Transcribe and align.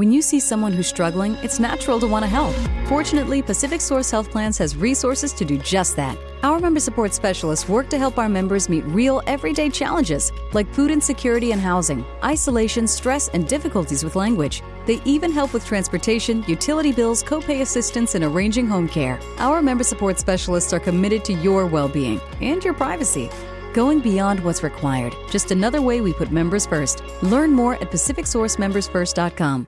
When 0.00 0.10
you 0.10 0.22
see 0.22 0.40
someone 0.40 0.72
who's 0.72 0.86
struggling, 0.86 1.34
it's 1.42 1.60
natural 1.60 2.00
to 2.00 2.06
want 2.06 2.22
to 2.22 2.26
help. 2.26 2.54
Fortunately, 2.88 3.42
Pacific 3.42 3.82
Source 3.82 4.10
Health 4.10 4.30
Plans 4.30 4.56
has 4.56 4.74
resources 4.74 5.30
to 5.34 5.44
do 5.44 5.58
just 5.58 5.94
that. 5.96 6.16
Our 6.42 6.58
member 6.58 6.80
support 6.80 7.12
specialists 7.12 7.68
work 7.68 7.90
to 7.90 7.98
help 7.98 8.16
our 8.16 8.30
members 8.30 8.70
meet 8.70 8.82
real, 8.86 9.20
everyday 9.26 9.68
challenges 9.68 10.32
like 10.54 10.72
food 10.72 10.90
insecurity 10.90 11.52
and 11.52 11.60
housing, 11.60 12.02
isolation, 12.24 12.86
stress, 12.86 13.28
and 13.34 13.46
difficulties 13.46 14.02
with 14.02 14.16
language. 14.16 14.62
They 14.86 15.02
even 15.04 15.32
help 15.32 15.52
with 15.52 15.66
transportation, 15.66 16.44
utility 16.48 16.92
bills, 16.92 17.22
copay 17.22 17.60
assistance, 17.60 18.14
and 18.14 18.24
arranging 18.24 18.68
home 18.68 18.88
care. 18.88 19.20
Our 19.36 19.60
member 19.60 19.84
support 19.84 20.18
specialists 20.18 20.72
are 20.72 20.80
committed 20.80 21.26
to 21.26 21.34
your 21.34 21.66
well 21.66 21.88
being 21.90 22.22
and 22.40 22.64
your 22.64 22.72
privacy. 22.72 23.28
Going 23.74 24.00
beyond 24.00 24.42
what's 24.42 24.62
required, 24.62 25.14
just 25.28 25.50
another 25.50 25.82
way 25.82 26.00
we 26.00 26.14
put 26.14 26.32
members 26.32 26.64
first. 26.64 27.02
Learn 27.22 27.52
more 27.52 27.74
at 27.74 27.90
PacificSourceMembersFirst.com. 27.90 29.66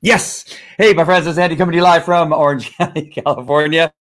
Yes. 0.00 0.44
Hey, 0.76 0.92
my 0.92 1.04
friends, 1.04 1.26
it's 1.26 1.38
Andy 1.38 1.56
coming 1.56 1.72
to 1.72 1.78
you 1.78 1.82
live 1.82 2.04
from 2.04 2.32
Orange 2.32 2.72
County, 2.76 3.06
California. 3.06 3.92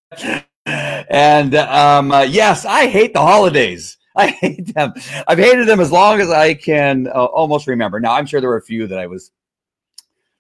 And 0.67 1.56
um, 1.56 2.12
uh, 2.12 2.22
yes, 2.22 2.66
I 2.66 2.86
hate 2.86 3.14
the 3.14 3.22
holidays. 3.22 3.98
I 4.16 4.28
hate 4.28 4.76
them. 4.76 4.94
I've 5.28 5.39
hated 5.39 5.67
them 5.67 5.80
as 5.80 5.92
long 5.92 6.22
as 6.22 6.30
I 6.30 6.54
can 6.54 7.08
uh, 7.08 7.26
almost 7.26 7.66
remember. 7.66 8.00
Now, 8.00 8.14
I'm 8.14 8.28
sure 8.28 8.39
there 8.39 8.50
were 8.50 8.58
a 8.58 8.62
few 8.62 8.86
that 8.88 9.00
I 9.00 9.08
was 9.08 9.31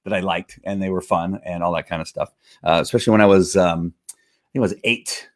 that 0.03 0.13
I 0.13 0.19
liked 0.19 0.59
and 0.63 0.81
they 0.81 0.89
were 0.89 1.01
fun 1.01 1.39
and 1.43 1.63
all 1.63 1.73
that 1.73 1.87
kind 1.87 2.03
of 2.03 2.07
stuff. 2.07 2.31
Uh, 2.63 2.79
especially 2.79 3.11
when 3.11 3.21
I 3.21 3.25
was, 3.25 3.57
um, 3.57 3.93
I 4.11 4.13
think 4.53 4.55
it 4.55 4.59
was 4.59 4.75
eight. 4.83 5.27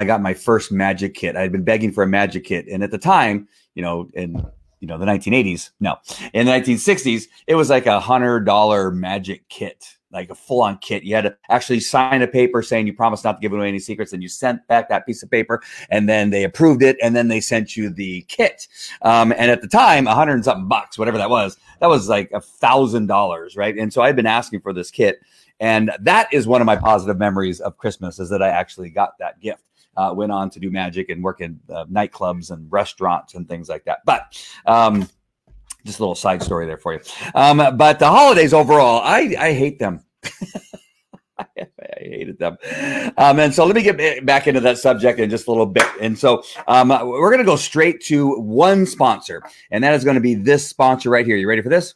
I 0.00 0.06
got 0.06 0.22
my 0.22 0.32
first 0.32 0.72
magic 0.72 1.14
kit. 1.14 1.36
I 1.36 1.42
had 1.42 1.52
been 1.52 1.62
begging 1.62 1.92
for 1.92 2.02
a 2.02 2.08
magic 2.08 2.44
kit, 2.44 2.68
and 2.68 2.82
at 2.82 2.90
the 2.90 2.98
time, 2.98 3.48
you 3.74 3.82
know, 3.82 4.08
in 4.14 4.44
you 4.82 4.88
know 4.88 4.98
the 4.98 5.06
1980s 5.06 5.70
no. 5.80 5.96
In 6.34 6.44
the 6.44 6.52
1960s 6.52 7.28
it 7.46 7.54
was 7.54 7.70
like 7.70 7.86
a 7.86 8.00
hundred 8.00 8.40
dollar 8.40 8.90
magic 8.90 9.48
kit 9.48 9.86
like 10.12 10.28
a 10.28 10.34
full-on 10.34 10.76
kit. 10.78 11.04
You 11.04 11.14
had 11.14 11.24
to 11.24 11.34
actually 11.48 11.80
sign 11.80 12.20
a 12.20 12.28
paper 12.28 12.62
saying 12.62 12.86
you 12.86 12.92
promised 12.92 13.24
not 13.24 13.32
to 13.32 13.40
give 13.40 13.54
away 13.54 13.68
any 13.68 13.78
secrets 13.78 14.12
and 14.12 14.22
you 14.22 14.28
sent 14.28 14.66
back 14.66 14.90
that 14.90 15.06
piece 15.06 15.22
of 15.22 15.30
paper 15.30 15.62
and 15.88 16.06
then 16.06 16.28
they 16.28 16.44
approved 16.44 16.82
it 16.82 16.98
and 17.02 17.16
then 17.16 17.28
they 17.28 17.40
sent 17.40 17.78
you 17.78 17.88
the 17.88 18.20
kit. 18.28 18.68
Um, 19.00 19.32
and 19.32 19.50
at 19.50 19.62
the 19.62 19.68
time 19.68 20.06
a 20.06 20.14
hundred 20.14 20.34
and 20.34 20.44
something 20.44 20.68
bucks 20.68 20.98
whatever 20.98 21.16
that 21.16 21.30
was 21.30 21.56
that 21.80 21.88
was 21.88 22.10
like 22.10 22.30
a 22.32 22.42
thousand 22.42 23.06
dollars 23.06 23.56
right? 23.56 23.76
And 23.76 23.92
so 23.92 24.02
i've 24.02 24.16
been 24.16 24.26
asking 24.26 24.60
for 24.60 24.72
this 24.72 24.90
kit 24.90 25.20
and 25.60 25.92
that 26.00 26.28
is 26.32 26.46
one 26.46 26.60
of 26.60 26.66
my 26.66 26.76
positive 26.76 27.18
memories 27.18 27.60
of 27.60 27.76
christmas 27.76 28.18
is 28.18 28.28
that 28.30 28.42
i 28.42 28.48
actually 28.48 28.90
got 28.90 29.16
that 29.18 29.40
gift 29.40 29.62
uh, 29.96 30.12
went 30.14 30.32
on 30.32 30.50
to 30.50 30.60
do 30.60 30.70
magic 30.70 31.10
and 31.10 31.22
work 31.22 31.40
in 31.40 31.60
uh, 31.70 31.84
nightclubs 31.86 32.50
and 32.50 32.70
restaurants 32.70 33.34
and 33.34 33.48
things 33.48 33.68
like 33.68 33.84
that. 33.84 34.00
But 34.04 34.42
um, 34.66 35.08
just 35.84 35.98
a 35.98 36.02
little 36.02 36.14
side 36.14 36.42
story 36.42 36.66
there 36.66 36.78
for 36.78 36.94
you. 36.94 37.00
Um, 37.34 37.58
but 37.76 37.98
the 37.98 38.08
holidays 38.08 38.54
overall, 38.54 39.00
I, 39.02 39.34
I 39.38 39.52
hate 39.52 39.78
them. 39.78 40.04
I 41.38 41.66
hated 41.98 42.38
them. 42.38 42.56
Um, 43.16 43.38
and 43.38 43.54
so 43.54 43.64
let 43.64 43.74
me 43.74 43.82
get 43.82 44.24
back 44.24 44.46
into 44.46 44.60
that 44.60 44.78
subject 44.78 45.18
in 45.18 45.30
just 45.30 45.46
a 45.46 45.50
little 45.50 45.66
bit. 45.66 45.86
And 46.00 46.18
so 46.18 46.42
um, 46.68 46.88
we're 46.88 47.30
going 47.30 47.38
to 47.38 47.44
go 47.44 47.56
straight 47.56 48.00
to 48.04 48.36
one 48.40 48.86
sponsor, 48.86 49.42
and 49.70 49.82
that 49.84 49.94
is 49.94 50.04
going 50.04 50.16
to 50.16 50.20
be 50.20 50.34
this 50.34 50.66
sponsor 50.66 51.10
right 51.10 51.26
here. 51.26 51.36
You 51.36 51.48
ready 51.48 51.62
for 51.62 51.68
this? 51.68 51.94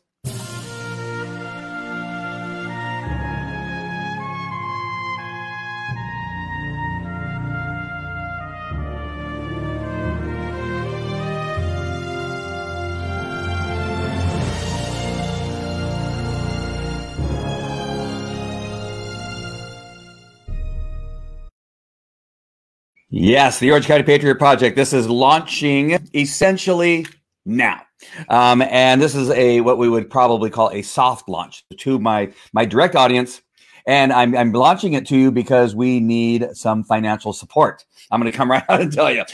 Yes, 23.26 23.58
the 23.58 23.72
Orange 23.72 23.88
County 23.88 24.04
Patriot 24.04 24.36
Project. 24.36 24.76
This 24.76 24.92
is 24.92 25.08
launching 25.08 25.98
essentially 26.14 27.06
now. 27.44 27.82
Um, 28.28 28.62
and 28.62 29.02
this 29.02 29.16
is 29.16 29.30
a 29.30 29.62
what 29.62 29.78
we 29.78 29.88
would 29.88 30.08
probably 30.08 30.48
call 30.48 30.70
a 30.70 30.80
soft 30.80 31.28
launch 31.28 31.64
to 31.78 31.98
my 31.98 32.32
my 32.52 32.64
direct 32.64 32.94
audience. 32.94 33.42
And 33.84 34.12
I'm, 34.12 34.36
I'm 34.36 34.52
launching 34.52 34.92
it 34.92 35.06
to 35.08 35.16
you 35.16 35.32
because 35.32 35.74
we 35.74 35.98
need 35.98 36.50
some 36.52 36.84
financial 36.84 37.32
support. 37.32 37.84
I'm 38.12 38.20
going 38.20 38.30
to 38.30 38.38
come 38.38 38.48
right 38.52 38.62
out 38.68 38.80
and 38.80 38.92
tell 38.92 39.10
you, 39.10 39.24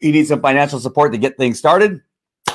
we 0.00 0.12
need 0.12 0.26
some 0.26 0.40
financial 0.40 0.80
support 0.80 1.12
to 1.12 1.18
get 1.18 1.36
things 1.36 1.58
started. 1.58 2.00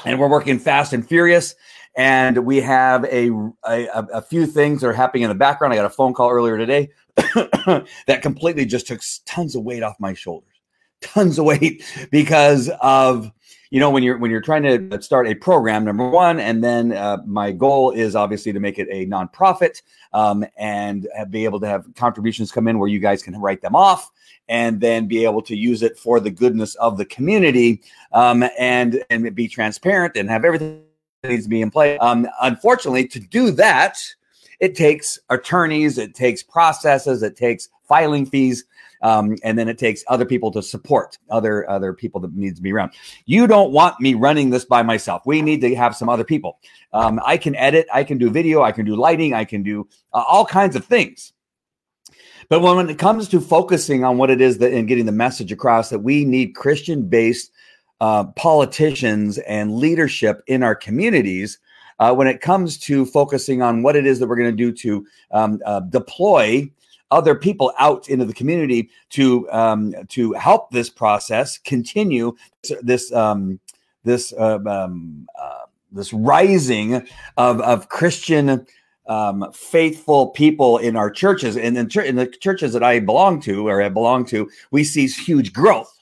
And 0.03 0.19
we're 0.19 0.27
working 0.27 0.57
fast 0.57 0.93
and 0.93 1.07
furious. 1.07 1.53
And 1.95 2.43
we 2.43 2.57
have 2.61 3.05
a, 3.05 3.29
a, 3.67 3.87
a 4.13 4.21
few 4.23 4.47
things 4.47 4.81
that 4.81 4.87
are 4.87 4.93
happening 4.93 5.21
in 5.21 5.29
the 5.29 5.35
background. 5.35 5.73
I 5.73 5.77
got 5.77 5.85
a 5.85 5.91
phone 5.91 6.15
call 6.15 6.31
earlier 6.31 6.57
today 6.57 6.89
that 7.15 8.21
completely 8.23 8.65
just 8.65 8.87
took 8.87 9.01
tons 9.27 9.55
of 9.55 9.61
weight 9.61 9.83
off 9.83 9.95
my 9.99 10.15
shoulders 10.15 10.56
tons 11.01 11.39
of 11.39 11.45
weight 11.45 11.83
because 12.11 12.69
of 12.81 13.31
you 13.69 13.79
know 13.79 13.89
when 13.89 14.03
you're 14.03 14.17
when 14.17 14.31
you're 14.31 14.41
trying 14.41 14.63
to 14.63 15.01
start 15.01 15.27
a 15.27 15.35
program 15.35 15.83
number 15.83 16.09
one 16.09 16.39
and 16.39 16.63
then 16.63 16.93
uh, 16.93 17.17
my 17.25 17.51
goal 17.51 17.91
is 17.91 18.15
obviously 18.15 18.53
to 18.53 18.59
make 18.59 18.79
it 18.79 18.87
a 18.89 19.05
nonprofit 19.07 19.81
um, 20.13 20.45
and 20.57 21.07
be 21.29 21.43
able 21.43 21.59
to 21.59 21.67
have 21.67 21.85
contributions 21.95 22.51
come 22.51 22.67
in 22.67 22.79
where 22.79 22.89
you 22.89 22.99
guys 22.99 23.21
can 23.21 23.39
write 23.39 23.61
them 23.61 23.75
off 23.75 24.11
and 24.47 24.79
then 24.79 25.07
be 25.07 25.25
able 25.25 25.41
to 25.41 25.55
use 25.55 25.83
it 25.83 25.97
for 25.97 26.19
the 26.19 26.31
goodness 26.31 26.75
of 26.75 26.97
the 26.97 27.05
community 27.05 27.81
um, 28.13 28.43
and 28.57 29.03
and 29.09 29.33
be 29.35 29.47
transparent 29.47 30.15
and 30.15 30.29
have 30.29 30.45
everything 30.45 30.81
that 31.23 31.29
needs 31.29 31.43
to 31.43 31.49
be 31.49 31.61
in 31.61 31.69
place 31.69 31.97
um, 32.01 32.27
unfortunately 32.41 33.07
to 33.07 33.19
do 33.19 33.51
that 33.51 33.97
it 34.59 34.75
takes 34.75 35.19
attorneys 35.29 35.97
it 35.97 36.15
takes 36.15 36.41
processes 36.41 37.21
it 37.21 37.35
takes 37.35 37.69
filing 37.87 38.25
fees 38.25 38.65
um, 39.07 39.37
and 39.43 39.57
then 39.57 39.69
it 39.69 39.77
takes 39.77 40.03
other 40.09 40.25
people 40.25 40.51
to 40.51 40.61
support 40.61 41.17
other 41.29 41.69
other 41.69 41.93
people 41.93 42.19
that 42.19 42.35
needs 42.35 42.57
to 42.57 42.61
be 42.61 42.73
around. 42.73 42.91
You 43.25 43.47
don't 43.47 43.71
want 43.71 44.01
me 44.01 44.15
running 44.15 44.49
this 44.49 44.65
by 44.65 44.83
myself. 44.83 45.21
We 45.25 45.41
need 45.41 45.61
to 45.61 45.73
have 45.75 45.95
some 45.95 46.09
other 46.09 46.25
people. 46.25 46.59
Um, 46.91 47.21
I 47.25 47.37
can 47.37 47.55
edit, 47.55 47.87
I 47.93 48.03
can 48.03 48.17
do 48.17 48.29
video, 48.29 48.63
I 48.63 48.73
can 48.73 48.85
do 48.85 48.95
lighting, 48.95 49.33
I 49.33 49.45
can 49.45 49.63
do 49.63 49.87
uh, 50.13 50.23
all 50.27 50.45
kinds 50.45 50.75
of 50.75 50.83
things. 50.83 51.31
But 52.49 52.61
when, 52.61 52.75
when 52.75 52.89
it 52.89 52.99
comes 52.99 53.29
to 53.29 53.39
focusing 53.39 54.03
on 54.03 54.17
what 54.17 54.29
it 54.29 54.41
is 54.41 54.57
that 54.57 54.73
and 54.73 54.87
getting 54.87 55.05
the 55.05 55.11
message 55.13 55.53
across 55.53 55.89
that 55.89 55.99
we 55.99 56.25
need 56.25 56.55
Christian 56.55 57.07
based 57.07 57.51
uh, 58.01 58.25
politicians 58.35 59.37
and 59.39 59.77
leadership 59.77 60.41
in 60.47 60.63
our 60.63 60.75
communities, 60.75 61.59
uh, 61.99 62.13
when 62.13 62.27
it 62.27 62.41
comes 62.41 62.77
to 62.77 63.05
focusing 63.05 63.61
on 63.61 63.83
what 63.83 63.95
it 63.95 64.05
is 64.05 64.19
that 64.19 64.27
we're 64.27 64.35
going 64.35 64.51
to 64.51 64.63
do 64.65 64.71
to 64.71 65.07
um, 65.31 65.59
uh, 65.65 65.79
deploy 65.79 66.69
other 67.11 67.35
people 67.35 67.73
out 67.79 68.09
into 68.09 68.25
the 68.25 68.33
community 68.33 68.89
to 69.11 69.49
um, 69.51 69.93
to 70.09 70.33
help 70.33 70.71
this 70.71 70.89
process 70.89 71.57
continue 71.57 72.35
this 72.81 73.11
um, 73.13 73.59
this 74.03 74.33
uh, 74.33 74.59
um, 74.67 75.27
uh, 75.39 75.65
this 75.91 76.13
rising 76.13 77.07
of 77.37 77.61
of 77.61 77.89
Christian 77.89 78.65
um, 79.07 79.49
faithful 79.53 80.29
people 80.29 80.77
in 80.77 80.95
our 80.95 81.09
churches 81.09 81.55
and 81.57 81.77
in, 81.77 81.89
in 82.01 82.15
the 82.15 82.27
churches 82.27 82.73
that 82.73 82.83
I 82.83 82.99
belong 82.99 83.39
to 83.41 83.67
or 83.67 83.81
I 83.81 83.89
belong 83.89 84.25
to, 84.25 84.49
we 84.71 84.83
see 84.83 85.07
huge 85.07 85.53
growth. 85.53 85.93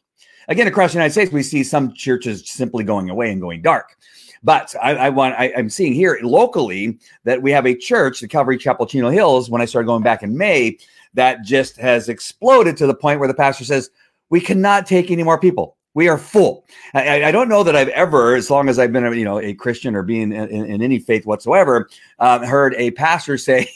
Again, 0.48 0.68
across 0.68 0.92
the 0.92 0.98
United 0.98 1.14
States, 1.14 1.32
we 1.32 1.44
see 1.44 1.64
some 1.64 1.94
churches 1.94 2.50
simply 2.50 2.84
going 2.84 3.10
away 3.10 3.32
and 3.32 3.42
going 3.42 3.62
dark. 3.62 3.98
But 4.46 4.76
I, 4.82 4.96
I 4.96 5.10
want 5.10 5.34
I, 5.40 5.48
am 5.48 5.72
seeing 5.72 5.94
here 5.94 6.20
locally 6.22 7.00
that 7.24 7.42
we 7.42 7.50
have 7.52 7.66
a 7.66 7.76
church, 7.76 8.20
the 8.20 8.28
Calvary 8.28 8.60
Chapel 8.60 8.86
Chino 8.86 9.10
Hills. 9.10 9.50
When 9.50 9.60
I 9.60 9.66
started 9.66 9.88
going 9.88 10.04
back 10.04 10.22
in 10.22 10.38
May, 10.38 10.78
that 11.16 11.44
just 11.44 11.78
has 11.78 12.10
exploded 12.10 12.78
to 12.78 12.86
the 12.86 12.94
point 12.94 13.20
where 13.20 13.28
the 13.28 13.34
pastor 13.34 13.66
says 13.66 13.90
we 14.30 14.40
cannot 14.40 14.86
take 14.86 15.10
any 15.10 15.24
more 15.24 15.40
people. 15.40 15.78
We 15.96 16.10
are 16.10 16.18
full. 16.18 16.66
I, 16.94 17.24
I, 17.24 17.32
don't 17.32 17.48
know 17.48 17.64
that 17.64 17.76
I've 17.76 17.88
ever, 17.88 18.36
as 18.36 18.52
long 18.52 18.68
as 18.68 18.78
I've 18.78 18.92
been, 18.92 19.18
you 19.18 19.24
know, 19.24 19.40
a 19.40 19.54
Christian 19.54 19.96
or 19.96 20.04
being 20.04 20.34
in, 20.34 20.50
in, 20.50 20.66
in 20.66 20.82
any 20.82 21.00
faith 21.00 21.26
whatsoever, 21.26 21.90
um, 22.20 22.44
heard 22.44 22.76
a 22.76 22.92
pastor 22.92 23.38
say, 23.40 23.72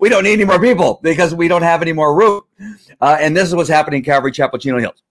"We 0.00 0.08
don't 0.08 0.24
need 0.24 0.32
any 0.32 0.44
more 0.44 0.60
people 0.60 1.00
because 1.02 1.34
we 1.34 1.48
don't 1.48 1.62
have 1.62 1.80
any 1.80 1.92
more 1.92 2.14
room." 2.14 2.42
Uh, 3.00 3.16
and 3.20 3.34
this 3.34 3.48
is 3.48 3.54
what's 3.54 3.70
happening 3.70 3.98
in 3.98 4.04
Calvary 4.04 4.32
Chapel, 4.32 4.58
Chino 4.58 4.78
Hills. 4.78 5.02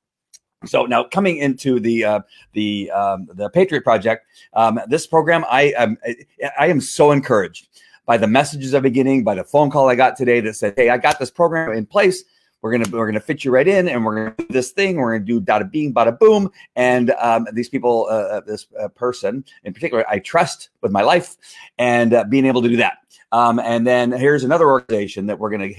So 0.66 0.86
now 0.86 1.06
coming 1.06 1.38
into 1.38 1.80
the 1.80 2.04
uh, 2.04 2.20
the 2.52 2.92
um, 2.92 3.30
the 3.34 3.50
Patriot 3.50 3.84
Project, 3.84 4.26
um, 4.54 4.80
this 4.88 5.08
program, 5.08 5.46
I 5.50 5.74
am 5.78 5.98
I 6.60 6.68
am 6.68 6.82
so 6.82 7.12
encouraged 7.12 7.70
by 8.06 8.18
the 8.18 8.28
messages 8.28 8.74
I'm 8.74 8.84
getting, 8.92 9.24
by 9.24 9.36
the 9.36 9.44
phone 9.44 9.70
call 9.70 9.88
I 9.88 9.96
got 9.96 10.18
today 10.18 10.42
that 10.42 10.56
said, 10.56 10.74
"Hey, 10.76 10.90
I 10.90 10.98
got 10.98 11.18
this 11.18 11.32
program 11.32 11.72
in 11.72 11.86
place." 11.86 12.26
We're 12.62 12.74
gonna 12.74 12.90
we're 12.92 13.06
gonna 13.06 13.22
fit 13.22 13.46
you 13.46 13.52
right 13.52 13.68
in, 13.68 13.88
and 13.88 14.04
we're 14.04 14.16
gonna 14.16 14.36
do 14.38 14.48
this 14.50 14.72
thing. 14.72 14.98
We're 14.98 15.14
gonna 15.14 15.26
do 15.26 15.40
bada 15.40 15.72
bing, 15.72 15.94
bada 15.94 16.20
boom. 16.20 16.52
And 16.76 17.12
um, 17.12 17.48
these 17.54 17.70
people, 17.70 18.08
uh, 18.10 18.14
uh, 18.14 18.42
this 18.42 18.68
uh, 18.78 18.90
person 18.90 19.46
in 19.64 19.74
particular, 19.74 20.04
I 20.10 20.20
trust 20.20 20.72
with 20.82 20.92
my 20.92 21.04
life, 21.04 21.38
and 21.78 22.14
uh, 22.14 22.26
being 22.26 22.46
able 22.46 22.62
to 22.64 22.68
do 22.68 22.76
that. 22.78 22.98
Um, 23.32 23.60
and 23.60 23.88
then 23.88 24.12
here's 24.12 24.44
another 24.44 24.68
organization 24.68 25.28
that 25.28 25.40
we're 25.40 25.52
gonna 25.52 25.70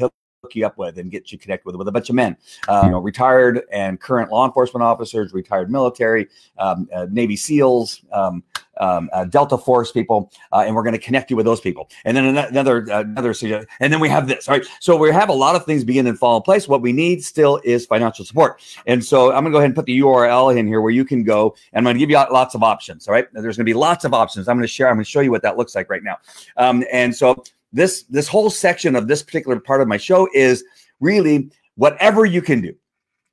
hook 0.43 0.55
you 0.55 0.65
up 0.65 0.79
with 0.79 0.99
and 0.99 1.11
get 1.11 1.31
you 1.33 1.39
connected 1.39 1.67
with 1.67 1.77
with 1.77 1.89
a 1.89 1.93
bunch 1.93 2.09
of 2.09 2.15
men, 2.15 2.37
uh, 2.69 2.83
you 2.85 2.91
know, 2.91 2.99
retired 2.99 3.63
and 3.73 4.01
current 4.01 4.31
law 4.31 4.47
enforcement 4.47 4.83
officers, 4.83 5.33
retired 5.35 5.71
military, 5.71 6.29
um, 6.59 6.89
uh, 6.95 7.07
Navy 7.11 7.37
SEALs, 7.37 8.03
um, 8.13 8.43
um, 8.81 9.11
uh, 9.13 9.27
Delta 9.27 9.59
Force 9.59 9.93
people, 9.93 10.33
uh, 10.53 10.65
and 10.67 10.75
we're 10.75 10.83
going 10.83 10.95
to 10.95 10.99
connect 10.99 11.29
you 11.31 11.37
with 11.37 11.45
those 11.45 11.61
people. 11.61 11.91
And 12.07 12.17
then 12.17 12.25
another 12.25 12.79
another 12.79 13.35
and 13.81 13.93
then 13.93 14.01
we 14.01 14.09
have 14.09 14.29
this. 14.29 14.49
All 14.49 14.57
right, 14.57 14.67
so 14.81 14.97
we 14.97 15.11
have 15.11 15.29
a 15.29 15.35
lot 15.35 15.57
of 15.57 15.67
things 15.67 15.85
begin 15.85 16.07
and 16.07 16.19
fall 16.19 16.39
in 16.39 16.43
place. 16.43 16.67
What 16.67 16.81
we 16.81 16.93
need 16.93 17.23
still 17.23 17.61
is 17.63 17.85
financial 17.85 18.25
support. 18.25 18.63
And 18.87 19.05
so 19.05 19.33
I'm 19.33 19.45
going 19.45 19.47
to 19.47 19.51
go 19.51 19.59
ahead 19.59 19.67
and 19.67 19.75
put 19.75 19.85
the 19.85 19.99
URL 20.01 20.57
in 20.57 20.67
here 20.67 20.81
where 20.81 20.91
you 20.91 21.05
can 21.05 21.23
go, 21.23 21.55
and 21.75 21.81
I'm 21.81 21.85
going 21.85 21.97
to 21.97 22.01
give 22.01 22.09
you 22.09 22.17
lots 22.17 22.55
of 22.55 22.63
options. 22.63 23.07
All 23.07 23.13
right, 23.13 23.27
there's 23.35 23.59
going 23.59 23.67
to 23.67 23.71
be 23.71 23.75
lots 23.75 24.07
of 24.07 24.15
options. 24.15 24.49
I'm 24.49 24.57
going 24.57 24.67
to 24.67 24.73
share. 24.73 24.89
I'm 24.89 24.97
going 24.97 25.05
to 25.05 25.11
show 25.11 25.21
you 25.21 25.31
what 25.31 25.43
that 25.43 25.59
looks 25.59 25.75
like 25.75 25.91
right 25.91 26.03
now. 26.03 26.17
Um, 26.57 26.83
and 26.91 27.15
so 27.15 27.45
this 27.73 28.05
this 28.05 28.29
whole 28.29 28.51
section 28.51 28.97
of 28.97 29.09
this 29.09 29.23
particular 29.23 29.59
part 29.61 29.81
of 29.81 29.89
my 29.89 29.97
show 29.97 30.29
is 30.35 30.65
really 31.01 31.51
whatever 31.77 32.25
you 32.25 32.43
can 32.43 32.61
do 32.61 32.75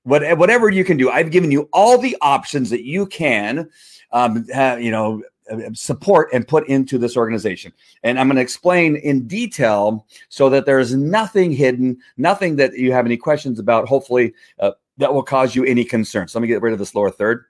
what, 0.04 0.38
whatever 0.38 0.70
you 0.70 0.84
can 0.84 0.98
do 0.98 1.10
i've 1.10 1.32
given 1.32 1.52
you 1.52 1.70
all 1.74 1.98
the 1.98 2.16
options 2.22 2.70
that 2.70 2.86
you 2.86 3.06
can 3.08 3.70
um, 4.12 4.46
have, 4.50 4.82
you 4.82 4.92
know 4.92 5.22
support 5.74 6.30
and 6.34 6.48
put 6.48 6.68
into 6.68 6.98
this 6.98 7.18
organization. 7.18 7.72
And 8.04 8.20
I'm 8.20 8.28
going 8.28 8.36
to 8.36 8.42
explain 8.42 8.96
in 8.98 9.28
detail 9.28 10.06
so 10.30 10.50
that 10.50 10.66
there's 10.66 10.96
nothing 10.96 11.52
hidden, 11.52 11.98
nothing 12.18 12.56
that 12.58 12.74
you 12.78 12.92
have 12.92 13.06
any 13.06 13.18
questions 13.18 13.60
about, 13.60 13.88
hopefully, 13.88 14.34
uh, 14.60 14.72
that 14.98 15.14
will 15.14 15.24
cause 15.24 15.56
you 15.56 15.64
any 15.64 15.84
concern. 15.84 16.28
So 16.28 16.40
let 16.40 16.42
me 16.42 16.48
get 16.48 16.62
rid 16.62 16.74
of 16.74 16.80
this 16.80 16.96
lower 16.96 17.12
third. 17.12 17.46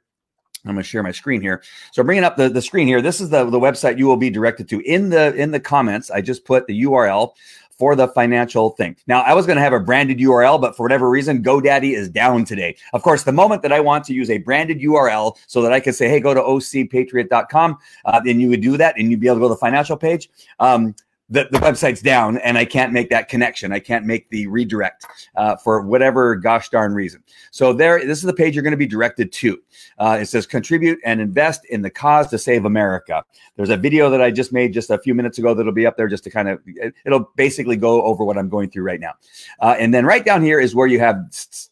I'm 0.66 0.74
going 0.74 0.84
to 0.84 0.90
share 0.90 1.04
my 1.04 1.12
screen 1.12 1.42
here. 1.42 1.62
So 1.92 2.04
bringing 2.04 2.24
up 2.24 2.36
the, 2.36 2.50
the 2.50 2.62
screen 2.62 2.88
here, 2.88 3.02
this 3.02 3.22
is 3.22 3.30
the, 3.30 3.50
the 3.50 3.60
website 3.60 3.98
you 3.98 4.08
will 4.08 4.18
be 4.18 4.30
directed 4.30 4.68
to. 4.70 4.80
In 4.82 5.10
the 5.10 5.34
in 5.36 5.52
the 5.52 5.60
comments, 5.60 6.12
I 6.12 6.22
just 6.22 6.46
put 6.46 6.68
the 6.68 6.84
URL 6.84 7.34
for 7.78 7.96
the 7.96 8.08
financial 8.08 8.72
thing. 8.72 8.96
Now, 9.06 9.22
I 9.22 9.34
was 9.34 9.46
going 9.46 9.58
to 9.58 9.62
have 9.62 9.74
a 9.74 9.80
branded 9.80 10.18
URL, 10.18 10.60
but 10.60 10.76
for 10.76 10.84
whatever 10.84 11.10
reason, 11.10 11.44
GoDaddy 11.44 11.96
is 11.96 12.10
down 12.10 12.44
today. 12.44 12.76
Of 12.94 13.04
course, 13.04 13.24
the 13.24 13.32
moment 13.32 13.62
that 13.62 13.72
I 13.72 13.80
want 13.80 14.04
to 14.06 14.14
use 14.14 14.30
a 14.30 14.40
branded 14.40 14.80
URL 14.80 15.38
so 15.46 15.62
that 15.62 15.72
I 15.72 15.80
can 15.80 15.94
say, 15.94 16.10
hey, 16.10 16.20
go 16.20 16.34
to 16.34 16.42
ocpatriot.com, 16.42 17.78
uh, 18.06 18.22
and 18.26 18.42
you 18.42 18.50
would 18.50 18.62
do 18.62 18.78
that 18.78 18.96
and 18.98 19.12
you'd 19.12 19.20
be 19.20 19.28
able 19.28 19.38
to 19.38 19.42
go 19.42 19.48
to 19.48 19.54
the 19.54 19.60
financial 19.60 19.96
page. 19.96 20.30
Um, 20.60 20.96
the, 21.30 21.48
the 21.52 21.58
website's 21.60 22.02
down 22.02 22.38
and 22.38 22.58
I 22.58 22.66
can't 22.66 22.94
make 22.94 23.10
that 23.10 23.28
connection. 23.28 23.72
I 23.72 23.80
can't 23.80 24.06
make 24.06 24.30
the 24.30 24.48
redirect 24.48 25.06
uh, 25.36 25.58
for 25.58 25.82
whatever 25.82 26.36
gosh 26.36 26.70
darn 26.70 26.94
reason. 26.94 27.22
So 27.52 27.74
there, 27.74 28.00
this 28.06 28.20
is 28.20 28.24
the 28.24 28.34
page 28.34 28.56
you're 28.56 28.64
going 28.64 28.72
to 28.72 28.78
be 28.78 28.88
directed 28.88 29.32
to. 29.34 29.62
Uh, 29.98 30.18
it 30.22 30.28
says 30.28 30.46
contribute 30.46 31.00
and 31.04 31.20
invest 31.20 31.66
in 31.66 31.82
the 31.82 31.90
cause 31.90 32.30
to 32.30 32.38
save 32.38 32.66
America. 32.66 33.24
There's 33.56 33.70
a 33.70 33.78
video 33.78 34.10
that 34.10 34.22
I 34.22 34.32
just 34.32 34.54
made 34.54 34.74
just 34.74 34.90
a 34.90 34.98
few 34.98 35.14
minutes 35.14 35.38
ago 35.38 35.54
that'll 35.54 35.74
be 35.74 35.86
up 35.86 35.98
there 35.98 36.08
just 36.08 36.24
to 36.26 36.30
kind 36.30 36.48
of, 36.48 36.62
it'll 37.06 37.30
basically 37.36 37.76
go 37.76 38.02
over 38.04 38.24
what 38.24 38.38
I'm 38.38 38.50
going 38.50 38.70
through 38.70 38.84
right 38.84 39.00
now. 39.00 39.14
Uh, 39.60 39.76
and 39.78 39.94
then 39.94 40.06
right 40.06 40.24
down 40.24 40.42
here 40.42 40.60
is 40.60 40.76
where 40.76 40.88
you 40.88 41.00
have 41.00 41.18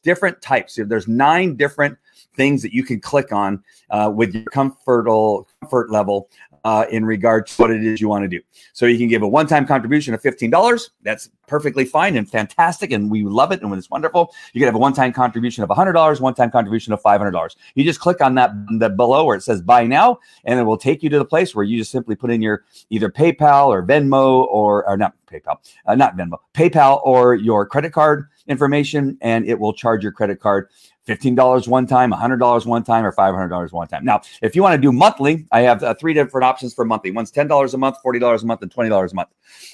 different 0.04 0.42
types. 0.42 0.78
There's 0.82 1.08
nine 1.08 1.56
different 1.56 1.98
things 2.36 2.62
that 2.62 2.74
you 2.74 2.84
can 2.84 3.00
click 3.00 3.32
on 3.32 3.64
uh, 3.90 4.12
with 4.14 4.36
your 4.36 4.44
comfortable 4.46 5.48
comfort 5.62 5.90
level 5.90 6.30
uh, 6.66 6.84
in 6.90 7.06
regard 7.06 7.46
to 7.46 7.56
what 7.62 7.70
it 7.70 7.84
is 7.86 8.02
you 8.02 8.10
want 8.10 8.24
to 8.24 8.28
do. 8.28 8.42
So 8.74 8.88
you 8.88 8.98
can 8.98 9.08
give 9.08 9.22
a 9.22 9.28
one-time 9.28 9.68
contribution 9.68 10.16
of 10.16 10.22
$15. 10.22 10.90
That's 11.04 11.30
perfectly 11.48 11.86
fine 11.86 12.18
and 12.18 12.30
fantastic, 12.30 12.92
and 12.92 13.12
we 13.12 13.24
love 13.24 13.52
it 13.52 13.62
and 13.62 13.72
it's 13.76 13.90
wonderful. 13.90 14.34
You 14.52 14.60
can 14.60 14.66
have 14.66 14.74
a 14.74 14.80
one-time 14.80 15.14
contribution 15.14 15.64
of 15.64 15.70
$100, 15.70 16.20
one-time 16.20 16.50
contribution 16.50 16.92
of 16.92 17.04
$500. 17.04 17.56
You 17.76 17.84
just 17.84 18.00
click 18.00 18.20
on 18.20 18.34
that 18.36 18.52
the 18.80 18.90
below 18.90 19.26
where 19.26 19.38
it 19.38 19.44
says 19.44 19.62
buy 19.62 19.86
now, 19.86 20.20
and 20.44 20.60
it 20.60 20.64
will 20.64 20.78
take 20.78 21.04
you 21.04 21.10
to 21.10 21.20
the 21.20 21.26
place 21.26 21.54
where 21.54 21.64
you 21.64 21.78
just 21.78 21.92
simply 21.92 22.16
put 22.16 22.32
in 22.32 22.42
your 22.42 22.66
either 22.90 23.12
PayPal 23.12 23.68
or 23.68 23.86
Venmo 23.86 24.46
or, 24.46 24.90
or 24.90 24.98
not 24.98 25.14
PayPal, 25.28 25.58
uh, 25.86 25.94
not 25.94 26.18
Venmo, 26.18 26.38
PayPal 26.56 27.00
or 27.04 27.36
your 27.36 27.68
credit 27.68 27.94
card 27.94 28.28
information, 28.48 29.20
and 29.22 29.46
it 29.48 29.60
will 29.60 29.74
charge 29.74 30.02
your 30.02 30.12
credit 30.12 30.40
card 30.40 30.70
$15 31.08 31.68
one 31.68 31.86
time, 31.86 32.12
$100 32.12 32.66
one 32.66 32.84
time, 32.84 33.06
or 33.06 33.12
$500 33.12 33.72
one 33.72 33.88
time. 33.88 34.04
Now, 34.04 34.22
if 34.42 34.56
you 34.56 34.64
want 34.64 34.74
to 34.74 34.82
do 34.82 34.92
monthly, 34.92 35.46
I 35.52 35.62
have 35.62 35.84
uh, 35.84 35.94
three 35.94 36.14
different 36.14 36.44
options 36.44 36.74
for 36.74 36.84
monthly. 36.84 37.12
One's 37.12 37.32
$10 37.32 37.74
a 37.74 37.78
month, 37.78 37.98
$40 38.04 38.42
a 38.42 38.46
month, 38.46 38.62
and 38.62 38.72
$20 38.74 39.12
a 39.12 39.16
month. 39.16 39.30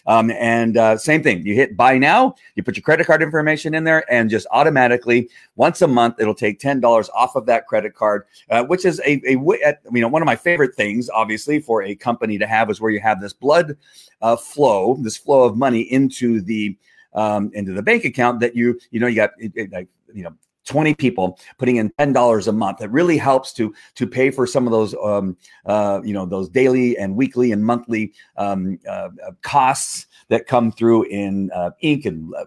Um, 0.08 0.32
and 0.32 0.78
uh, 0.78 0.98
same 0.98 1.24
thing, 1.24 1.46
you 1.46 1.56
hit 1.56 1.78
buy 1.78 1.98
now, 1.98 2.36
you 2.56 2.64
put 2.64 2.76
your 2.76 2.84
credit 2.84 3.08
card 3.08 3.22
information 3.22 3.74
in 3.74 3.84
there, 3.84 4.04
and 4.12 4.30
just 4.30 4.46
automatically 4.52 5.30
once 5.56 5.82
a 5.82 5.88
month, 5.88 6.16
it'll 6.20 6.36
take 6.36 6.60
$10 6.60 7.10
off 7.14 7.36
of 7.36 7.46
that 7.46 7.68
credit 7.68 7.94
card, 7.96 8.26
uh, 8.50 8.64
which 8.64 8.86
is 8.86 9.00
a, 9.06 9.22
a, 9.26 9.32
you 9.32 10.02
know, 10.02 10.08
one 10.08 10.22
of 10.22 10.26
my 10.26 10.36
favorite 10.36 10.76
things, 10.76 11.10
obviously, 11.10 11.60
for 11.60 11.84
a 11.84 11.96
company 11.96 12.38
to 12.38 12.48
have 12.48 12.70
is 12.70 12.82
where 12.82 12.92
you 12.92 13.00
have 13.00 13.22
this 13.22 13.34
blood 13.34 13.78
uh, 14.22 14.36
flow, 14.36 14.98
this 15.02 15.18
flow 15.18 15.44
of 15.44 15.56
money 15.58 15.82
into 15.82 16.42
the 16.42 16.78
um, 17.14 17.52
into 17.54 17.74
the 17.74 17.82
bank 17.82 18.06
account 18.06 18.40
that 18.40 18.56
you 18.56 18.80
you 18.92 19.00
know 19.00 19.08
you 19.08 19.16
got 19.16 19.32
it, 19.38 19.52
it, 19.56 19.88
you 20.14 20.24
know 20.24 20.34
20 20.72 20.94
people 20.96 21.38
putting 21.58 21.76
in 21.76 21.90
$10 22.00 22.48
a 22.48 22.52
month. 22.54 22.82
It 22.82 22.90
really 22.92 23.18
helps 23.18 23.52
to 23.54 23.74
to 23.96 24.08
pay 24.08 24.32
for 24.32 24.48
some 24.48 24.66
of 24.66 24.72
those 24.72 24.96
um, 25.04 25.36
uh, 25.66 26.00
you 26.02 26.14
know 26.14 26.26
those 26.26 26.48
daily 26.48 26.98
and 26.98 27.14
weekly 27.14 27.52
and 27.52 27.66
monthly 27.66 28.14
um, 28.38 28.80
uh, 28.88 29.10
uh 29.28 29.32
costs 29.42 30.08
that 30.30 30.48
come 30.48 30.72
through 30.72 31.04
in 31.10 31.52
uh, 31.54 31.72
ink 31.82 32.06
and 32.06 32.34
uh, 32.36 32.46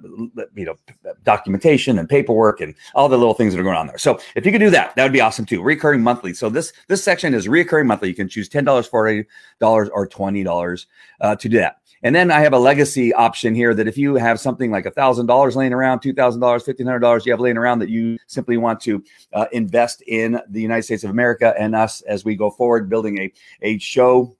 you 0.54 0.64
know 0.64 0.74
documentation 1.22 1.98
and 1.98 2.08
paperwork 2.08 2.62
and 2.62 2.74
all 2.94 3.10
the 3.10 3.18
little 3.18 3.34
things 3.34 3.52
that 3.52 3.60
are 3.60 3.64
going 3.64 3.76
on 3.76 3.86
there. 3.86 3.98
So 3.98 4.18
if 4.34 4.46
you 4.46 4.52
could 4.52 4.58
do 4.62 4.70
that, 4.70 4.96
that 4.96 5.02
would 5.02 5.12
be 5.12 5.20
awesome 5.20 5.44
too. 5.44 5.62
Recurring 5.62 6.02
monthly. 6.02 6.32
So 6.32 6.48
this 6.48 6.72
this 6.88 7.04
section 7.04 7.34
is 7.34 7.46
recurring 7.46 7.86
monthly. 7.86 8.08
You 8.08 8.14
can 8.14 8.28
choose 8.28 8.48
$10, 8.48 8.64
$40 8.64 9.90
or 9.92 10.08
$20 10.08 10.86
uh, 11.20 11.36
to 11.36 11.48
do 11.48 11.58
that. 11.58 11.76
And 12.04 12.14
then 12.14 12.30
I 12.30 12.40
have 12.40 12.52
a 12.52 12.58
legacy 12.58 13.14
option 13.14 13.54
here 13.54 13.74
that 13.74 13.88
if 13.88 13.96
you 13.96 14.14
have 14.14 14.38
something 14.38 14.70
like 14.70 14.84
a 14.84 14.90
thousand 14.90 15.26
dollars 15.26 15.56
laying 15.56 15.72
around, 15.72 16.00
two 16.00 16.12
thousand 16.12 16.40
dollars, 16.42 16.62
fifteen 16.62 16.86
hundred 16.86 17.00
dollars 17.00 17.24
you 17.24 17.32
have 17.32 17.40
laying 17.40 17.56
around 17.56 17.78
that 17.80 17.88
you 17.88 18.18
simply 18.26 18.58
want 18.58 18.78
to 18.82 19.02
uh, 19.32 19.46
invest 19.52 20.02
in 20.02 20.38
the 20.50 20.60
United 20.60 20.82
States 20.82 21.02
of 21.02 21.10
America 21.10 21.54
and 21.58 21.74
us 21.74 22.02
as 22.02 22.24
we 22.24 22.36
go 22.36 22.50
forward, 22.50 22.90
building 22.90 23.18
a 23.18 23.32
a 23.62 23.78
show. 23.78 24.36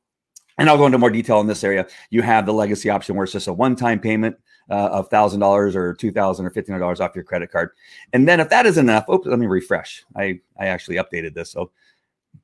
And 0.59 0.69
I'll 0.69 0.77
go 0.77 0.87
into 0.87 0.99
more 0.99 1.11
detail 1.11 1.41
in 1.41 1.49
this 1.49 1.65
area. 1.65 1.87
You 2.11 2.23
have 2.23 2.47
the 2.47 2.53
legacy 2.53 2.91
option 2.91 3.17
where 3.17 3.25
it's 3.25 3.33
just 3.33 3.49
a 3.49 3.53
one-time 3.53 3.99
payment 3.99 4.37
uh, 4.71 4.91
of 4.93 5.09
thousand 5.09 5.41
dollars 5.41 5.75
or 5.75 5.95
two 5.95 6.13
thousand 6.13 6.45
or 6.45 6.51
fifteen 6.51 6.75
hundred 6.75 6.85
dollars 6.85 7.01
off 7.01 7.15
your 7.15 7.25
credit 7.25 7.51
card. 7.51 7.71
And 8.13 8.29
then 8.29 8.41
if 8.41 8.51
that 8.51 8.67
is 8.67 8.79
enough, 8.79 9.09
oops, 9.09 9.27
let 9.27 9.39
me 9.39 9.47
refresh. 9.47 10.05
I 10.15 10.39
I 10.61 10.67
actually 10.67 10.97
updated 10.97 11.35
this, 11.35 11.51
so 11.51 11.71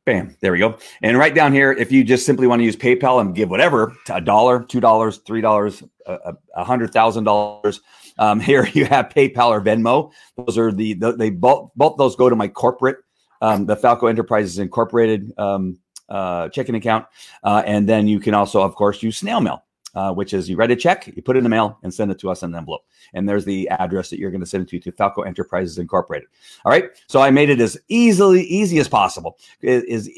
Bam, 0.07 0.37
there 0.41 0.53
we 0.53 0.59
go. 0.59 0.79
And 1.03 1.19
right 1.19 1.35
down 1.35 1.53
here, 1.53 1.73
if 1.73 1.93
you 1.93 2.03
just 2.05 2.25
simply 2.25 2.47
want 2.47 2.61
to 2.61 2.65
use 2.65 2.77
PayPal 2.77 3.21
and 3.21 3.35
give 3.35 3.51
whatever, 3.51 3.95
a 4.09 4.21
dollar, 4.21 4.63
two 4.63 4.81
dollars, 4.81 5.19
three 5.19 5.41
dollars, 5.41 5.83
a 6.07 6.65
hundred 6.65 6.93
thousand 6.93 7.25
dollars, 7.25 7.81
um, 8.19 8.41
here 8.51 8.67
you 8.73 8.87
have 8.87 9.09
PayPal 9.09 9.49
or 9.49 9.61
Venmo. 9.61 10.11
Those 10.37 10.57
are 10.59 10.73
the, 10.73 10.95
the 10.95 11.13
they 11.13 11.31
both 11.31 11.71
both 11.77 11.97
those 11.99 12.17
go 12.17 12.29
to 12.29 12.37
my 12.37 12.49
corporate, 12.49 12.99
um, 13.41 13.67
the 13.67 13.77
Falco 13.77 14.07
Enterprises 14.07 14.59
Incorporated 14.59 15.33
um, 15.39 15.79
uh, 16.09 16.49
checking 16.49 16.75
account, 16.75 17.07
uh, 17.45 17.63
and 17.67 17.89
then 17.89 18.09
you 18.09 18.21
can 18.21 18.35
also, 18.35 18.63
of 18.63 18.75
course, 18.75 19.03
use 19.03 19.19
snail 19.19 19.41
mail 19.41 19.63
uh, 19.95 20.13
which 20.13 20.35
is 20.35 20.49
you 20.49 20.57
write 20.57 20.71
a 20.71 20.77
check, 20.77 21.07
you 21.07 21.23
put 21.23 21.37
it 21.37 21.39
in 21.39 21.45
the 21.45 21.51
mail, 21.51 21.79
and 21.83 21.93
send 21.93 22.11
it 22.11 22.19
to 22.21 22.31
us 22.31 22.43
in 22.43 22.51
an 22.51 22.57
envelope. 22.57 22.83
And 23.15 23.29
there's 23.29 23.45
the 23.45 23.69
address 23.71 24.11
that 24.11 24.19
you're 24.19 24.31
going 24.31 24.41
to 24.41 24.47
send 24.47 24.65
it 24.65 24.69
to 24.71 24.81
to 24.81 24.93
Falco 24.93 25.23
Enterprises 25.23 25.79
Incorporated. 25.79 26.29
All 26.65 26.73
right. 26.73 26.91
So 27.09 27.21
I 27.21 27.31
made 27.31 27.51
it 27.51 27.61
as 27.61 27.79
easily 27.89 28.43
easy 28.43 28.79
as 28.79 28.89
possible. 28.89 29.39
It 29.61 29.85
is 29.87 30.11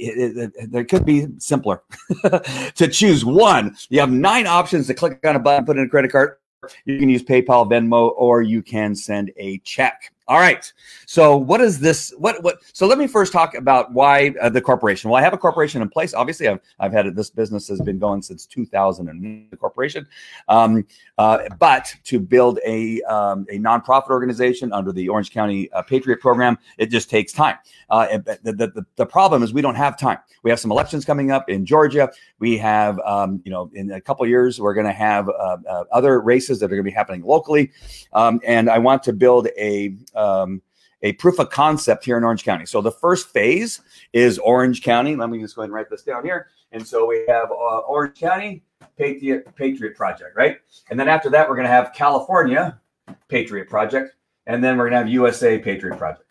there 0.68 0.84
could 0.84 1.04
be 1.04 1.28
simpler 1.38 1.82
to 2.74 2.88
choose 2.88 3.24
one. 3.24 3.76
You 3.88 4.00
have 4.00 4.10
nine 4.10 4.46
options 4.46 4.86
to 4.88 4.94
click 4.94 5.18
on 5.24 5.36
a 5.36 5.38
button, 5.38 5.64
put 5.64 5.78
in 5.78 5.84
a 5.84 5.88
credit 5.88 6.12
card. 6.12 6.36
You 6.84 6.98
can 6.98 7.08
use 7.08 7.24
PayPal, 7.24 7.68
Venmo, 7.68 8.12
or 8.16 8.42
you 8.42 8.62
can 8.62 8.94
send 8.94 9.32
a 9.36 9.58
check. 9.58 10.11
All 10.28 10.38
right. 10.38 10.72
So 11.06 11.36
what 11.36 11.60
is 11.60 11.80
this? 11.80 12.14
What 12.16 12.42
what? 12.44 12.58
So 12.72 12.86
let 12.86 12.96
me 12.96 13.06
first 13.08 13.32
talk 13.32 13.54
about 13.54 13.92
why 13.92 14.34
uh, 14.40 14.48
the 14.48 14.60
corporation. 14.60 15.10
Well, 15.10 15.18
I 15.18 15.22
have 15.22 15.32
a 15.32 15.38
corporation 15.38 15.82
in 15.82 15.88
place. 15.88 16.14
Obviously, 16.14 16.46
I've 16.46 16.60
I've 16.78 16.92
had 16.92 17.06
it. 17.06 17.16
This 17.16 17.28
business 17.28 17.66
has 17.68 17.80
been 17.80 17.98
going 17.98 18.22
since 18.22 18.46
2000 18.46 19.08
and 19.08 19.50
the 19.50 19.56
corporation. 19.56 20.06
Um, 20.48 20.86
uh, 21.18 21.40
but 21.58 21.94
to 22.04 22.20
build 22.20 22.60
a 22.64 23.02
um, 23.02 23.46
a 23.50 23.58
nonprofit 23.58 24.10
organization 24.10 24.72
under 24.72 24.92
the 24.92 25.08
Orange 25.08 25.32
County 25.32 25.70
uh, 25.72 25.82
Patriot 25.82 26.20
Program, 26.20 26.56
it 26.78 26.86
just 26.86 27.10
takes 27.10 27.32
time. 27.32 27.56
Uh, 27.90 28.18
the, 28.18 28.72
the, 28.74 28.86
the 28.96 29.06
problem 29.06 29.42
is 29.42 29.52
we 29.52 29.60
don't 29.60 29.74
have 29.74 29.98
time. 29.98 30.18
We 30.44 30.50
have 30.50 30.58
some 30.58 30.70
elections 30.70 31.04
coming 31.04 31.30
up 31.30 31.50
in 31.50 31.66
Georgia. 31.66 32.10
We 32.38 32.56
have 32.58 32.98
um, 33.00 33.42
you 33.44 33.50
know 33.50 33.70
in 33.74 33.90
a 33.90 34.00
couple 34.00 34.26
years 34.26 34.60
we're 34.60 34.74
going 34.74 34.86
to 34.86 34.92
have 34.92 35.28
uh, 35.28 35.58
uh, 35.68 35.84
other 35.92 36.20
races 36.20 36.60
that 36.60 36.66
are 36.66 36.76
going 36.76 36.84
to 36.84 36.90
be 36.90 36.94
happening 36.94 37.22
locally, 37.22 37.72
um, 38.12 38.40
and 38.46 38.70
I 38.70 38.78
want 38.78 39.02
to 39.04 39.12
build 39.12 39.48
a 39.58 39.94
um, 40.14 40.62
a 41.02 41.12
proof 41.14 41.38
of 41.38 41.50
concept 41.50 42.04
here 42.04 42.16
in 42.16 42.24
Orange 42.24 42.44
County. 42.44 42.66
So 42.66 42.80
the 42.80 42.92
first 42.92 43.28
phase 43.28 43.80
is 44.12 44.38
Orange 44.38 44.82
County. 44.82 45.16
Let 45.16 45.30
me 45.30 45.40
just 45.40 45.56
go 45.56 45.62
ahead 45.62 45.68
and 45.68 45.74
write 45.74 45.90
this 45.90 46.02
down 46.02 46.24
here. 46.24 46.48
And 46.70 46.86
so 46.86 47.06
we 47.06 47.24
have 47.28 47.50
uh, 47.50 47.78
Orange 47.80 48.18
County 48.18 48.62
Patriot 48.96 49.54
Patriot 49.56 49.96
Project, 49.96 50.36
right? 50.36 50.58
And 50.90 50.98
then 50.98 51.08
after 51.08 51.30
that, 51.30 51.48
we're 51.48 51.56
going 51.56 51.66
to 51.66 51.72
have 51.72 51.92
California 51.92 52.80
Patriot 53.28 53.68
Project, 53.68 54.14
and 54.46 54.62
then 54.62 54.76
we're 54.76 54.84
going 54.84 54.92
to 54.92 54.98
have 54.98 55.08
USA 55.08 55.58
Patriot 55.58 55.98
Project. 55.98 56.28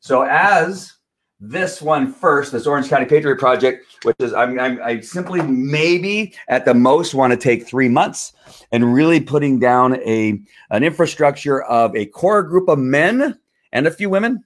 So 0.00 0.22
as 0.22 0.94
this 1.40 1.80
one 1.80 2.12
first, 2.12 2.52
this 2.52 2.66
Orange 2.66 2.88
County 2.88 3.06
Patriot 3.06 3.36
Project, 3.36 3.86
which 4.02 4.16
is 4.18 4.32
I'm, 4.32 4.58
I'm, 4.58 4.80
i 4.82 5.00
simply 5.00 5.40
maybe 5.42 6.34
at 6.48 6.64
the 6.64 6.74
most 6.74 7.14
want 7.14 7.30
to 7.32 7.36
take 7.36 7.66
three 7.66 7.88
months 7.88 8.32
and 8.72 8.92
really 8.92 9.20
putting 9.20 9.60
down 9.60 9.96
a 10.02 10.40
an 10.70 10.82
infrastructure 10.82 11.62
of 11.62 11.94
a 11.94 12.06
core 12.06 12.42
group 12.42 12.68
of 12.68 12.78
men 12.78 13.38
and 13.72 13.86
a 13.86 13.90
few 13.90 14.10
women, 14.10 14.42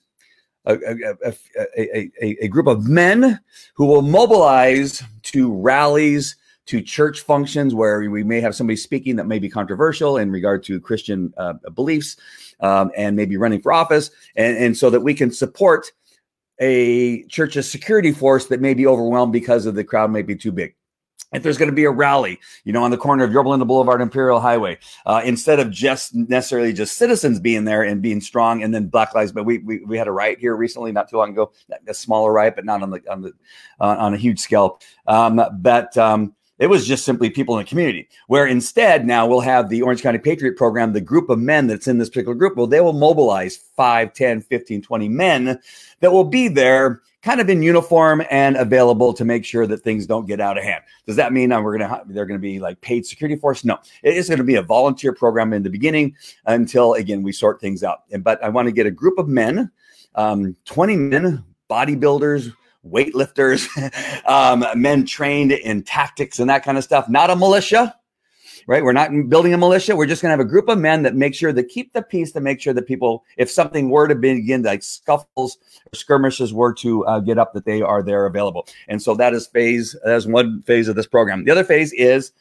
a, 0.67 0.77
a, 1.25 1.35
a, 1.77 2.45
a, 2.45 2.49
group 2.49 2.67
of 2.67 2.87
men 2.87 3.41
who 3.75 3.87
will 3.87 4.03
mobilize 4.03 5.03
to 5.23 5.53
rallies, 5.53 6.37
to 6.67 6.81
church 6.81 7.21
functions 7.21 7.75
where 7.75 8.09
we 8.11 8.23
may 8.23 8.41
have 8.41 8.55
somebody 8.55 8.77
speaking 8.77 9.17
that 9.17 9.27
may 9.27 9.39
be 9.39 9.49
controversial 9.49 10.19
in 10.19 10.31
regard 10.31 10.63
to 10.65 10.81
Christian 10.81 11.33
uh, 11.37 11.55
beliefs 11.75 12.17
um, 12.61 12.91
and 12.97 13.17
maybe 13.17 13.37
running 13.37 13.61
for 13.61 13.73
office, 13.73 14.11
and, 14.37 14.57
and 14.57 14.77
so 14.77 14.91
that 14.91 15.01
we 15.01 15.15
can 15.15 15.33
support 15.33 15.91
a 16.63 17.25
church's 17.25 17.71
security 17.71 18.13
force 18.13 18.47
that 18.47 18.61
may 18.61 18.73
be 18.73 18.87
overwhelmed 18.87 19.33
because 19.33 19.67
of 19.67 19.75
the 19.75 19.83
crowd 19.83 20.11
may 20.13 20.23
be 20.23 20.37
too 20.37 20.53
big 20.53 20.75
if 21.33 21.43
there's 21.43 21.59
going 21.59 21.71
to 21.71 21.75
be 21.75 21.85
a 21.85 21.91
rally, 21.91 22.39
you 22.65 22.73
know, 22.73 22.85
on 22.85 22.91
the 22.91 22.97
corner 22.97 23.25
of 23.25 23.33
Yorba 23.33 23.49
Linda 23.49 23.65
Boulevard, 23.65 24.01
Imperial 24.01 24.39
Highway, 24.41 24.79
uh, 25.07 25.23
instead 25.25 25.61
of 25.61 25.71
just 25.71 26.15
necessarily 26.15 26.73
just 26.73 26.97
citizens 26.97 27.41
being 27.41 27.65
there 27.65 27.83
and 27.83 28.03
being 28.03 28.21
strong, 28.21 28.63
and 28.63 28.75
then 28.75 28.87
Black 28.87 29.15
Lives. 29.15 29.33
But 29.33 29.45
we, 29.45 29.59
we 29.59 29.85
we 29.85 29.99
had 29.99 30.09
a 30.09 30.13
riot 30.13 30.39
here 30.39 30.55
recently, 30.55 30.93
not 30.93 31.09
too 31.09 31.17
long 31.17 31.31
ago, 31.31 31.53
a 31.87 31.95
smaller 31.95 32.33
riot, 32.33 32.55
but 32.55 32.65
not 32.65 32.83
on 32.83 32.91
the 32.91 33.03
on 33.11 33.23
the 33.23 33.33
uh, 33.81 33.97
on 33.99 34.15
a 34.15 34.19
huge 34.19 34.41
scale. 34.41 34.81
Um, 35.07 35.41
but 35.59 35.97
um, 35.97 36.35
it 36.63 36.71
was 36.71 36.87
just 36.87 37.05
simply 37.05 37.29
people 37.29 37.59
in 37.59 37.65
the 37.65 37.69
community. 37.69 38.09
Where 38.29 38.47
instead 38.47 39.05
now 39.05 39.27
we'll 39.27 39.41
have 39.41 39.69
the 39.69 39.83
Orange 39.83 40.01
County 40.01 40.19
Patriot 40.19 40.57
Program, 40.57 40.93
the 40.93 41.01
group 41.01 41.29
of 41.29 41.41
men 41.41 41.67
that's 41.67 41.89
in 41.89 41.99
this 41.99 42.09
particular 42.09 42.37
group, 42.37 42.57
well, 42.57 42.69
they 42.69 42.81
will 42.81 42.93
mobilize 42.93 43.57
5, 43.57 44.15
10, 44.15 44.43
15, 44.43 44.81
20 44.81 45.09
men 45.09 45.59
that 45.99 46.13
will 46.13 46.23
be 46.23 46.47
there 46.47 47.03
kind 47.21 47.41
of 47.41 47.51
in 47.51 47.65
uniform 47.65 48.23
and 48.31 48.57
available 48.57 49.13
to 49.13 49.25
make 49.25 49.45
sure 49.45 49.67
that 49.67 49.79
things 49.79 50.07
don't 50.07 50.27
get 50.27 50.41
out 50.41 50.57
of 50.57 50.63
hand. 50.63 50.85
Does 51.05 51.17
that 51.17 51.33
mean 51.33 51.51
uh, 51.51 51.61
we're 51.61 51.79
to 51.79 52.03
they're 52.07 52.27
going 52.27 52.39
to 52.39 52.43
be 52.43 52.61
like 52.61 52.81
paid 52.81 53.05
security 53.07 53.35
force? 53.35 53.65
No, 53.65 53.81
it 54.05 54.17
is 54.17 54.29
going 54.29 54.39
to 54.39 54.45
be 54.45 54.55
a 54.55 54.63
volunteer 54.63 55.13
program 55.13 55.53
in 55.53 55.65
the 55.65 55.71
beginning 55.71 56.15
until 56.47 56.95
again 56.95 57.25
we 57.25 57.33
sort 57.33 57.61
things 57.61 57.83
out. 57.83 58.03
But 58.21 58.41
I 58.41 58.49
want 58.51 58.67
to 58.67 58.73
get 58.73 58.87
a 58.87 58.91
group 58.93 59.19
of 59.19 59.27
men, 59.27 59.69
um, 60.15 60.55
20 60.67 60.97
men, 60.97 61.45
bodybuilders, 61.69 62.53
weightlifters, 62.87 63.69
um, 64.27 64.65
men 64.81 65.05
trained 65.07 65.53
in 65.53 65.83
tactics 65.83 66.39
and 66.39 66.51
that 66.51 66.65
kind 66.65 66.79
of 66.79 66.85
stuff. 66.85 67.09
Not 67.09 67.31
a 67.31 67.37
militia, 67.37 67.95
right? 68.67 68.83
We're 68.83 68.93
not 68.93 69.11
building 69.29 69.55
a 69.55 69.59
militia. 69.59 69.97
We're 69.97 70.07
just 70.07 70.23
going 70.23 70.31
to 70.31 70.37
have 70.37 70.47
a 70.47 70.49
group 70.49 70.69
of 70.69 70.79
men 70.79 71.03
that 71.03 71.15
make 71.15 71.35
sure 71.35 71.53
that 71.53 71.69
keep 71.69 71.93
the 71.93 72.03
peace 72.03 72.33
to 72.33 72.41
make 72.41 72.61
sure 72.61 72.75
that 72.75 72.87
people, 72.87 73.25
if 73.37 73.51
something 73.51 73.91
were 73.91 74.09
to 74.09 74.15
begin, 74.15 74.63
like 74.63 74.83
scuffles 74.83 75.59
or 75.87 75.97
skirmishes 75.97 76.53
were 76.53 76.73
to 76.75 77.05
uh, 77.07 77.21
get 77.21 77.39
up, 77.39 77.53
that 77.55 77.65
they 77.65 77.83
are 77.83 78.03
there 78.03 78.27
available. 78.27 78.67
And 78.89 79.01
so 79.01 79.15
that 79.15 79.35
is 79.35 79.47
phase. 79.47 79.97
That 80.05 80.17
is 80.17 80.27
one 80.27 80.63
phase 80.63 80.89
of 80.89 80.97
this 80.97 81.07
program. 81.07 81.45
The 81.45 81.51
other 81.51 81.65
phase 81.65 81.93
is 81.93 82.33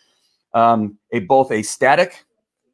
um, 0.54 0.98
a 1.12 1.20
both 1.20 1.52
a 1.52 1.62
static 1.62 2.26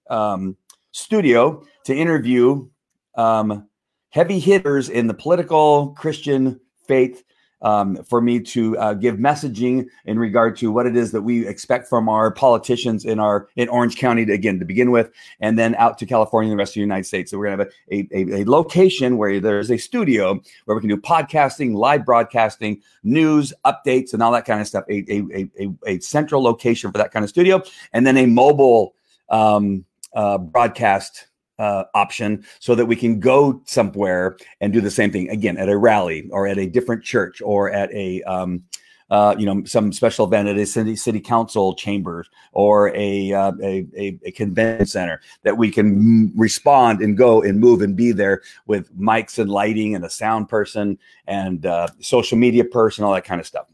um, 0.10 0.58
studio 0.92 1.64
to 1.86 1.96
interview 1.96 2.68
um, 3.16 3.68
heavy 4.10 4.40
hitters 4.40 4.90
in 4.90 5.08
the 5.08 5.14
political 5.14 5.90
Christian 5.98 6.60
faith 6.88 7.24
um, 7.62 8.04
for 8.04 8.22
me 8.22 8.40
to 8.40 8.78
uh, 8.78 8.94
give 8.94 9.16
messaging 9.16 9.88
in 10.06 10.20
regard 10.20 10.56
to 10.58 10.72
what 10.72 10.86
it 10.86 10.96
is 10.96 11.12
that 11.12 11.22
we 11.22 11.48
expect 11.48 11.88
from 11.88 12.10
our 12.10 12.32
politicians 12.32 13.06
in 13.06 13.20
our 13.20 13.50
in 13.56 13.68
Orange 13.70 13.98
County 13.98 14.26
to, 14.26 14.34
again 14.34 14.60
to 14.60 14.66
begin 14.66 14.92
with, 14.92 15.12
and 15.40 15.58
then 15.58 15.76
out 15.76 15.98
to 16.00 16.06
California 16.06 16.52
and 16.52 16.60
the 16.60 16.62
rest 16.62 16.72
of 16.72 16.76
the 16.76 16.82
United 16.82 17.06
States. 17.06 17.32
So 17.32 17.38
we're 17.38 17.50
gonna 17.50 17.64
have 17.64 17.74
a, 17.92 18.08
a, 18.12 18.42
a 18.42 18.46
location 18.46 19.18
where 19.18 19.40
there's 19.40 19.72
a 19.72 19.78
studio 19.78 20.40
where 20.66 20.76
we 20.76 20.82
can 20.82 20.90
do 20.90 20.98
podcasting, 20.98 21.76
live 21.76 22.06
broadcasting, 22.06 22.82
news 23.04 23.54
updates, 23.66 24.14
and 24.14 24.22
all 24.22 24.32
that 24.32 24.46
kind 24.46 24.62
of 24.62 24.68
stuff. 24.68 24.84
A 24.90 25.06
a, 25.10 25.50
a, 25.60 25.70
a 25.86 26.00
central 26.00 26.44
location 26.44 26.92
for 26.92 26.98
that 26.98 27.12
kind 27.12 27.24
of 27.24 27.30
studio, 27.30 27.62
and 27.94 28.06
then 28.06 28.18
a 28.18 28.26
mobile 28.26 28.94
um, 29.30 29.86
uh, 30.14 30.38
broadcast 30.38 31.28
uh, 31.60 31.84
option 31.94 32.46
so 32.60 32.76
that 32.76 32.86
we 32.86 32.96
can 32.96 33.20
go 33.20 33.62
somewhere 33.66 34.38
and 34.62 34.74
do 34.74 34.82
the 34.82 34.92
same 34.92 35.12
thing 35.12 35.30
again 35.30 35.58
at 35.58 35.70
a 35.70 35.78
rally 35.78 36.30
or 36.32 36.48
at 36.48 36.58
a 36.58 36.68
different 36.68 37.04
church 37.04 37.42
or 37.42 37.72
at 37.72 37.92
a 37.94 38.22
um, 38.24 38.64
uh, 39.10 39.34
you 39.38 39.46
know 39.46 39.64
some 39.64 39.92
special 39.92 40.26
event 40.26 40.50
at 40.50 40.58
a 40.58 40.66
city 40.66 40.96
city 40.96 41.20
council 41.20 41.74
chambers 41.74 42.30
or 42.52 42.94
a, 42.96 43.32
uh, 43.32 43.52
a, 43.62 43.88
a, 43.98 44.20
a 44.26 44.32
convention 44.32 44.86
center 44.86 45.22
that 45.44 45.58
we 45.58 45.72
can 45.72 46.32
respond 46.36 47.02
and 47.02 47.18
go 47.18 47.42
and 47.42 47.60
move 47.60 47.82
and 47.82 47.96
be 47.96 48.12
there 48.12 48.42
with 48.66 48.94
mics 48.98 49.40
and 49.40 49.50
lighting 49.50 49.96
and 49.96 50.04
a 50.04 50.10
sound 50.10 50.50
person 50.50 50.98
and 51.26 51.66
uh, 51.66 51.88
social 52.02 52.38
media 52.38 52.66
person 52.66 53.04
all 53.04 53.14
that 53.14 53.24
kind 53.24 53.40
of 53.40 53.48
stuff. 53.48 53.68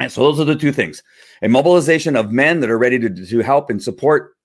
And 0.00 0.12
so 0.12 0.20
those 0.22 0.38
are 0.38 0.44
the 0.44 0.54
two 0.54 0.70
things. 0.70 1.02
A 1.42 1.48
mobilization 1.48 2.14
of 2.14 2.30
men 2.30 2.60
that 2.60 2.70
are 2.70 2.78
ready 2.78 2.98
to, 3.00 3.10
to 3.10 3.38
help 3.40 3.68
and 3.68 3.82
support 3.82 4.36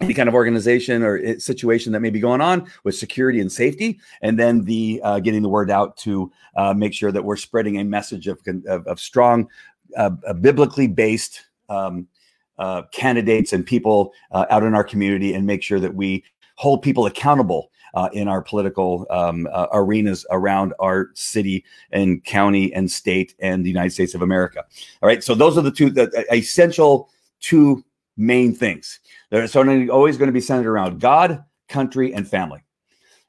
any 0.00 0.14
kind 0.14 0.28
of 0.28 0.34
organization 0.34 1.02
or 1.02 1.38
situation 1.38 1.92
that 1.92 2.00
may 2.00 2.10
be 2.10 2.20
going 2.20 2.40
on 2.40 2.68
with 2.84 2.94
security 2.94 3.40
and 3.40 3.50
safety, 3.50 3.98
and 4.22 4.38
then 4.38 4.62
the 4.64 5.00
uh, 5.02 5.20
getting 5.20 5.42
the 5.42 5.48
word 5.48 5.70
out 5.70 5.96
to 5.96 6.30
uh, 6.56 6.74
make 6.74 6.92
sure 6.92 7.12
that 7.12 7.24
we're 7.24 7.36
spreading 7.36 7.78
a 7.78 7.84
message 7.84 8.26
of, 8.26 8.38
of, 8.68 8.86
of 8.86 9.00
strong, 9.00 9.48
uh, 9.96 10.10
biblically 10.40 10.86
based 10.86 11.46
um, 11.68 12.06
uh, 12.58 12.82
candidates 12.92 13.52
and 13.52 13.64
people 13.64 14.12
uh, 14.32 14.46
out 14.50 14.62
in 14.62 14.74
our 14.74 14.84
community, 14.84 15.34
and 15.34 15.46
make 15.46 15.62
sure 15.62 15.80
that 15.80 15.94
we 15.94 16.22
hold 16.56 16.82
people 16.82 17.06
accountable 17.06 17.70
uh, 17.94 18.08
in 18.12 18.28
our 18.28 18.42
political 18.42 19.06
um, 19.10 19.48
uh, 19.52 19.66
arenas 19.72 20.26
around 20.30 20.74
our 20.78 21.10
city 21.14 21.64
and 21.92 22.22
county 22.24 22.72
and 22.74 22.90
state 22.90 23.34
and 23.40 23.64
the 23.64 23.70
United 23.70 23.90
States 23.90 24.14
of 24.14 24.22
America. 24.22 24.62
All 25.02 25.06
right, 25.06 25.24
so 25.24 25.34
those 25.34 25.56
are 25.56 25.62
the 25.62 25.70
two 25.70 25.90
the 25.90 26.26
essential 26.32 27.10
two 27.40 27.82
main 28.16 28.54
things. 28.54 29.00
They're 29.30 29.46
certainly 29.46 29.88
always 29.88 30.16
going 30.16 30.28
to 30.28 30.32
be 30.32 30.40
centered 30.40 30.70
around 30.70 31.00
God, 31.00 31.44
country, 31.68 32.12
and 32.12 32.28
family. 32.28 32.62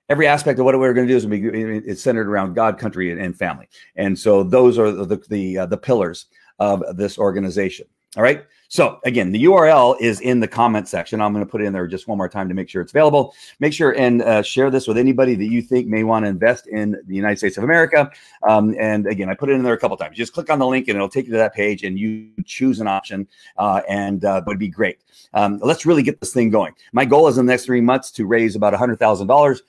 Every 0.10 0.28
aspect 0.28 0.58
of 0.60 0.66
what 0.66 0.78
we're 0.80 0.94
going 0.94 1.08
to 1.08 1.14
do 1.14 1.18
is 1.18 1.26
going 1.26 1.42
to 1.44 1.52
be 1.52 1.90
it's 1.90 2.02
centered 2.02 2.30
around 2.30 2.54
God, 2.54 2.78
country, 2.78 3.12
and, 3.12 3.38
family. 3.38 3.68
And 3.96 4.18
so 4.18 4.44
those 4.44 4.78
are 4.78 4.92
the 4.92 5.18
the, 5.30 5.58
uh, 5.60 5.66
the 5.66 5.78
pillars 5.78 6.28
of 6.60 6.84
this 6.96 7.18
organization. 7.18 7.88
All 8.16 8.24
right. 8.24 8.46
So 8.70 9.00
again, 9.06 9.32
the 9.32 9.46
URL 9.46 9.96
is 10.02 10.20
in 10.20 10.40
the 10.42 10.48
comment 10.48 10.88
section. 10.90 11.22
I'm 11.22 11.32
going 11.32 11.46
to 11.46 11.50
put 11.50 11.62
it 11.62 11.66
in 11.66 11.74
there 11.74 11.88
just 11.88 12.08
one 12.08 12.18
more 12.18 12.28
time 12.28 12.50
to 12.50 12.54
make 12.54 12.68
sure 12.68 12.82
it's 12.82 12.92
available. 12.92 13.34
Make 13.60 13.74
sure 13.74 13.92
and 13.92 14.22
uh, 14.22 14.42
share 14.42 14.70
this 14.70 14.88
with 14.88 14.98
anybody 14.98 15.36
that 15.36 15.46
you 15.46 15.62
think 15.62 15.88
may 15.88 16.04
want 16.04 16.26
to 16.26 16.30
invest 16.30 16.68
in 16.68 16.92
the 17.08 17.16
United 17.16 17.38
States 17.38 17.58
of 17.58 17.64
America. 17.64 18.12
Um, 18.48 18.76
and 18.78 19.08
again, 19.08 19.30
I 19.30 19.36
put 19.36 19.50
it 19.50 19.54
in 19.54 19.64
there 19.64 19.74
a 19.74 19.80
couple 19.80 19.96
times. 19.96 20.18
Just 20.18 20.34
click 20.34 20.50
on 20.50 20.60
the 20.60 20.68
link 20.68 20.90
and 20.90 20.98
it'll 20.98 21.08
take 21.08 21.28
you 21.28 21.32
to 21.32 21.38
that 21.38 21.54
page, 21.54 21.84
and 21.84 21.98
you 21.98 22.30
choose 22.44 22.82
an 22.82 22.88
option, 22.88 23.28
uh, 23.58 23.82
and 23.88 24.26
uh, 24.26 24.42
would 24.46 24.60
be 24.60 24.68
great. 24.68 25.00
Um, 25.34 25.60
let's 25.64 25.86
really 25.86 26.04
get 26.04 26.20
this 26.20 26.34
thing 26.34 26.50
going. 26.50 26.74
My 26.92 27.06
goal 27.06 27.28
is 27.28 27.38
in 27.38 27.46
the 27.46 27.54
next 27.54 27.66
three 27.66 27.82
months 27.82 28.12
to 28.12 28.26
raise 28.26 28.56
about 28.56 28.74
hundred 28.74 29.00
thousand 29.00 29.26
um, 29.26 29.28
dollars 29.28 29.62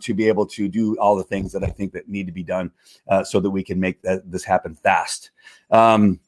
to 0.00 0.14
be 0.14 0.28
able 0.28 0.46
to 0.46 0.68
do 0.68 0.96
all 0.98 1.16
the 1.16 1.24
things 1.24 1.52
that 1.52 1.64
I 1.64 1.68
think 1.68 1.92
that 1.92 2.08
need 2.08 2.26
to 2.26 2.32
be 2.32 2.42
done 2.42 2.70
uh, 3.08 3.24
so 3.24 3.40
that 3.40 3.50
we 3.50 3.62
can 3.62 3.80
make 3.80 4.02
that, 4.02 4.30
this 4.30 4.44
happen 4.44 4.74
fast. 4.74 5.30
Um, 5.70 6.20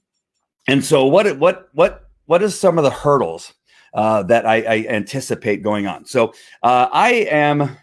and 0.66 0.82
so, 0.82 1.04
what 1.06 1.38
what 1.38 1.68
what 1.74 2.03
what 2.26 2.42
is 2.42 2.58
some 2.58 2.78
of 2.78 2.84
the 2.84 2.90
hurdles 2.90 3.54
uh, 3.92 4.22
that 4.24 4.46
I, 4.46 4.56
I, 4.62 4.86
anticipate 4.88 5.62
going 5.62 5.86
on? 5.86 6.04
So 6.04 6.32
uh, 6.62 6.88
I 6.92 7.10
am 7.30 7.76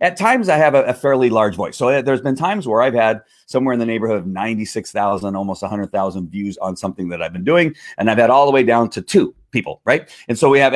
at 0.00 0.16
times 0.16 0.48
I 0.48 0.56
have 0.56 0.74
a, 0.74 0.84
a, 0.84 0.94
fairly 0.94 1.28
large 1.28 1.56
voice. 1.56 1.76
So 1.76 1.88
uh, 1.88 2.02
there's 2.02 2.20
been 2.20 2.36
times 2.36 2.66
where 2.66 2.82
I've 2.82 2.94
had 2.94 3.20
somewhere 3.46 3.72
in 3.72 3.78
the 3.78 3.86
neighborhood 3.86 4.18
of 4.18 4.26
96,000, 4.26 5.34
almost 5.34 5.62
100,000 5.62 6.30
views 6.30 6.56
on 6.58 6.76
something 6.76 7.08
that 7.08 7.20
I've 7.20 7.32
been 7.32 7.44
doing. 7.44 7.74
And 7.98 8.10
I've 8.10 8.18
had 8.18 8.30
all 8.30 8.46
the 8.46 8.52
way 8.52 8.62
down 8.62 8.90
to 8.90 9.02
two 9.02 9.34
people, 9.50 9.80
right? 9.84 10.08
And 10.28 10.38
so 10.38 10.48
we 10.48 10.58
have 10.58 10.72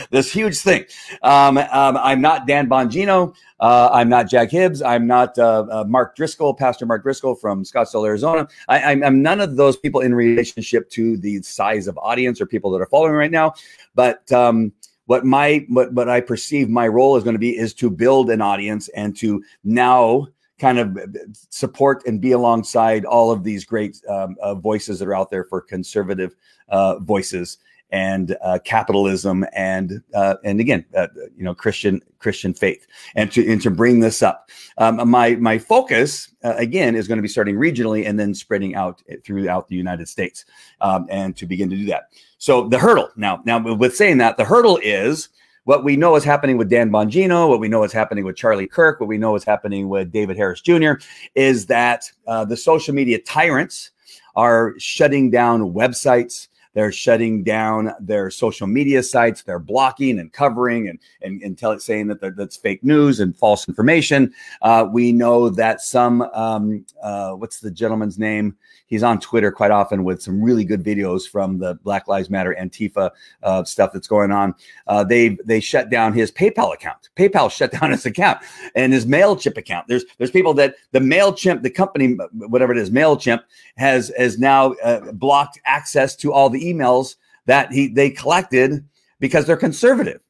this 0.10 0.32
huge 0.32 0.58
thing. 0.58 0.84
Um, 1.22 1.58
um, 1.58 1.96
I'm 1.96 2.20
not 2.20 2.46
Dan 2.46 2.68
Bongino. 2.68 3.34
Uh, 3.58 3.90
I'm 3.92 4.08
not 4.08 4.28
Jack 4.28 4.50
Hibbs. 4.50 4.82
I'm 4.82 5.06
not 5.06 5.38
uh, 5.38 5.66
uh, 5.70 5.84
Mark 5.86 6.16
Driscoll, 6.16 6.54
Pastor 6.54 6.86
Mark 6.86 7.02
Driscoll 7.02 7.34
from 7.34 7.64
Scottsdale, 7.64 8.06
Arizona. 8.06 8.48
I, 8.68 8.92
am 8.92 9.22
none 9.22 9.40
of 9.40 9.56
those 9.56 9.76
people 9.76 10.00
in 10.00 10.14
relationship 10.14 10.88
to 10.90 11.16
the 11.18 11.42
size 11.42 11.86
of 11.86 11.98
audience 11.98 12.40
or 12.40 12.46
people 12.46 12.70
that 12.72 12.80
are 12.80 12.86
following 12.86 13.12
right 13.12 13.30
now. 13.30 13.54
But 13.94 14.30
um, 14.32 14.72
what 15.06 15.24
my 15.24 15.66
what, 15.68 15.92
what 15.92 16.08
I 16.08 16.20
perceive 16.20 16.68
my 16.68 16.88
role 16.88 17.16
is 17.16 17.24
going 17.24 17.34
to 17.34 17.40
be 17.40 17.56
is 17.56 17.74
to 17.74 17.90
build 17.90 18.30
an 18.30 18.40
audience 18.40 18.88
and 18.90 19.16
to 19.18 19.42
now 19.64 20.28
kind 20.60 20.78
of 20.78 20.98
support 21.32 22.06
and 22.06 22.20
be 22.20 22.32
alongside 22.32 23.04
all 23.04 23.30
of 23.30 23.42
these 23.42 23.64
great 23.64 24.00
um, 24.08 24.36
uh, 24.42 24.54
voices 24.54 24.98
that 24.98 25.08
are 25.08 25.14
out 25.14 25.30
there 25.30 25.44
for 25.44 25.60
conservative 25.60 26.36
uh, 26.68 26.98
voices 26.98 27.58
and 27.92 28.36
uh, 28.42 28.58
capitalism 28.64 29.44
and 29.52 30.02
uh, 30.14 30.36
and 30.44 30.60
again 30.60 30.84
uh, 30.96 31.08
you 31.36 31.44
know 31.44 31.54
Christian 31.54 32.00
Christian 32.18 32.54
faith 32.54 32.86
and 33.14 33.30
to 33.32 33.46
and 33.50 33.60
to 33.62 33.70
bring 33.70 34.00
this 34.00 34.22
up. 34.22 34.50
Um, 34.78 35.08
my 35.08 35.36
my 35.36 35.58
focus 35.58 36.32
uh, 36.44 36.54
again 36.56 36.94
is 36.94 37.08
going 37.08 37.18
to 37.18 37.22
be 37.22 37.28
starting 37.28 37.56
regionally 37.56 38.08
and 38.08 38.18
then 38.18 38.34
spreading 38.34 38.74
out 38.74 39.02
throughout 39.24 39.68
the 39.68 39.76
United 39.76 40.08
States 40.08 40.44
um, 40.80 41.06
and 41.10 41.36
to 41.36 41.46
begin 41.46 41.70
to 41.70 41.76
do 41.76 41.86
that. 41.86 42.10
So 42.38 42.68
the 42.68 42.78
hurdle 42.78 43.10
now 43.16 43.42
now 43.44 43.74
with 43.74 43.96
saying 43.96 44.18
that 44.18 44.36
the 44.36 44.44
hurdle 44.44 44.78
is 44.82 45.28
what 45.64 45.84
we 45.84 45.96
know 45.96 46.16
is 46.16 46.24
happening 46.24 46.56
with 46.56 46.70
Dan 46.70 46.90
Bongino, 46.90 47.48
what 47.48 47.60
we 47.60 47.68
know 47.68 47.84
is 47.84 47.92
happening 47.92 48.24
with 48.24 48.36
Charlie 48.36 48.66
Kirk, 48.66 48.98
what 48.98 49.08
we 49.08 49.18
know 49.18 49.36
is 49.36 49.44
happening 49.44 49.88
with 49.88 50.10
David 50.10 50.36
Harris 50.36 50.60
Jr. 50.60 50.92
is 51.34 51.66
that 51.66 52.10
uh, 52.26 52.44
the 52.44 52.56
social 52.56 52.94
media 52.94 53.20
tyrants 53.20 53.90
are 54.36 54.74
shutting 54.78 55.30
down 55.30 55.72
websites 55.72 56.48
they're 56.74 56.92
shutting 56.92 57.42
down 57.42 57.92
their 58.00 58.30
social 58.30 58.66
media 58.66 59.02
sites. 59.02 59.42
They're 59.42 59.58
blocking 59.58 60.18
and 60.18 60.32
covering 60.32 60.88
and 60.88 60.98
and, 61.22 61.42
and 61.42 61.58
tell 61.58 61.78
saying 61.78 62.08
that 62.08 62.36
that's 62.36 62.56
fake 62.56 62.84
news 62.84 63.20
and 63.20 63.36
false 63.36 63.68
information. 63.68 64.32
Uh, 64.62 64.88
we 64.90 65.12
know 65.12 65.48
that 65.50 65.80
some 65.80 66.22
um, 66.34 66.84
uh, 67.02 67.32
what's 67.32 67.60
the 67.60 67.70
gentleman's 67.70 68.18
name? 68.18 68.56
He's 68.86 69.04
on 69.04 69.20
Twitter 69.20 69.52
quite 69.52 69.70
often 69.70 70.02
with 70.02 70.20
some 70.20 70.42
really 70.42 70.64
good 70.64 70.82
videos 70.82 71.28
from 71.28 71.58
the 71.58 71.74
Black 71.76 72.08
Lives 72.08 72.28
Matter 72.28 72.56
Antifa 72.60 73.10
uh, 73.44 73.62
stuff 73.62 73.92
that's 73.92 74.08
going 74.08 74.32
on. 74.32 74.52
Uh, 74.88 75.04
they 75.04 75.38
they 75.44 75.60
shut 75.60 75.90
down 75.90 76.12
his 76.12 76.32
PayPal 76.32 76.74
account. 76.74 77.08
PayPal 77.16 77.50
shut 77.56 77.70
down 77.70 77.92
his 77.92 78.04
account 78.04 78.40
and 78.74 78.92
his 78.92 79.06
Mailchimp 79.06 79.56
account. 79.56 79.86
There's 79.86 80.04
there's 80.18 80.32
people 80.32 80.54
that 80.54 80.74
the 80.90 80.98
Mailchimp, 80.98 81.62
the 81.62 81.70
company, 81.70 82.16
whatever 82.32 82.72
it 82.72 82.78
is, 82.78 82.90
Mailchimp 82.90 83.42
has 83.76 84.12
has 84.18 84.38
now 84.38 84.72
uh, 84.82 85.12
blocked 85.12 85.60
access 85.64 86.16
to 86.16 86.32
all 86.32 86.50
the 86.50 86.59
emails 86.60 87.16
that 87.46 87.72
he 87.72 87.88
they 87.88 88.10
collected 88.10 88.84
because 89.18 89.46
they're 89.46 89.56
conservative. 89.56 90.20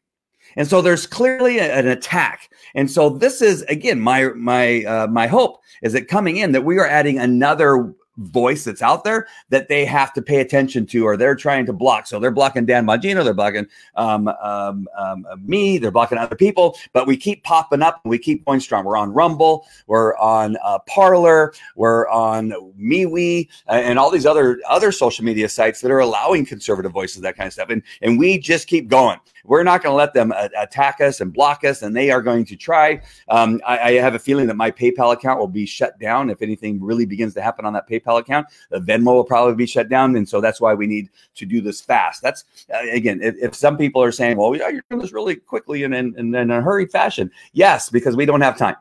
And 0.56 0.66
so 0.66 0.82
there's 0.82 1.06
clearly 1.06 1.58
a, 1.58 1.72
an 1.72 1.86
attack. 1.86 2.50
And 2.74 2.90
so 2.90 3.08
this 3.08 3.42
is 3.42 3.62
again 3.62 4.00
my 4.00 4.30
my 4.36 4.84
uh, 4.84 5.06
my 5.08 5.26
hope 5.26 5.60
is 5.82 5.92
that 5.92 6.08
coming 6.08 6.36
in 6.38 6.52
that 6.52 6.64
we 6.64 6.78
are 6.78 6.86
adding 6.86 7.18
another 7.18 7.94
voice 8.20 8.64
that's 8.64 8.82
out 8.82 9.04
there 9.04 9.26
that 9.48 9.68
they 9.68 9.84
have 9.84 10.12
to 10.12 10.22
pay 10.22 10.40
attention 10.40 10.86
to 10.86 11.06
or 11.06 11.16
they're 11.16 11.34
trying 11.34 11.66
to 11.66 11.72
block. 11.72 12.06
So 12.06 12.18
they're 12.18 12.30
blocking 12.30 12.66
Dan 12.66 12.86
Bongino, 12.86 13.24
they're 13.24 13.34
blocking 13.34 13.66
um, 13.96 14.28
um, 14.42 14.88
um, 14.96 15.26
me, 15.42 15.78
they're 15.78 15.90
blocking 15.90 16.18
other 16.18 16.36
people, 16.36 16.76
but 16.92 17.06
we 17.06 17.16
keep 17.16 17.42
popping 17.44 17.82
up 17.82 18.00
we 18.04 18.18
keep 18.18 18.44
going 18.44 18.60
strong. 18.60 18.84
We're 18.84 18.96
on 18.96 19.12
Rumble, 19.12 19.66
we're 19.86 20.16
on 20.16 20.56
uh, 20.64 20.78
Parler, 20.80 21.52
we're 21.76 22.08
on 22.08 22.50
MeWe, 22.78 23.48
uh, 23.68 23.72
and 23.72 23.98
all 23.98 24.10
these 24.10 24.26
other 24.26 24.60
other 24.68 24.92
social 24.92 25.24
media 25.24 25.48
sites 25.48 25.80
that 25.80 25.90
are 25.90 26.00
allowing 26.00 26.44
conservative 26.44 26.92
voices, 26.92 27.22
that 27.22 27.36
kind 27.36 27.46
of 27.46 27.52
stuff. 27.52 27.70
And, 27.70 27.82
and 28.02 28.18
we 28.18 28.38
just 28.38 28.66
keep 28.66 28.88
going. 28.88 29.18
We're 29.44 29.62
not 29.62 29.82
going 29.82 29.92
to 29.92 29.96
let 29.96 30.14
them 30.14 30.32
uh, 30.32 30.48
attack 30.58 31.00
us 31.00 31.20
and 31.20 31.32
block 31.32 31.64
us, 31.64 31.82
and 31.82 31.94
they 31.96 32.10
are 32.10 32.22
going 32.22 32.44
to 32.46 32.56
try. 32.56 33.00
Um, 33.28 33.60
I, 33.66 33.78
I, 33.78 33.92
have 33.92 34.14
a 34.14 34.18
feeling 34.18 34.46
that 34.46 34.56
my 34.56 34.70
PayPal 34.70 35.12
account 35.12 35.38
will 35.38 35.48
be 35.48 35.66
shut 35.66 35.98
down 35.98 36.30
if 36.30 36.42
anything 36.42 36.82
really 36.82 37.06
begins 37.06 37.34
to 37.34 37.42
happen 37.42 37.64
on 37.64 37.72
that 37.72 37.88
PayPal 37.88 38.18
account. 38.18 38.46
The 38.70 38.80
Venmo 38.80 39.14
will 39.14 39.24
probably 39.24 39.54
be 39.54 39.66
shut 39.66 39.88
down, 39.88 40.16
and 40.16 40.28
so 40.28 40.40
that's 40.40 40.60
why 40.60 40.74
we 40.74 40.86
need 40.86 41.10
to 41.36 41.46
do 41.46 41.60
this 41.60 41.80
fast. 41.80 42.22
That's 42.22 42.44
uh, 42.72 42.86
again, 42.92 43.20
if, 43.22 43.36
if, 43.40 43.54
some 43.54 43.76
people 43.76 44.02
are 44.02 44.12
saying, 44.12 44.36
"Well, 44.36 44.54
you're 44.54 44.82
doing 44.90 45.00
this 45.00 45.12
really 45.12 45.36
quickly 45.36 45.84
and 45.84 45.94
in 45.94 46.34
a 46.34 46.60
hurried 46.60 46.90
fashion," 46.90 47.30
yes, 47.52 47.90
because 47.90 48.16
we 48.16 48.26
don't 48.26 48.40
have 48.40 48.56
time. 48.56 48.76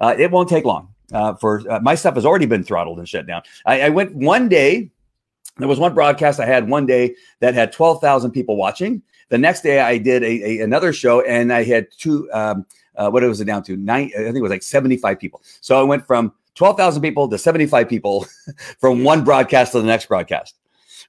Uh, 0.00 0.14
it 0.16 0.30
won't 0.30 0.48
take 0.48 0.64
long. 0.64 0.88
Uh, 1.12 1.34
for 1.34 1.62
uh, 1.70 1.78
my 1.80 1.94
stuff 1.94 2.14
has 2.14 2.24
already 2.24 2.46
been 2.46 2.64
throttled 2.64 2.98
and 2.98 3.08
shut 3.08 3.26
down. 3.26 3.42
I, 3.66 3.82
I 3.82 3.88
went 3.90 4.14
one 4.14 4.48
day 4.48 4.90
there 5.58 5.68
was 5.68 5.78
one 5.78 5.94
broadcast 5.94 6.40
I 6.40 6.46
had 6.46 6.68
one 6.68 6.86
day 6.86 7.14
that 7.40 7.54
had 7.54 7.72
12,000 7.72 8.32
people 8.32 8.56
watching. 8.56 9.02
The 9.34 9.38
next 9.38 9.62
day 9.62 9.80
I 9.80 9.98
did 9.98 10.22
a, 10.22 10.26
a 10.26 10.60
another 10.60 10.92
show 10.92 11.20
and 11.22 11.52
I 11.52 11.64
had 11.64 11.88
two, 11.98 12.30
um, 12.32 12.64
uh, 12.94 13.10
what 13.10 13.24
was 13.24 13.40
it 13.40 13.46
down 13.46 13.64
to? 13.64 13.76
Nine, 13.76 14.12
I 14.16 14.22
think 14.22 14.36
it 14.36 14.40
was 14.40 14.50
like 14.52 14.62
75 14.62 15.18
people. 15.18 15.42
So 15.60 15.76
I 15.76 15.82
went 15.82 16.06
from 16.06 16.32
12,000 16.54 17.02
people 17.02 17.28
to 17.28 17.36
75 17.36 17.88
people 17.88 18.28
from 18.78 19.02
one 19.02 19.24
broadcast 19.24 19.72
to 19.72 19.80
the 19.80 19.88
next 19.88 20.06
broadcast. 20.06 20.54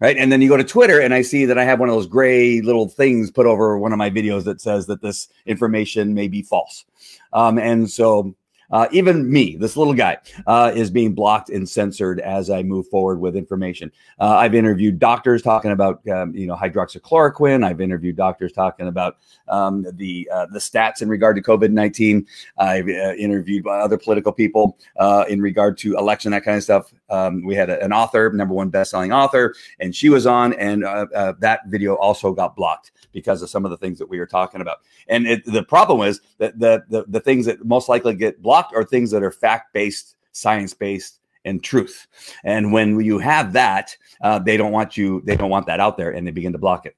Right. 0.01 0.17
And 0.17 0.31
then 0.31 0.41
you 0.41 0.49
go 0.49 0.57
to 0.57 0.63
Twitter 0.63 0.99
and 0.99 1.13
I 1.13 1.21
see 1.21 1.45
that 1.45 1.59
I 1.59 1.65
have 1.65 1.79
one 1.79 1.87
of 1.87 1.93
those 1.93 2.07
gray 2.07 2.61
little 2.61 2.89
things 2.89 3.29
put 3.29 3.45
over 3.45 3.77
one 3.77 3.91
of 3.91 3.99
my 3.99 4.09
videos 4.09 4.43
that 4.45 4.59
says 4.59 4.87
that 4.87 5.03
this 5.03 5.27
information 5.45 6.15
may 6.15 6.27
be 6.27 6.41
false. 6.41 6.83
Um, 7.31 7.59
and 7.59 7.87
so 7.87 8.35
uh, 8.71 8.87
even 8.91 9.31
me, 9.31 9.55
this 9.57 9.77
little 9.77 9.93
guy, 9.93 10.17
uh, 10.47 10.71
is 10.75 10.89
being 10.89 11.13
blocked 11.13 11.49
and 11.49 11.67
censored 11.67 12.19
as 12.19 12.49
I 12.49 12.63
move 12.63 12.87
forward 12.87 13.19
with 13.19 13.35
information. 13.35 13.91
Uh, 14.19 14.35
I've 14.35 14.55
interviewed 14.55 14.99
doctors 14.99 15.41
talking 15.41 15.71
about, 15.71 16.07
um, 16.07 16.35
you 16.35 16.47
know, 16.47 16.55
hydroxychloroquine. 16.55 17.65
I've 17.65 17.81
interviewed 17.81 18.15
doctors 18.15 18.51
talking 18.51 18.87
about 18.87 19.17
um, 19.47 19.85
the 19.93 20.29
uh, 20.33 20.47
the 20.47 20.59
stats 20.59 21.01
in 21.01 21.09
regard 21.09 21.35
to 21.35 21.41
COVID 21.41 21.71
nineteen. 21.71 22.25
I've 22.57 22.87
uh, 22.87 23.13
interviewed 23.15 23.67
other 23.67 23.97
political 23.97 24.31
people 24.31 24.77
uh, 24.97 25.25
in 25.29 25.41
regard 25.41 25.77
to 25.79 25.97
election, 25.97 26.31
that 26.31 26.43
kind 26.43 26.57
of 26.57 26.63
stuff. 26.63 26.93
Um, 27.09 27.43
we 27.43 27.55
had 27.55 27.69
a, 27.69 27.83
an 27.83 27.93
author, 27.93 28.31
number 28.31 28.53
one 28.55 28.69
best-selling 28.69 29.11
author, 29.11 29.53
and 29.79 29.95
she 29.95 30.09
was 30.09 30.25
on, 30.25 30.53
and 30.53 30.83
that 30.83 31.59
video 31.67 31.95
also 31.95 32.33
got 32.33 32.55
blocked 32.55 32.91
because 33.13 33.41
of 33.41 33.49
some 33.49 33.63
of 33.63 33.71
the 33.71 33.77
things 33.77 33.97
that 33.99 34.09
we 34.09 34.19
were 34.19 34.25
talking 34.25 34.61
about. 34.61 34.79
And 35.07 35.27
it, 35.27 35.45
the 35.45 35.63
problem 35.63 36.01
is 36.07 36.21
that 36.39 36.59
the, 36.59 36.83
the 36.89 37.05
the 37.07 37.19
things 37.19 37.45
that 37.45 37.63
most 37.63 37.87
likely 37.87 38.15
get 38.15 38.41
blocked 38.41 38.54
blocked 38.55 38.73
are 38.73 38.85
things 38.85 39.11
that 39.11 39.21
are 39.21 39.31
fact 39.31 39.73
based, 39.73 40.15
science 40.31 40.73
based, 40.73 41.19
and 41.43 41.61
truth. 41.61 42.07
And 42.45 42.71
when 42.71 42.99
you 43.01 43.19
have 43.19 43.51
that, 43.53 43.95
uh, 44.21 44.39
they 44.39 44.55
don't 44.55 44.71
want 44.71 44.95
you, 44.95 45.21
they 45.25 45.35
don't 45.35 45.49
want 45.49 45.65
that 45.67 45.81
out 45.81 45.97
there 45.97 46.11
and 46.11 46.25
they 46.25 46.31
begin 46.31 46.53
to 46.53 46.57
block 46.57 46.85
it. 46.85 46.95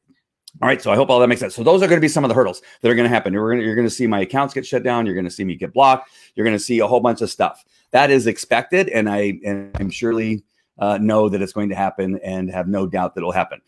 All 0.62 0.68
right, 0.68 0.82
so 0.82 0.92
I 0.92 0.96
hope 0.96 1.10
all 1.10 1.20
that 1.20 1.28
makes 1.28 1.42
sense. 1.42 1.56
So 1.56 1.64
those 1.64 1.82
are 1.82 1.88
going 1.88 1.98
to 1.98 2.02
be 2.02 2.08
some 2.08 2.24
of 2.24 2.30
the 2.30 2.36
hurdles 2.36 2.62
that 2.82 2.90
are 2.90 2.96
going 2.96 3.10
to 3.10 3.14
happen. 3.14 3.34
You're 3.34 3.50
going 3.50 3.60
to, 3.60 3.66
you're 3.66 3.76
going 3.76 3.88
to 3.88 3.94
see 3.94 4.08
my 4.08 4.22
accounts 4.22 4.54
get 4.54 4.66
shut 4.66 4.84
down. 4.84 5.06
You're 5.06 5.16
going 5.16 5.26
to 5.26 5.32
see 5.32 5.44
me 5.44 5.56
get 5.56 5.74
blocked. 5.74 6.10
You're 6.36 6.46
going 6.46 6.56
to 6.56 6.64
see 6.64 6.80
a 6.80 6.88
whole 6.88 7.00
bunch 7.00 7.22
of 7.22 7.30
stuff 7.30 7.66
that 7.92 8.10
is 8.10 8.26
expected, 8.26 8.90
and 8.90 9.08
I 9.08 9.40
and 9.46 9.70
I'm 9.76 9.92
surely 9.92 10.44
uh, 10.80 10.98
know 11.00 11.30
that 11.30 11.44
it's 11.44 11.54
going 11.54 11.70
to 11.70 11.76
happen, 11.76 12.20
and 12.24 12.50
have 12.50 12.68
no 12.68 12.88
doubt 12.88 13.14
that 13.14 13.22
it'll 13.22 13.32
happen 13.32 13.62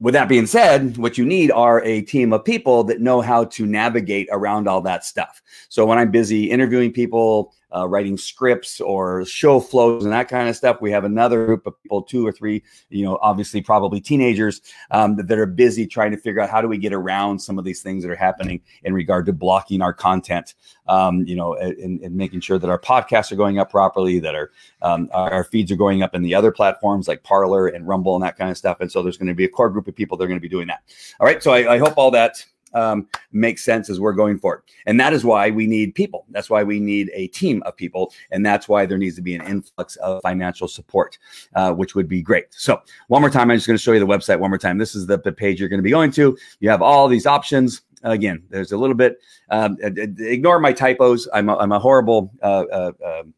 with 0.00 0.14
that 0.14 0.28
being 0.28 0.46
said, 0.46 0.96
what 0.96 1.16
you 1.16 1.24
need 1.24 1.50
are 1.52 1.82
a 1.82 2.02
team 2.02 2.32
of 2.32 2.44
people 2.44 2.84
that 2.84 3.00
know 3.00 3.20
how 3.20 3.44
to 3.44 3.64
navigate 3.64 4.28
around 4.32 4.68
all 4.68 4.80
that 4.82 5.04
stuff. 5.04 5.40
So 5.68 5.86
when 5.86 5.98
I'm 5.98 6.10
busy 6.10 6.50
interviewing 6.50 6.92
people, 6.92 7.54
uh, 7.74 7.88
writing 7.88 8.16
scripts 8.16 8.80
or 8.80 9.24
show 9.24 9.58
flows 9.60 10.04
and 10.04 10.12
that 10.12 10.28
kind 10.28 10.48
of 10.48 10.56
stuff. 10.56 10.80
We 10.80 10.90
have 10.92 11.04
another 11.04 11.46
group 11.46 11.66
of 11.66 11.80
people, 11.82 12.02
two 12.02 12.26
or 12.26 12.32
three, 12.32 12.62
you 12.88 13.04
know, 13.04 13.18
obviously 13.20 13.60
probably 13.62 14.00
teenagers 14.00 14.60
um, 14.90 15.16
that, 15.16 15.28
that, 15.28 15.38
are 15.38 15.46
busy 15.46 15.86
trying 15.86 16.12
to 16.12 16.16
figure 16.16 16.40
out 16.40 16.50
how 16.50 16.60
do 16.60 16.68
we 16.68 16.78
get 16.78 16.92
around 16.92 17.40
some 17.40 17.58
of 17.58 17.64
these 17.64 17.82
things 17.82 18.04
that 18.04 18.10
are 18.10 18.16
happening 18.16 18.60
in 18.84 18.94
regard 18.94 19.26
to 19.26 19.32
blocking 19.32 19.82
our 19.82 19.92
content, 19.92 20.54
um, 20.86 21.24
you 21.26 21.34
know, 21.34 21.54
and, 21.54 22.00
and, 22.00 22.14
making 22.14 22.40
sure 22.40 22.58
that 22.58 22.70
our 22.70 22.78
podcasts 22.78 23.32
are 23.32 23.36
going 23.36 23.58
up 23.58 23.70
properly, 23.70 24.20
that 24.20 24.34
our, 24.34 24.50
um, 24.82 25.08
our 25.12 25.42
feeds 25.42 25.72
are 25.72 25.76
going 25.76 26.02
up 26.02 26.14
in 26.14 26.22
the 26.22 26.34
other 26.34 26.52
platforms 26.52 27.08
like 27.08 27.24
Parler 27.24 27.66
and 27.66 27.88
Rumble 27.88 28.14
and 28.14 28.22
that 28.22 28.36
kind 28.38 28.50
of 28.50 28.56
stuff. 28.56 28.78
And 28.80 28.90
so 28.90 29.02
there's 29.02 29.16
going 29.16 29.28
to 29.28 29.34
be 29.34 29.44
a 29.44 29.48
core 29.48 29.68
group 29.68 29.88
of 29.88 29.96
people 29.96 30.16
that 30.16 30.24
are 30.24 30.28
going 30.28 30.38
to 30.38 30.42
be 30.42 30.48
doing 30.48 30.68
that. 30.68 30.82
All 31.18 31.26
right. 31.26 31.42
So 31.42 31.52
I, 31.52 31.74
I 31.74 31.78
hope 31.78 31.94
all 31.96 32.12
that 32.12 32.44
um, 32.74 33.08
makes 33.32 33.64
sense 33.64 33.88
as 33.88 34.00
we're 34.00 34.12
going 34.12 34.38
forward. 34.38 34.62
And 34.86 34.98
that 35.00 35.12
is 35.12 35.24
why 35.24 35.50
we 35.50 35.66
need 35.66 35.94
people. 35.94 36.26
That's 36.30 36.50
why 36.50 36.62
we 36.62 36.80
need 36.80 37.10
a 37.14 37.28
team 37.28 37.62
of 37.64 37.76
people. 37.76 38.12
And 38.30 38.44
that's 38.44 38.68
why 38.68 38.86
there 38.86 38.98
needs 38.98 39.16
to 39.16 39.22
be 39.22 39.34
an 39.34 39.46
influx 39.46 39.96
of 39.96 40.22
financial 40.22 40.68
support, 40.68 41.18
uh, 41.54 41.72
which 41.72 41.94
would 41.94 42.08
be 42.08 42.22
great. 42.22 42.46
So, 42.50 42.80
one 43.08 43.20
more 43.20 43.30
time, 43.30 43.50
I'm 43.50 43.56
just 43.56 43.66
going 43.66 43.76
to 43.76 43.82
show 43.82 43.92
you 43.92 44.00
the 44.00 44.06
website 44.06 44.38
one 44.38 44.50
more 44.50 44.58
time. 44.58 44.78
This 44.78 44.94
is 44.94 45.06
the, 45.06 45.18
the 45.18 45.32
page 45.32 45.60
you're 45.60 45.68
going 45.68 45.78
to 45.78 45.84
be 45.84 45.90
going 45.90 46.10
to. 46.12 46.36
You 46.60 46.70
have 46.70 46.82
all 46.82 47.08
these 47.08 47.26
options 47.26 47.82
again 48.02 48.42
there's 48.50 48.72
a 48.72 48.76
little 48.76 48.94
bit 48.94 49.18
um, 49.48 49.78
ignore 49.80 50.58
my 50.58 50.74
typos 50.74 51.26
i'm 51.32 51.48
a, 51.48 51.56
I'm 51.56 51.72
a 51.72 51.78
horrible 51.78 52.30
uh, 52.42 52.64
uh, 52.70 52.92
um, 53.02 53.32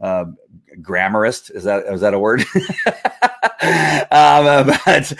uh, 0.00 0.24
grammarist. 0.80 1.54
Is 1.54 1.64
that 1.64 1.84
is 1.86 2.00
that 2.00 2.14
a 2.14 2.18
word? 2.18 2.44
um, 4.10 4.70
but 4.84 5.12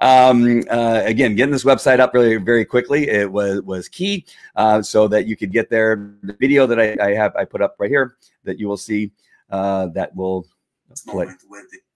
um, 0.00 0.62
uh, 0.70 1.02
again, 1.04 1.34
getting 1.34 1.52
this 1.52 1.64
website 1.64 2.00
up 2.00 2.14
really 2.14 2.36
very 2.36 2.64
quickly 2.64 3.08
it 3.08 3.30
was 3.30 3.60
was 3.62 3.88
key, 3.88 4.24
uh, 4.54 4.80
so 4.80 5.06
that 5.08 5.26
you 5.26 5.36
could 5.36 5.52
get 5.52 5.68
there. 5.68 6.14
The 6.22 6.34
video 6.34 6.66
that 6.66 6.80
I, 6.80 6.96
I, 7.00 7.14
have 7.14 7.36
I 7.36 7.44
put 7.44 7.60
up 7.60 7.76
right 7.78 7.90
here 7.90 8.16
that 8.44 8.58
you 8.58 8.68
will 8.68 8.76
see 8.76 9.10
uh, 9.50 9.86
that 9.88 10.14
will 10.16 10.46
play. 11.06 11.26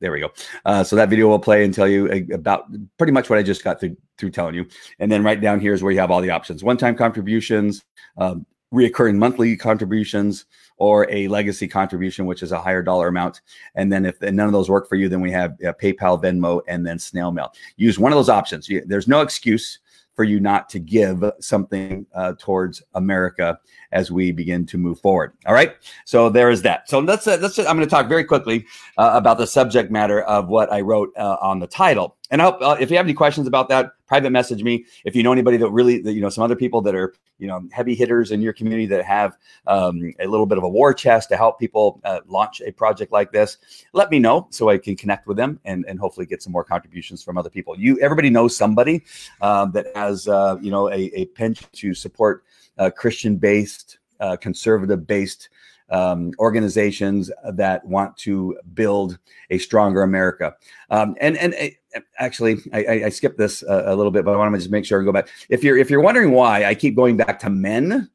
There 0.01 0.13
we 0.13 0.21
go. 0.21 0.31
Uh, 0.65 0.85
so 0.85 0.97
that 0.97 1.09
video 1.09 1.29
will 1.29 1.39
play 1.39 1.65
and 1.65 1.73
tell 1.73 1.89
you 1.89 2.11
uh, 2.11 2.35
about 2.35 2.67
pretty 2.99 3.13
much 3.13 3.31
what 3.31 3.39
I 3.39 3.43
just 3.43 3.65
got 3.65 3.81
through, 3.81 3.97
through 4.19 4.31
telling 4.31 4.55
you. 4.55 4.67
And 4.99 5.11
then 5.11 5.23
right 5.23 5.41
down 5.41 5.61
here 5.61 5.73
is 5.73 5.83
where 5.83 5.93
you 5.93 6.01
have 6.01 6.11
all 6.11 6.21
the 6.21 6.31
options: 6.31 6.63
one-time 6.65 6.97
contributions, 6.97 7.85
um, 8.19 8.47
reoccurring 8.73 9.17
monthly 9.17 9.57
contributions, 9.57 10.47
or 10.77 11.07
a 11.11 11.29
legacy 11.29 11.69
contribution, 11.69 12.25
which 12.25 12.43
is 12.43 12.53
a 12.53 12.61
higher 12.61 12.83
dollar 12.83 13.09
amount. 13.09 13.43
And 13.75 13.93
then 13.93 14.07
if 14.07 14.21
none 14.23 14.47
of 14.47 14.53
those 14.53 14.71
work 14.71 14.89
for 14.89 14.97
you, 14.97 15.11
then 15.11 15.21
we 15.21 15.31
have 15.31 15.53
uh, 15.63 15.75
PayPal, 15.75 16.23
Venmo, 16.23 16.63
and 16.67 16.87
then 16.87 16.99
snail 16.99 17.31
mail. 17.33 17.53
Use 17.77 17.99
one 17.99 18.13
of 18.13 18.17
those 18.17 18.31
options. 18.31 18.69
You, 18.69 18.83
there's 18.87 19.07
no 19.07 19.21
excuse 19.21 19.81
for 20.15 20.25
you 20.25 20.41
not 20.41 20.69
to 20.71 20.79
give 20.79 21.23
something 21.39 22.07
uh, 22.15 22.33
towards 22.39 22.83
America 22.95 23.59
as 23.93 24.11
we 24.11 24.33
begin 24.33 24.67
to 24.67 24.79
move 24.79 24.99
forward. 25.01 25.33
All 25.47 25.55
right. 25.55 25.77
So 26.05 26.29
there 26.29 26.51
is 26.51 26.63
that. 26.63 26.89
So 26.89 26.99
let's, 26.99 27.27
uh, 27.27 27.39
let's, 27.41 27.59
I'm 27.59 27.77
going 27.77 27.81
to 27.81 27.87
talk 27.87 28.09
very 28.09 28.25
quickly 28.25 28.67
uh, 28.97 29.13
about 29.15 29.39
the 29.39 29.47
subject 29.47 29.91
matter 29.91 30.23
of 30.23 30.49
what 30.49 30.73
I 30.73 30.81
wrote 30.81 31.13
uh, 31.17 31.37
on 31.41 31.59
the 31.59 31.67
title. 31.67 32.17
And 32.31 32.41
I 32.41 32.47
uh, 32.47 32.77
if 32.81 32.91
you 32.91 32.97
have 32.97 33.07
any 33.07 33.15
questions 33.15 33.47
about 33.47 33.69
that, 33.71 33.93
private 34.07 34.31
message 34.31 34.63
me. 34.63 34.85
If 35.05 35.17
you 35.17 35.23
know 35.23 35.33
anybody 35.33 35.57
that 35.57 35.71
really, 35.71 36.01
that, 36.03 36.13
you 36.13 36.21
know, 36.21 36.29
some 36.29 36.45
other 36.45 36.57
people 36.57 36.81
that 36.83 36.95
are, 36.95 37.15
you 37.39 37.47
know, 37.47 37.63
heavy 37.73 37.95
hitters 37.95 38.31
in 38.31 38.41
your 38.41 38.53
community 38.53 38.87
that 38.87 39.05
have 39.05 39.37
um, 39.67 40.13
a 40.21 40.27
little 40.27 40.47
bit 40.47 40.59
of 40.59 40.65
a 40.65 40.69
war 40.69 40.95
chest 40.95 41.29
to 41.31 41.37
help 41.37 41.59
people 41.59 42.01
uh, 42.05 42.21
launch 42.27 42.61
a 42.61 42.71
project 42.73 43.13
like 43.13 43.33
this, 43.33 43.59
let 43.93 44.11
me 44.11 44.19
know 44.19 44.47
so 44.51 44.69
I 44.69 44.79
can 44.79 44.97
connect 44.97 45.27
with 45.27 45.37
them 45.37 45.59
and, 45.65 45.85
and 45.89 45.99
hopefully 45.99 46.27
get 46.27 46.43
some 46.43 46.53
more 46.53 46.65
contributions 46.65 47.23
from 47.23 47.39
other 47.39 47.51
people. 47.51 47.79
You, 47.79 47.99
everybody 48.01 48.31
knows 48.31 48.57
somebody 48.57 49.05
um, 49.41 49.73
that 49.73 49.87
has, 49.97 50.29
uh, 50.29 50.57
you 50.61 50.71
know, 50.71 50.89
a, 50.89 51.11
a 51.15 51.25
pinch 51.27 51.63
to 51.73 51.95
support 51.95 52.45
uh, 52.79 52.91
Christian 52.91 53.37
based, 53.37 53.99
uh, 54.21 54.37
conservative 54.37 55.07
based 55.07 55.49
um, 55.91 56.33
organizations 56.39 57.31
that 57.53 57.85
want 57.85 58.17
to 58.19 58.57
build 58.75 59.19
a 59.51 59.59
stronger 59.59 60.03
America. 60.03 60.55
Um, 60.91 61.17
and 61.21 61.37
and 61.37 61.55
uh, 61.95 62.01
actually, 62.19 62.59
I, 62.73 63.05
I, 63.05 63.09
skipped 63.09 63.39
this 63.39 63.63
a, 63.63 63.85
a, 63.87 63.97
little 63.97 64.13
bit, 64.13 64.25
but 64.25 64.33
I 64.33 64.37
want 64.37 64.55
to 64.55 64.59
just 64.59 64.71
make 64.71 64.85
sure 64.85 65.01
I 65.01 65.05
go 65.05 65.13
back. 65.13 65.29
If 65.49 65.65
you're 65.65 65.77
if 65.77 65.91
you're 65.91 66.01
wondering 66.01 66.33
why 66.33 66.65
I 66.65 66.75
keep 66.75 66.95
going 66.95 67.17
back 67.17 67.41
to 67.41 67.51
men, 67.51 68.09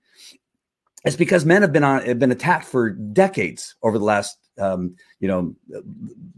it's 1.03 1.15
because 1.15 1.45
men 1.45 1.61
have 1.61 1.73
been 1.73 1.83
on 1.83 2.03
have 2.05 2.19
been 2.19 2.31
attacked 2.31 2.65
for 2.65 2.89
decades 2.89 3.75
over 3.83 3.97
the 3.97 4.05
last 4.05 4.37
um, 4.57 4.95
you 5.19 5.27
know 5.27 5.55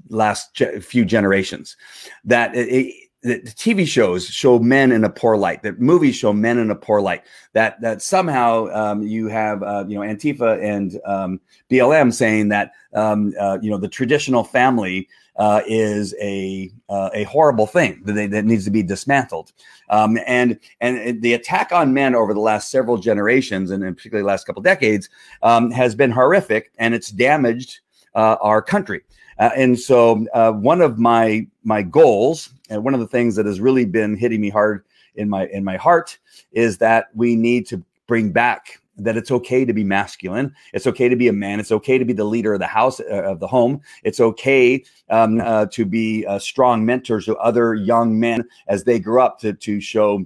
last 0.10 0.56
ge- 0.56 0.84
few 0.84 1.06
generations. 1.06 1.78
That 2.26 2.56
it, 2.56 2.93
the 3.28 3.40
TV 3.42 3.86
shows 3.86 4.26
show 4.28 4.60
men 4.60 4.92
in 4.92 5.04
a 5.04 5.10
poor 5.10 5.38
light. 5.38 5.63
That 5.63 5.80
movies 5.80 6.16
show 6.16 6.34
men 6.34 6.58
in 6.58 6.72
a 6.72 6.76
poor 6.76 7.02
light. 7.02 7.24
That 7.54 7.80
that 7.82 8.02
somehow 8.02 8.68
um, 8.74 9.04
you 9.04 9.28
have 9.28 9.63
uh, 9.63 9.86
you 9.88 9.96
know 9.96 10.02
Antifa 10.02 10.63
and 10.63 11.00
um, 11.06 11.40
BLM 11.70 12.13
saying 12.13 12.50
that 12.50 12.72
um, 12.94 13.34
uh, 13.40 13.58
you 13.62 13.70
know 13.70 13.78
the 13.78 13.88
traditional 13.88 14.44
family 14.44 15.08
uh, 15.38 15.62
is 15.68 16.16
a 16.22 16.72
uh, 16.90 17.10
a 17.13 17.24
horrible 17.24 17.68
thing 17.68 18.02
that, 18.06 18.13
they, 18.13 18.28
that 18.28 18.46
needs 18.46 18.66
to 18.66 18.72
be 18.72 18.84
dismantled. 18.84 19.52
Um, 19.90 20.18
and 20.26 20.60
and 20.82 21.22
the 21.22 21.34
attack 21.34 21.72
on 21.72 21.94
men 21.94 22.16
over 22.16 22.34
the 22.34 22.40
last 22.40 22.72
several 22.72 22.98
generations, 22.98 23.72
and 23.72 23.84
particularly 23.96 24.24
the 24.24 24.28
last 24.28 24.46
couple 24.46 24.62
decades, 24.62 25.10
um, 25.44 25.72
has 25.72 25.96
been 25.96 26.12
horrific, 26.12 26.72
and 26.78 26.94
it's 26.94 27.10
damaged 27.10 27.80
uh, 28.16 28.38
our 28.42 28.62
country. 28.62 29.02
Uh, 29.39 29.52
and 29.56 29.80
so, 29.80 30.26
uh, 30.34 30.52
one 30.52 30.82
of 30.82 30.97
my 30.97 31.47
my 31.63 31.82
goals, 31.82 32.50
and 32.69 32.84
one 32.84 32.93
of 32.93 33.00
the 33.00 33.08
things 33.08 33.36
that 33.36 33.45
has 33.45 33.60
really 33.60 33.86
been 33.86 34.15
hitting 34.15 34.41
me 34.41 34.50
hard 34.50 34.84
in 35.15 35.30
my 35.30 35.47
in 35.47 35.63
my 35.63 35.78
heart, 35.78 36.17
is 36.52 36.78
that 36.80 37.08
we 37.13 37.36
need 37.36 37.67
to 37.67 37.84
bring 38.08 38.32
back 38.32 38.82
that 38.97 39.15
it's 39.15 39.32
okay 39.32 39.63
to 39.63 39.73
be 39.73 39.84
masculine. 39.84 40.54
It's 40.73 40.88
okay 40.88 41.08
to 41.08 41.15
be 41.15 41.28
a 41.28 41.34
man. 41.34 41.60
It's 41.60 41.71
okay 41.71 41.97
to 41.97 42.06
be 42.06 42.13
the 42.13 42.23
leader 42.23 42.54
of 42.54 42.60
the 42.60 42.67
house, 42.67 43.00
uh, 43.00 43.23
of 43.23 43.39
the 43.39 43.47
home. 43.47 43.82
It's 44.04 44.19
okay 44.19 44.84
um, 45.10 45.39
uh, 45.39 45.67
to 45.67 45.86
be 45.86 46.26
uh, 46.26 46.39
strong 46.39 46.86
mentors 46.86 47.26
to 47.26 47.36
other 47.38 47.76
young 47.76 48.19
men 48.19 48.43
as 48.67 48.84
they 48.84 49.00
grow 49.00 49.23
up 49.23 49.39
to, 49.41 49.54
to 49.54 49.80
show 49.80 50.26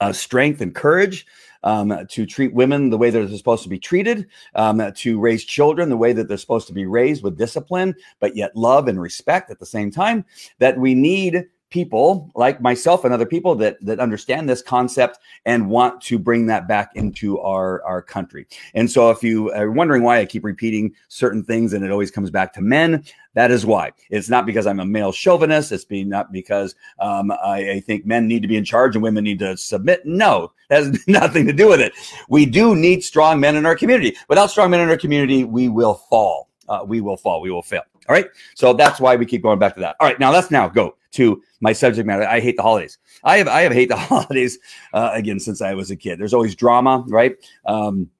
uh, 0.00 0.12
strength 0.12 0.60
and 0.60 0.74
courage 0.74 1.26
um, 1.62 2.06
to 2.08 2.26
treat 2.26 2.54
women 2.54 2.90
the 2.90 2.98
way 2.98 3.10
that 3.10 3.18
they're 3.18 3.36
supposed 3.36 3.62
to 3.62 3.68
be 3.68 3.78
treated, 3.78 4.26
um, 4.54 4.92
to 4.94 5.20
raise 5.20 5.44
children 5.44 5.88
the 5.88 5.96
way 5.96 6.12
that 6.12 6.28
they're 6.28 6.36
supposed 6.36 6.66
to 6.68 6.72
be 6.72 6.86
raised 6.86 7.22
with 7.22 7.38
discipline, 7.38 7.94
but 8.18 8.36
yet 8.36 8.54
love 8.56 8.88
and 8.88 9.00
respect 9.00 9.50
at 9.50 9.58
the 9.58 9.66
same 9.66 9.90
time. 9.90 10.24
That 10.58 10.78
we 10.78 10.94
need 10.94 11.46
people 11.70 12.30
like 12.34 12.60
myself 12.60 13.04
and 13.04 13.14
other 13.14 13.26
people 13.26 13.54
that 13.54 13.78
that 13.84 14.00
understand 14.00 14.48
this 14.48 14.60
concept 14.60 15.18
and 15.46 15.70
want 15.70 16.00
to 16.02 16.18
bring 16.18 16.46
that 16.46 16.68
back 16.68 16.90
into 16.96 17.38
our 17.40 17.82
our 17.84 18.02
country. 18.02 18.46
And 18.74 18.90
so 18.90 19.10
if 19.10 19.22
you 19.22 19.52
are 19.52 19.70
wondering 19.70 20.02
why 20.02 20.18
I 20.18 20.26
keep 20.26 20.44
repeating 20.44 20.94
certain 21.08 21.44
things 21.44 21.72
and 21.72 21.84
it 21.84 21.90
always 21.90 22.10
comes 22.10 22.30
back 22.30 22.52
to 22.54 22.60
men, 22.60 23.04
that 23.34 23.50
is 23.50 23.64
why. 23.64 23.92
It's 24.10 24.28
not 24.28 24.46
because 24.46 24.66
I'm 24.66 24.80
a 24.80 24.84
male 24.84 25.12
chauvinist. 25.12 25.70
It's 25.70 25.84
being 25.84 26.08
not 26.08 26.32
because 26.32 26.74
um, 26.98 27.30
I, 27.30 27.70
I, 27.70 27.80
think 27.80 28.04
men 28.04 28.26
need 28.26 28.42
to 28.42 28.48
be 28.48 28.56
in 28.56 28.64
charge 28.64 28.96
and 28.96 29.02
women 29.02 29.22
need 29.22 29.38
to 29.38 29.56
submit. 29.56 30.04
No, 30.04 30.52
that 30.68 30.82
has 30.82 31.04
nothing 31.06 31.46
to 31.46 31.52
do 31.52 31.68
with 31.68 31.80
it. 31.80 31.92
We 32.28 32.44
do 32.44 32.74
need 32.74 33.04
strong 33.04 33.38
men 33.38 33.54
in 33.54 33.66
our 33.66 33.76
community. 33.76 34.16
Without 34.28 34.50
strong 34.50 34.70
men 34.70 34.80
in 34.80 34.88
our 34.88 34.96
community, 34.96 35.44
we 35.44 35.68
will 35.68 35.94
fall. 35.94 36.48
Uh, 36.68 36.84
we 36.84 37.00
will 37.00 37.16
fall. 37.16 37.40
We 37.40 37.50
will 37.50 37.62
fail. 37.62 37.82
All 38.08 38.14
right. 38.14 38.26
So 38.54 38.72
that's 38.72 38.98
why 38.98 39.14
we 39.14 39.26
keep 39.26 39.42
going 39.42 39.58
back 39.60 39.74
to 39.74 39.80
that. 39.80 39.96
All 40.00 40.08
right. 40.08 40.18
Now 40.18 40.32
let's 40.32 40.50
now 40.50 40.68
go 40.68 40.96
to 41.12 41.42
my 41.60 41.72
subject 41.72 42.06
matter. 42.06 42.24
I 42.24 42.40
hate 42.40 42.56
the 42.56 42.62
holidays. 42.62 42.98
I 43.24 43.38
have 43.38 43.48
I 43.48 43.62
have 43.62 43.72
hate 43.72 43.88
the 43.88 43.96
holidays 43.98 44.58
uh, 44.92 45.10
again 45.12 45.40
since 45.40 45.60
I 45.60 45.74
was 45.74 45.90
a 45.90 45.96
kid. 45.96 46.18
There's 46.18 46.34
always 46.34 46.54
drama, 46.54 47.04
right? 47.08 47.36
Um, 47.66 48.10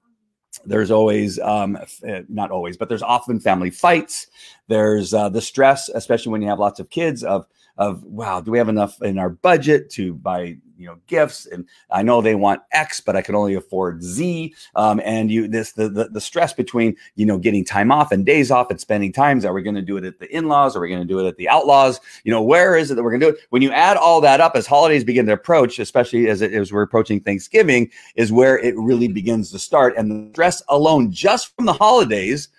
there's 0.64 0.90
always 0.90 1.38
um, 1.38 1.76
uh, 1.76 2.20
not 2.28 2.50
always, 2.50 2.76
but 2.76 2.88
there's 2.88 3.02
often 3.02 3.40
family 3.40 3.70
fights. 3.70 4.26
There's 4.68 5.14
uh, 5.14 5.28
the 5.28 5.40
stress, 5.40 5.88
especially 5.88 6.32
when 6.32 6.42
you 6.42 6.48
have 6.48 6.58
lots 6.58 6.80
of 6.80 6.90
kids, 6.90 7.22
of 7.22 7.46
of 7.80 8.04
wow, 8.04 8.42
do 8.42 8.50
we 8.50 8.58
have 8.58 8.68
enough 8.68 9.00
in 9.00 9.18
our 9.18 9.30
budget 9.30 9.88
to 9.92 10.12
buy 10.12 10.58
you 10.76 10.86
know 10.86 10.98
gifts? 11.06 11.46
And 11.46 11.66
I 11.90 12.02
know 12.02 12.20
they 12.20 12.34
want 12.34 12.60
X, 12.72 13.00
but 13.00 13.16
I 13.16 13.22
can 13.22 13.34
only 13.34 13.54
afford 13.54 14.02
Z. 14.02 14.54
Um, 14.76 15.00
and 15.02 15.30
you 15.30 15.48
this 15.48 15.72
the, 15.72 15.88
the 15.88 16.10
the 16.10 16.20
stress 16.20 16.52
between 16.52 16.94
you 17.16 17.24
know 17.24 17.38
getting 17.38 17.64
time 17.64 17.90
off 17.90 18.12
and 18.12 18.26
days 18.26 18.50
off 18.50 18.70
and 18.70 18.78
spending 18.78 19.12
times. 19.12 19.46
Are 19.46 19.54
we 19.54 19.62
going 19.62 19.76
to 19.76 19.82
do 19.82 19.96
it 19.96 20.04
at 20.04 20.18
the 20.18 20.30
in 20.30 20.46
laws? 20.46 20.76
Are 20.76 20.80
we 20.80 20.90
going 20.90 21.00
to 21.00 21.08
do 21.08 21.20
it 21.20 21.26
at 21.26 21.38
the 21.38 21.48
outlaws? 21.48 22.00
You 22.22 22.32
know 22.32 22.42
where 22.42 22.76
is 22.76 22.90
it 22.90 22.96
that 22.96 23.02
we're 23.02 23.12
going 23.12 23.20
to 23.22 23.26
do 23.28 23.32
it? 23.32 23.40
When 23.48 23.62
you 23.62 23.72
add 23.72 23.96
all 23.96 24.20
that 24.20 24.42
up 24.42 24.56
as 24.56 24.66
holidays 24.66 25.02
begin 25.02 25.24
to 25.26 25.32
approach, 25.32 25.78
especially 25.78 26.28
as 26.28 26.42
it, 26.42 26.52
as 26.52 26.70
we're 26.70 26.82
approaching 26.82 27.18
Thanksgiving, 27.18 27.90
is 28.14 28.30
where 28.30 28.58
it 28.58 28.76
really 28.76 29.08
begins 29.08 29.50
to 29.52 29.58
start. 29.58 29.94
And 29.96 30.10
the 30.10 30.30
stress 30.34 30.62
alone 30.68 31.10
just 31.12 31.56
from 31.56 31.64
the 31.64 31.72
holidays 31.72 32.50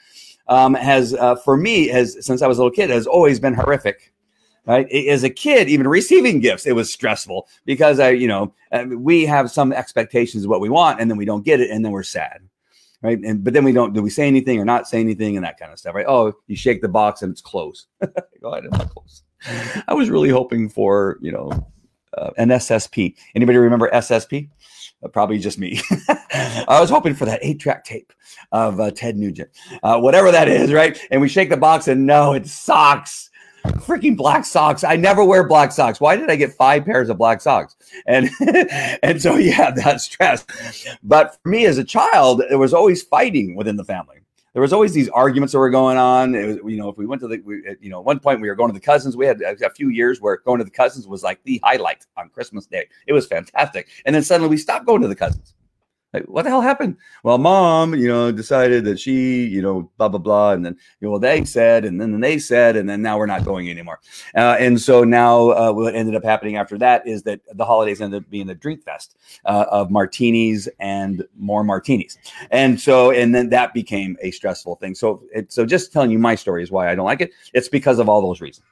um, 0.47 0.73
has 0.73 1.13
uh, 1.13 1.35
for 1.35 1.57
me 1.57 1.89
has 1.89 2.25
since 2.25 2.41
I 2.41 2.47
was 2.47 2.57
a 2.57 2.61
little 2.61 2.75
kid 2.75 2.89
has 2.89 3.05
always 3.05 3.39
been 3.39 3.53
horrific 3.53 4.11
right? 4.65 4.89
As 4.91 5.23
a 5.23 5.29
kid 5.29 5.69
even 5.69 5.87
receiving 5.87 6.39
gifts 6.39 6.65
it 6.65 6.73
was 6.73 6.91
stressful 6.91 7.47
because 7.65 7.99
i 7.99 8.09
you 8.09 8.27
know 8.27 8.53
uh, 8.71 8.85
we 8.89 9.25
have 9.25 9.51
some 9.51 9.73
expectations 9.73 10.43
of 10.43 10.49
what 10.49 10.61
we 10.61 10.69
want 10.69 10.99
and 10.99 11.09
then 11.09 11.17
we 11.17 11.25
don't 11.25 11.45
get 11.45 11.59
it 11.59 11.69
and 11.71 11.83
then 11.83 11.91
we're 11.91 12.03
sad 12.03 12.41
right? 13.01 13.19
And 13.19 13.43
but 13.43 13.53
then 13.53 13.63
we 13.63 13.71
don't 13.71 13.93
do 13.93 14.01
we 14.01 14.09
say 14.09 14.27
anything 14.27 14.59
or 14.59 14.65
not 14.65 14.87
say 14.87 14.99
anything 14.99 15.35
and 15.35 15.45
that 15.45 15.59
kind 15.59 15.71
of 15.71 15.79
stuff 15.79 15.95
right? 15.95 16.05
Oh 16.07 16.33
you 16.47 16.55
shake 16.55 16.81
the 16.81 16.89
box 16.89 17.21
and 17.21 17.31
it's 17.31 17.41
closed 17.41 17.87
ahead 18.01 18.63
and 18.63 18.71
not 18.71 18.89
close. 18.89 19.23
I 19.87 19.93
was 19.93 20.09
really 20.09 20.29
hoping 20.29 20.69
for 20.69 21.17
you 21.21 21.31
know 21.31 21.51
uh, 22.17 22.29
an 22.37 22.49
ssp 22.49 23.15
anybody 23.35 23.57
remember 23.57 23.89
ssp 23.89 24.49
uh, 25.03 25.07
probably 25.07 25.39
just 25.39 25.57
me. 25.57 25.81
I 26.09 26.77
was 26.79 26.89
hoping 26.89 27.15
for 27.15 27.25
that 27.25 27.39
eight 27.41 27.59
track 27.59 27.83
tape 27.83 28.13
of 28.51 28.79
uh, 28.79 28.91
Ted 28.91 29.17
Nugent, 29.17 29.49
uh, 29.83 29.99
whatever 29.99 30.31
that 30.31 30.47
is, 30.47 30.71
right? 30.71 30.99
And 31.09 31.21
we 31.21 31.27
shake 31.27 31.49
the 31.49 31.57
box, 31.57 31.87
and 31.87 32.05
no, 32.05 32.33
it 32.33 32.45
socks 32.45 33.30
freaking 33.81 34.17
black 34.17 34.45
socks. 34.45 34.83
I 34.83 34.95
never 34.95 35.23
wear 35.23 35.43
black 35.43 35.71
socks. 35.71 35.99
Why 35.99 36.15
did 36.15 36.29
I 36.29 36.35
get 36.35 36.53
five 36.53 36.85
pairs 36.85 37.09
of 37.09 37.17
black 37.17 37.41
socks? 37.41 37.75
And 38.05 38.29
and 39.03 39.21
so 39.21 39.35
yeah, 39.35 39.71
that 39.75 40.01
stress. 40.01 40.45
But 41.03 41.37
for 41.41 41.49
me 41.49 41.65
as 41.65 41.77
a 41.77 41.83
child, 41.83 42.43
there 42.49 42.57
was 42.57 42.73
always 42.73 43.03
fighting 43.03 43.55
within 43.55 43.75
the 43.75 43.85
family. 43.85 44.17
There 44.53 44.61
was 44.61 44.73
always 44.73 44.93
these 44.93 45.07
arguments 45.09 45.53
that 45.53 45.59
were 45.59 45.69
going 45.69 45.97
on. 45.97 46.35
It 46.35 46.45
was, 46.45 46.57
you 46.65 46.77
know, 46.77 46.89
if 46.89 46.97
we 46.97 47.05
went 47.05 47.21
to 47.21 47.27
the, 47.29 47.39
we, 47.45 47.63
you 47.79 47.89
know, 47.89 47.99
at 47.99 48.05
one 48.05 48.19
point 48.19 48.41
we 48.41 48.49
were 48.49 48.55
going 48.55 48.69
to 48.69 48.73
the 48.73 48.85
cousins. 48.85 49.15
We 49.15 49.25
had 49.25 49.41
a 49.41 49.69
few 49.69 49.87
years 49.89 50.19
where 50.19 50.37
going 50.37 50.57
to 50.57 50.65
the 50.65 50.71
cousins 50.71 51.07
was 51.07 51.23
like 51.23 51.41
the 51.43 51.61
highlight 51.63 52.05
on 52.17 52.29
Christmas 52.29 52.65
Day. 52.65 52.87
It 53.07 53.13
was 53.13 53.27
fantastic. 53.27 53.87
And 54.05 54.13
then 54.13 54.23
suddenly 54.23 54.49
we 54.49 54.57
stopped 54.57 54.85
going 54.85 55.01
to 55.03 55.07
the 55.07 55.15
cousins 55.15 55.53
like, 56.13 56.25
what 56.25 56.43
the 56.43 56.49
hell 56.49 56.61
happened? 56.61 56.97
Well, 57.23 57.37
mom, 57.37 57.95
you 57.95 58.07
know, 58.07 58.31
decided 58.31 58.83
that 58.85 58.99
she, 58.99 59.45
you 59.45 59.61
know, 59.61 59.89
blah, 59.97 60.09
blah, 60.09 60.19
blah. 60.19 60.51
And 60.51 60.65
then, 60.65 60.77
you 60.99 61.07
know, 61.07 61.11
well, 61.11 61.19
they 61.19 61.45
said, 61.45 61.85
and 61.85 62.01
then 62.01 62.19
they 62.19 62.37
said, 62.37 62.75
and 62.75 62.89
then 62.89 63.01
now 63.01 63.17
we're 63.17 63.25
not 63.27 63.45
going 63.45 63.69
anymore. 63.69 63.99
Uh, 64.35 64.57
and 64.59 64.79
so 64.79 65.03
now 65.03 65.51
uh, 65.51 65.71
what 65.71 65.95
ended 65.95 66.15
up 66.15 66.23
happening 66.23 66.57
after 66.57 66.77
that 66.77 67.07
is 67.07 67.23
that 67.23 67.39
the 67.53 67.63
holidays 67.65 68.01
ended 68.01 68.23
up 68.23 68.29
being 68.29 68.49
a 68.49 68.55
drink 68.55 68.83
fest 68.83 69.17
uh, 69.45 69.65
of 69.71 69.89
martinis 69.89 70.67
and 70.79 71.23
more 71.37 71.63
martinis. 71.63 72.17
And 72.51 72.79
so, 72.79 73.11
and 73.11 73.33
then 73.33 73.49
that 73.49 73.73
became 73.73 74.17
a 74.21 74.31
stressful 74.31 74.75
thing. 74.75 74.95
So, 74.95 75.23
it, 75.33 75.51
so 75.53 75.65
just 75.65 75.93
telling 75.93 76.11
you 76.11 76.19
my 76.19 76.35
story 76.35 76.61
is 76.61 76.71
why 76.71 76.89
I 76.89 76.95
don't 76.95 77.05
like 77.05 77.21
it. 77.21 77.31
It's 77.53 77.69
because 77.69 77.99
of 77.99 78.09
all 78.09 78.21
those 78.21 78.41
reasons 78.41 78.65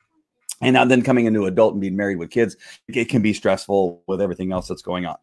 and 0.62 0.74
now 0.74 0.86
then 0.86 1.02
coming 1.02 1.26
into 1.26 1.46
adult 1.46 1.74
and 1.74 1.82
being 1.82 1.96
married 1.96 2.18
with 2.18 2.30
kids 2.30 2.56
it 2.88 3.06
can 3.06 3.22
be 3.22 3.34
stressful 3.34 4.02
with 4.08 4.22
everything 4.22 4.52
else 4.52 4.68
that's 4.68 4.82
going 4.82 5.06
on 5.06 5.18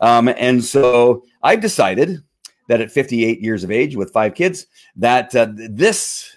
um, 0.00 0.28
and 0.28 0.64
so 0.64 1.24
i've 1.42 1.60
decided 1.60 2.22
that 2.68 2.80
at 2.80 2.90
58 2.90 3.40
years 3.40 3.64
of 3.64 3.70
age 3.70 3.96
with 3.96 4.12
five 4.12 4.34
kids 4.34 4.66
that 4.96 5.34
uh, 5.34 5.48
this 5.52 6.36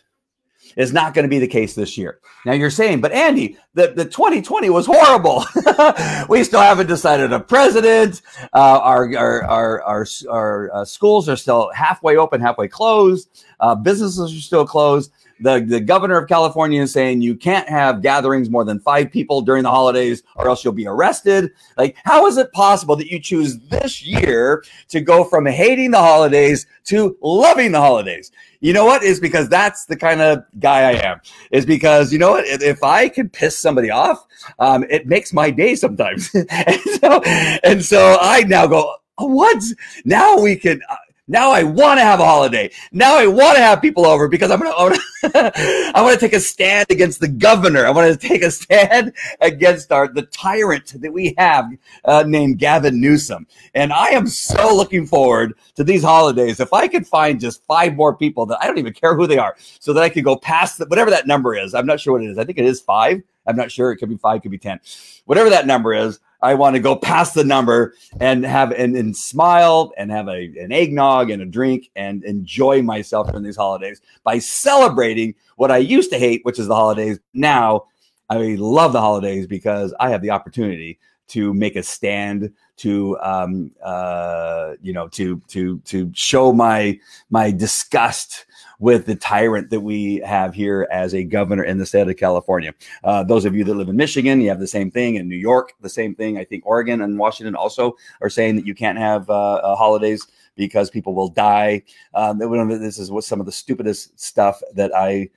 is 0.76 0.94
not 0.94 1.14
going 1.14 1.24
to 1.24 1.30
be 1.30 1.40
the 1.40 1.48
case 1.48 1.76
this 1.76 1.98
year. 1.98 2.20
Now 2.46 2.54
you're 2.54 2.70
saying, 2.70 3.02
but 3.02 3.12
Andy, 3.12 3.58
the, 3.74 3.94
the 3.96 4.06
2020 4.06 4.70
was 4.70 4.86
horrible. 4.86 5.46
we 6.30 6.44
still 6.44 6.62
haven't 6.62 6.88
decided 6.88 7.32
a 7.32 7.40
president. 7.40 8.22
Uh, 8.54 8.80
our, 8.82 9.16
our, 9.16 9.44
our, 9.44 9.82
our, 9.84 10.08
our 10.30 10.76
uh, 10.76 10.86
schools 10.86 11.30
are 11.30 11.36
still 11.36 11.72
halfway 11.74 12.18
open, 12.18 12.42
halfway 12.42 12.68
closed. 12.68 13.46
Uh, 13.60 13.76
businesses 13.76 14.34
are 14.34 14.42
still 14.42 14.66
closed. 14.66 15.12
The, 15.40 15.60
the 15.60 15.82
governor 15.82 16.18
of 16.18 16.30
California 16.30 16.82
is 16.82 16.94
saying 16.94 17.22
you 17.22 17.36
can't 17.36 17.68
have 17.68 18.02
gatherings 18.02 18.50
more 18.50 18.64
than 18.64 18.80
five 18.80 19.12
people 19.12 19.42
during 19.42 19.64
the 19.64 19.72
holidays 19.72 20.24
or 20.36 20.48
else 20.48 20.64
you'll 20.64 20.74
be 20.74 20.88
arrested. 20.88 21.52
Like, 21.78 21.98
how 22.04 22.28
is 22.28 22.38
it 22.38 22.52
possible 22.54 22.96
that 22.96 23.08
you 23.08 23.20
choose 23.20 23.58
this 23.60 24.04
year 24.04 24.64
to 24.90 25.02
go 25.02 25.24
from 25.24 25.46
hating 25.46 25.92
the 25.92 26.00
holidays 26.00 26.66
to 26.86 27.18
loving 27.22 27.72
the 27.72 27.82
holidays? 27.82 28.32
You 28.64 28.72
know 28.72 28.86
what? 28.86 29.04
Is 29.04 29.20
because 29.20 29.50
that's 29.50 29.86
the 29.86 29.98
kind 29.98 30.22
of 30.22 30.46
guy 30.60 30.92
I 30.92 30.94
am. 30.94 31.20
Is 31.52 31.66
because 31.66 32.14
you 32.14 32.20
know 32.20 32.32
what? 32.32 32.46
If 32.46 32.82
I 32.82 33.10
can 33.10 33.28
piss 33.28 33.60
somebody 33.60 33.90
off, 33.90 34.26
um, 34.60 34.86
it 34.90 35.06
makes 35.06 35.34
my 35.34 35.52
day 35.52 35.76
sometimes. 35.76 36.34
and 36.50 36.82
so, 37.02 37.22
and 37.24 37.84
so 37.84 38.18
I 38.22 38.44
now 38.44 38.68
go, 38.68 38.96
oh, 39.18 39.28
what? 39.28 39.62
Now 40.06 40.40
we 40.40 40.56
can. 40.56 40.82
Now 41.28 41.52
I 41.52 41.64
want 41.64 42.00
to 42.00 42.04
have 42.04 42.20
a 42.20 42.26
holiday. 42.26 42.70
Now 42.92 43.18
I 43.18 43.28
want 43.28 43.56
to 43.56 43.64
have 43.64 43.82
people 43.82 44.06
over 44.06 44.28
because 44.28 44.52
I'm 44.52 44.60
gonna. 44.60 44.72
I 45.24 46.02
want 46.02 46.14
to 46.14 46.20
take 46.20 46.34
a 46.34 46.40
stand 46.40 46.88
against 46.90 47.22
the 47.22 47.30
governor. 47.30 47.86
I 47.86 47.92
want 47.92 48.12
to 48.12 48.28
take 48.28 48.44
a 48.44 48.52
stand 48.52 49.14
against 49.40 49.94
our 49.94 50.10
the 50.10 50.24
tyrant 50.24 51.00
that 51.02 51.14
we 51.14 51.34
have 51.38 51.72
uh, 52.04 52.26
named 52.28 52.60
Gavin 52.60 53.00
Newsom. 53.00 53.48
And 53.74 53.94
I 53.94 54.08
am 54.08 54.28
so 54.28 54.76
looking 54.76 55.08
forward 55.08 55.54
to 55.76 55.86
these 55.86 56.04
holidays. 56.04 56.60
If 56.60 56.74
I 56.74 56.90
could 56.90 57.08
find 57.08 57.40
just 57.40 57.64
five 57.64 57.96
more 57.96 58.14
people 58.14 58.46
that 58.48 58.62
I 58.62 58.68
don't 58.68 58.78
even 58.78 58.94
care 58.94 59.16
who 59.16 59.26
they 59.26 59.38
are, 59.38 59.56
so 59.80 59.94
that 59.94 60.04
I 60.04 60.10
could 60.10 60.26
go 60.26 60.36
past 60.36 60.78
the, 60.78 60.86
whatever 60.88 61.10
that 61.12 61.26
number 61.26 61.56
is. 61.56 61.74
I'm 61.74 61.86
not 61.86 62.02
sure 62.02 62.14
what 62.14 62.24
it 62.24 62.32
is. 62.32 62.38
I 62.38 62.44
think 62.44 62.58
it 62.58 62.66
is 62.66 62.82
five. 62.82 63.24
I'm 63.48 63.56
not 63.56 63.72
sure. 63.72 63.94
It 63.94 63.98
could 63.98 64.10
be 64.10 64.18
five. 64.18 64.42
Could 64.42 64.52
be 64.52 64.58
ten. 64.58 64.82
Whatever 65.24 65.50
that 65.52 65.68
number 65.68 65.94
is. 65.94 66.20
I 66.44 66.56
want 66.56 66.76
to 66.76 66.82
go 66.82 66.96
past 66.96 67.34
the 67.34 67.44
number 67.46 67.96
and 68.20 68.46
have 68.46 68.74
and, 68.74 68.96
and 68.98 69.16
smile 69.16 69.94
and 69.98 70.12
have 70.12 70.28
a, 70.28 70.52
an 70.60 70.74
eggnog 70.74 71.30
and 71.30 71.42
a 71.42 71.46
drink 71.46 71.90
and 71.96 72.24
enjoy 72.26 72.82
myself 72.82 73.28
during 73.28 73.44
these 73.44 73.56
holidays 73.56 74.02
by 74.24 74.40
celebrating 74.40 75.36
what 75.56 75.72
I 75.72 75.78
used 75.78 76.12
to 76.12 76.20
hate, 76.20 76.42
which 76.44 76.60
is 76.60 76.68
the 76.68 76.76
holidays. 76.76 77.18
Now 77.34 77.86
I 78.30 78.58
love 78.60 78.92
the 78.92 79.00
holidays 79.00 79.48
because 79.48 79.94
I 80.00 80.10
have 80.10 80.22
the 80.22 80.32
opportunity 80.32 81.00
to 81.34 81.52
make 81.54 81.76
a 81.76 81.82
stand 81.82 82.54
to 82.78 83.18
um, 83.22 83.72
uh, 83.84 84.74
you 84.82 84.94
know 84.94 85.08
to 85.08 85.40
to 85.48 85.80
to 85.80 86.12
show 86.14 86.54
my 86.54 87.00
my 87.30 87.50
disgust 87.50 88.46
with 88.80 89.06
the 89.06 89.16
tyrant 89.16 89.70
that 89.72 89.80
we 89.80 90.18
have 90.26 90.54
here 90.54 90.88
as 90.92 91.16
a 91.16 91.24
governor 91.24 91.64
in 91.64 91.78
the 91.80 91.86
state 91.86 92.08
of 92.08 92.18
California. 92.18 92.74
Uh, 93.04 93.24
those 93.24 93.46
of 93.46 93.56
you 93.56 93.64
that 93.64 93.74
live 93.74 93.90
in 93.90 93.96
Michigan, 93.96 94.42
you 94.42 94.50
have 94.50 94.60
the 94.60 94.68
same 94.68 94.92
thing. 94.92 95.16
In 95.16 95.28
New 95.28 95.38
York, 95.38 95.74
the 95.82 95.90
same 95.90 96.14
thing. 96.14 96.38
I 96.38 96.44
think 96.44 96.66
Oregon 96.66 97.02
and 97.02 97.18
Washington 97.18 97.56
also 97.56 97.96
are 98.22 98.30
saying 98.30 98.56
that 98.58 98.68
you 98.68 98.76
can't 98.76 99.00
have 99.00 99.30
uh, 99.30 99.54
uh 99.56 99.76
holidays 99.76 100.28
because 100.56 100.92
people 100.92 101.16
will 101.16 101.30
die. 101.30 101.82
Um, 102.14 102.38
this 102.38 103.00
is 103.00 103.10
what 103.10 103.24
some 103.24 103.40
of 103.40 103.48
the 103.48 103.52
stupidest 103.52 104.20
stuff 104.20 104.62
that 104.76 104.96
I, 104.96 105.30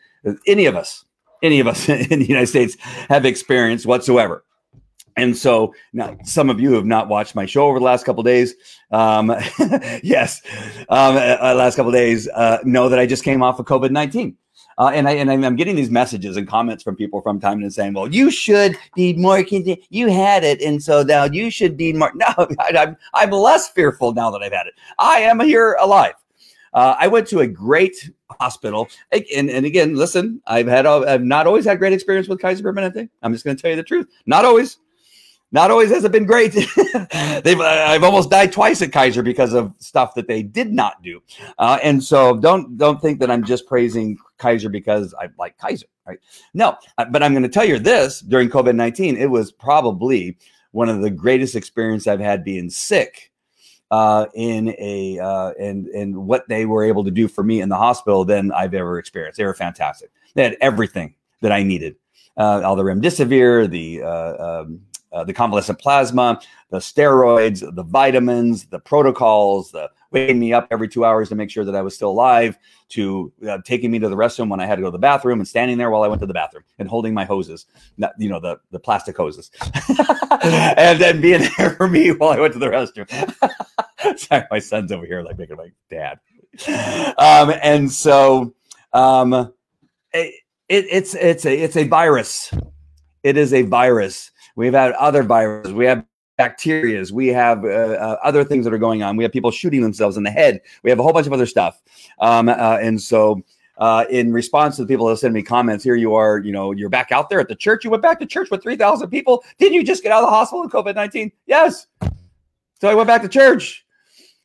any 0.47 0.67
of 0.67 0.77
us, 0.77 1.07
any 1.43 1.59
of 1.61 1.67
us 1.67 1.89
in 2.11 2.19
the 2.19 2.27
United 2.27 2.49
States 2.49 2.77
have 3.09 3.25
experienced 3.25 3.87
whatsoever. 3.87 4.45
And 5.17 5.37
so 5.37 5.75
now 5.93 6.17
some 6.25 6.51
of 6.51 6.61
you 6.61 6.73
have 6.75 6.85
not 6.85 7.09
watched 7.09 7.35
my 7.35 7.47
show 7.47 7.67
over 7.67 7.79
the 7.79 7.85
last 7.85 8.05
couple 8.05 8.23
days. 8.23 8.55
Um, 8.91 9.31
yes, 10.03 10.43
um, 10.89 11.17
uh, 11.17 11.55
last 11.57 11.77
couple 11.77 11.91
days 11.91 12.29
uh, 12.29 12.59
know 12.65 12.89
that 12.89 12.99
I 12.99 13.07
just 13.07 13.25
came 13.25 13.43
off 13.43 13.59
of 13.59 13.67
COVID 13.67 13.91
nineteen. 13.91 14.37
Uh, 14.79 14.91
and 14.93 15.09
I 15.09 15.13
and 15.13 15.31
I'm 15.31 15.57
getting 15.57 15.75
these 15.75 15.91
messages 15.91 16.37
and 16.37 16.47
comments 16.47 16.83
from 16.83 16.97
people 16.97 17.23
from 17.23 17.41
time 17.41 17.61
to 17.61 17.65
time 17.65 17.71
saying, 17.71 17.95
"Well, 17.95 18.13
you 18.13 18.31
should 18.31 18.77
be 18.95 19.15
more. 19.15 19.39
You 19.41 20.09
had 20.09 20.45
it, 20.45 20.61
and 20.61 20.83
so 20.83 21.03
now 21.03 21.25
you 21.25 21.51
should 21.51 21.77
be 21.77 21.93
more." 21.95 22.13
No, 22.17 22.27
I, 22.59 22.73
I'm 22.77 22.97
I'm 23.15 23.31
less 23.31 23.71
fearful 23.71 24.13
now 24.13 24.31
that 24.31 24.43
I've 24.43 24.53
had 24.53 24.67
it. 24.67 24.75
I 24.99 25.21
am 25.21 25.41
here 25.41 25.77
alive. 25.81 26.15
Uh, 26.75 26.95
I 26.99 27.07
went 27.07 27.27
to 27.29 27.41
a 27.41 27.47
great 27.47 28.11
hospital, 28.39 28.89
and, 29.13 29.49
and 29.49 29.65
again, 29.65 29.95
listen, 29.95 30.43
I've 30.47 30.67
had 30.67 30.85
I've 30.85 31.23
not 31.23 31.47
always 31.47 31.65
had 31.65 31.79
great 31.79 31.95
experience 31.95 32.29
with 32.29 32.39
Kaiser 32.39 32.63
Permanente. 32.63 33.09
I'm 33.23 33.33
just 33.33 33.47
going 33.47 33.57
to 33.57 33.63
tell 33.63 33.71
you 33.71 33.77
the 33.77 33.83
truth. 33.83 34.09
Not 34.27 34.45
always 34.45 34.77
not 35.53 35.71
always 35.71 35.91
has 35.91 36.05
it 36.05 36.13
been 36.13 36.27
great. 36.27 36.53
They've 37.45 37.61
I've 37.61 38.05
almost 38.05 38.31
died 38.31 38.53
twice 38.53 38.83
at 38.83 38.93
Kaiser 38.93 39.23
because 39.23 39.55
of 39.55 39.73
stuff 39.79 40.15
that 40.15 40.27
they 40.27 40.43
did 40.43 40.73
not 40.73 41.03
do, 41.03 41.23
uh, 41.59 41.79
and 41.83 42.03
so 42.03 42.37
don't 42.37 42.77
don't 42.77 43.01
think 43.01 43.21
that 43.21 43.31
I'm 43.31 43.45
just 43.45 43.67
praising 43.67 44.19
Kaiser 44.39 44.69
because 44.69 45.15
I 45.15 45.29
like 45.39 45.57
Kaiser, 45.59 45.87
right? 46.07 46.19
No, 46.55 46.77
uh, 46.99 47.05
but 47.11 47.23
I'm 47.23 47.33
going 47.33 47.43
to 47.45 47.49
tell 47.49 47.65
you 47.65 47.79
this: 47.79 48.21
during 48.21 48.51
COVID 48.51 48.75
nineteen, 48.75 49.17
it 49.17 49.31
was 49.31 49.53
probably 49.53 50.37
one 50.73 50.89
of 50.89 51.01
the 51.01 51.11
greatest 51.11 51.55
experiences 51.55 52.07
I've 52.07 52.21
had 52.21 52.45
being 52.45 52.69
sick 52.69 53.31
uh, 53.91 54.27
in 54.35 54.75
a 54.79 55.19
uh, 55.19 55.53
and 55.61 55.87
and 55.89 56.17
what 56.27 56.49
they 56.49 56.67
were 56.67 56.85
able 56.85 57.05
to 57.05 57.11
do 57.11 57.29
for 57.29 57.45
me 57.45 57.61
in 57.61 57.69
the 57.69 57.77
hospital 57.77 58.25
than 58.25 58.53
I've 58.53 58.75
ever 58.75 58.99
experienced. 58.99 59.39
They 59.39 59.45
were 59.45 59.55
fantastic. 59.55 60.11
They 60.35 60.43
had 60.43 60.57
everything 60.61 61.15
that 61.41 61.53
I 61.53 61.63
needed. 61.63 61.97
Uh, 62.37 62.61
all 62.63 62.77
the 62.77 62.83
remdesivir, 62.83 63.71
the 63.71 64.03
uh, 64.03 64.63
um, 64.63 64.81
uh, 65.13 65.25
the 65.25 65.33
convalescent 65.33 65.79
plasma, 65.79 66.41
the 66.71 66.79
steroids, 66.79 67.63
the 67.75 67.83
vitamins, 67.83 68.67
the 68.67 68.79
protocols, 68.79 69.71
the 69.71 69.91
waking 70.11 70.39
me 70.39 70.53
up 70.53 70.67
every 70.71 70.89
two 70.89 71.05
hours 71.05 71.29
to 71.29 71.35
make 71.35 71.51
sure 71.51 71.65
that 71.65 71.75
I 71.75 71.83
was 71.83 71.95
still 71.95 72.11
alive, 72.11 72.59
to 72.91 73.33
uh, 73.49 73.59
taking 73.65 73.91
me 73.91 73.99
to 73.99 74.09
the 74.09 74.17
restroom 74.17 74.49
when 74.49 74.61
I 74.61 74.67
had 74.67 74.77
to 74.77 74.83
go 74.83 74.89
to 74.89 74.93
the 74.93 74.99
bathroom 74.99 75.41
and 75.41 75.49
standing 75.49 75.79
there 75.79 75.91
while 75.91 76.03
I 76.03 76.09
went 76.09 76.21
to 76.21 76.27
the 76.27 76.35
bathroom 76.35 76.65
and 76.79 76.89
holding 76.89 77.15
my 77.15 77.25
hoses, 77.25 77.67
not, 77.99 78.13
you 78.19 78.29
know, 78.29 78.41
the, 78.41 78.59
the 78.71 78.79
plastic 78.79 79.17
hoses, 79.17 79.51
and 80.43 81.01
then 81.01 81.21
being 81.21 81.49
there 81.59 81.71
for 81.71 81.89
me 81.89 82.13
while 82.13 82.31
I 82.31 82.41
went 82.41 82.53
to 82.55 82.59
the 82.59 82.67
restroom. 82.67 83.09
Sorry, 84.19 84.45
my 84.51 84.59
son's 84.59 84.93
over 84.93 85.07
here 85.07 85.23
like 85.23 85.39
making 85.39 85.57
my 85.57 85.71
dad. 85.91 86.21
Um, 87.19 87.53
and 87.63 87.91
so 87.91 88.55
um, 88.93 89.53
it, 90.13 90.35
it, 90.69 90.87
it's 90.91 91.15
it's 91.15 91.45
a 91.45 91.55
it's 91.55 91.77
a 91.77 91.87
virus. 91.87 92.53
It 93.23 93.37
is 93.37 93.53
a 93.53 93.63
virus 93.63 94.31
We've 94.57 94.73
had 94.73 94.93
other 94.93 95.23
viruses. 95.23 95.73
We 95.73 95.87
have 95.87 96.05
bacterias. 96.39 97.13
We 97.13 97.29
have 97.29 97.65
uh, 97.65 97.69
uh, 97.69 98.19
other 98.23 98.45
things 98.45 98.65
that 98.65 98.75
are 98.75 98.79
going 98.79 99.03
on. 99.03 99.17
We 99.17 99.25
have 99.25 99.33
people 99.33 99.51
shooting 99.51 99.81
themselves 99.81 100.17
in 100.17 100.23
the 100.23 100.31
head. 100.31 100.61
We 100.83 100.91
have 100.91 100.99
a 100.99 101.03
whole 101.03 101.13
bunch 101.13 101.27
of 101.27 101.33
other 101.33 101.47
stuff. 101.47 101.81
Um, 102.19 102.49
uh, 102.49 102.79
and 102.81 103.01
so, 103.01 103.43
uh, 103.79 104.07
in 104.11 104.33
response 104.33 104.77
to 104.77 104.83
the 104.83 104.89
people 104.89 105.07
that 105.07 105.19
send 105.19 105.35
me 105.35 105.43
comments, 105.43 105.85
here 105.85 105.97
you 105.97 106.15
are, 106.15 106.39
you 106.39 106.53
know, 106.53 106.73
you're 106.73 106.89
back 106.89 107.13
out 107.13 107.29
there 107.29 107.41
at 107.41 107.49
the 107.49 107.55
church. 107.55 107.85
You 107.85 107.91
went 107.91 108.03
back 108.03 108.19
to 108.21 108.27
church 108.27 108.51
with 108.51 108.63
3,000 108.63 109.11
people. 109.11 109.45
Didn't 109.59 109.75
you 109.75 109.85
just 109.85 110.03
get 110.03 110.13
out 110.13 110.23
of 110.23 110.27
the 110.27 110.35
hospital 110.35 110.63
with 110.63 110.73
COVID 110.73 110.95
19? 110.95 111.31
Yes. 111.47 111.87
So 112.81 112.89
I 112.89 112.95
went 112.95 113.07
back 113.07 113.23
to 113.23 113.29
church. 113.29 113.86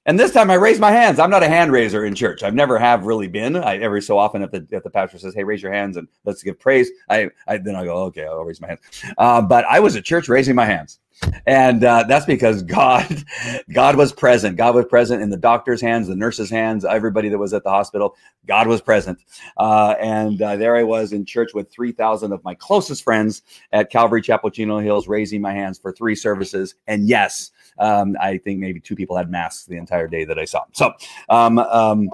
And 0.07 0.19
this 0.19 0.31
time 0.31 0.49
I 0.49 0.55
raised 0.55 0.81
my 0.81 0.91
hands. 0.91 1.19
I'm 1.19 1.29
not 1.29 1.43
a 1.43 1.47
hand 1.47 1.71
raiser 1.71 2.05
in 2.05 2.15
church. 2.15 2.41
I've 2.41 2.55
never 2.55 2.79
have 2.79 3.05
really 3.05 3.27
been. 3.27 3.55
I 3.55 3.77
every 3.77 4.01
so 4.01 4.17
often 4.17 4.41
if 4.41 4.49
the 4.49 4.65
if 4.71 4.81
the 4.81 4.89
pastor 4.89 5.19
says, 5.19 5.35
"Hey, 5.35 5.43
raise 5.43 5.61
your 5.61 5.71
hands 5.71 5.95
and 5.95 6.07
let's 6.25 6.41
give 6.41 6.59
praise," 6.59 6.89
I, 7.07 7.29
I 7.47 7.57
then 7.57 7.75
I 7.75 7.85
go, 7.85 7.95
"Okay, 8.05 8.25
I'll 8.25 8.43
raise 8.43 8.59
my 8.59 8.69
hands." 8.69 8.79
Uh, 9.19 9.43
but 9.43 9.63
I 9.65 9.79
was 9.79 9.95
at 9.95 10.03
church 10.03 10.27
raising 10.27 10.55
my 10.55 10.65
hands, 10.65 10.99
and 11.45 11.83
uh, 11.83 12.05
that's 12.07 12.25
because 12.25 12.63
God, 12.63 13.23
God 13.71 13.95
was 13.95 14.11
present. 14.11 14.57
God 14.57 14.73
was 14.73 14.85
present 14.85 15.21
in 15.21 15.29
the 15.29 15.37
doctor's 15.37 15.81
hands, 15.81 16.07
the 16.07 16.15
nurse's 16.15 16.49
hands, 16.49 16.83
everybody 16.83 17.29
that 17.29 17.37
was 17.37 17.53
at 17.53 17.63
the 17.63 17.69
hospital. 17.69 18.15
God 18.47 18.65
was 18.65 18.81
present, 18.81 19.19
uh, 19.57 19.93
and 19.99 20.41
uh, 20.41 20.55
there 20.55 20.75
I 20.75 20.83
was 20.83 21.13
in 21.13 21.25
church 21.25 21.53
with 21.53 21.71
three 21.71 21.91
thousand 21.91 22.31
of 22.31 22.43
my 22.43 22.55
closest 22.55 23.03
friends 23.03 23.43
at 23.71 23.91
Calvary 23.91 24.23
Chapel, 24.23 24.49
Chino 24.49 24.79
Hills, 24.79 25.07
raising 25.07 25.41
my 25.41 25.53
hands 25.53 25.77
for 25.77 25.91
three 25.91 26.15
services. 26.15 26.73
And 26.87 27.07
yes, 27.07 27.51
um, 27.82 28.15
I 28.22 28.38
think 28.38 28.60
maybe 28.60 28.80
two 28.80 28.96
people 28.96 29.17
had 29.17 29.30
masks 29.30 29.65
the 29.65 29.78
entire 29.78 30.08
day 30.08 30.24
that 30.26 30.39
I 30.39 30.46
saw. 30.46 30.63
So, 30.74 30.94
um, 31.30 31.60
um, 31.60 32.10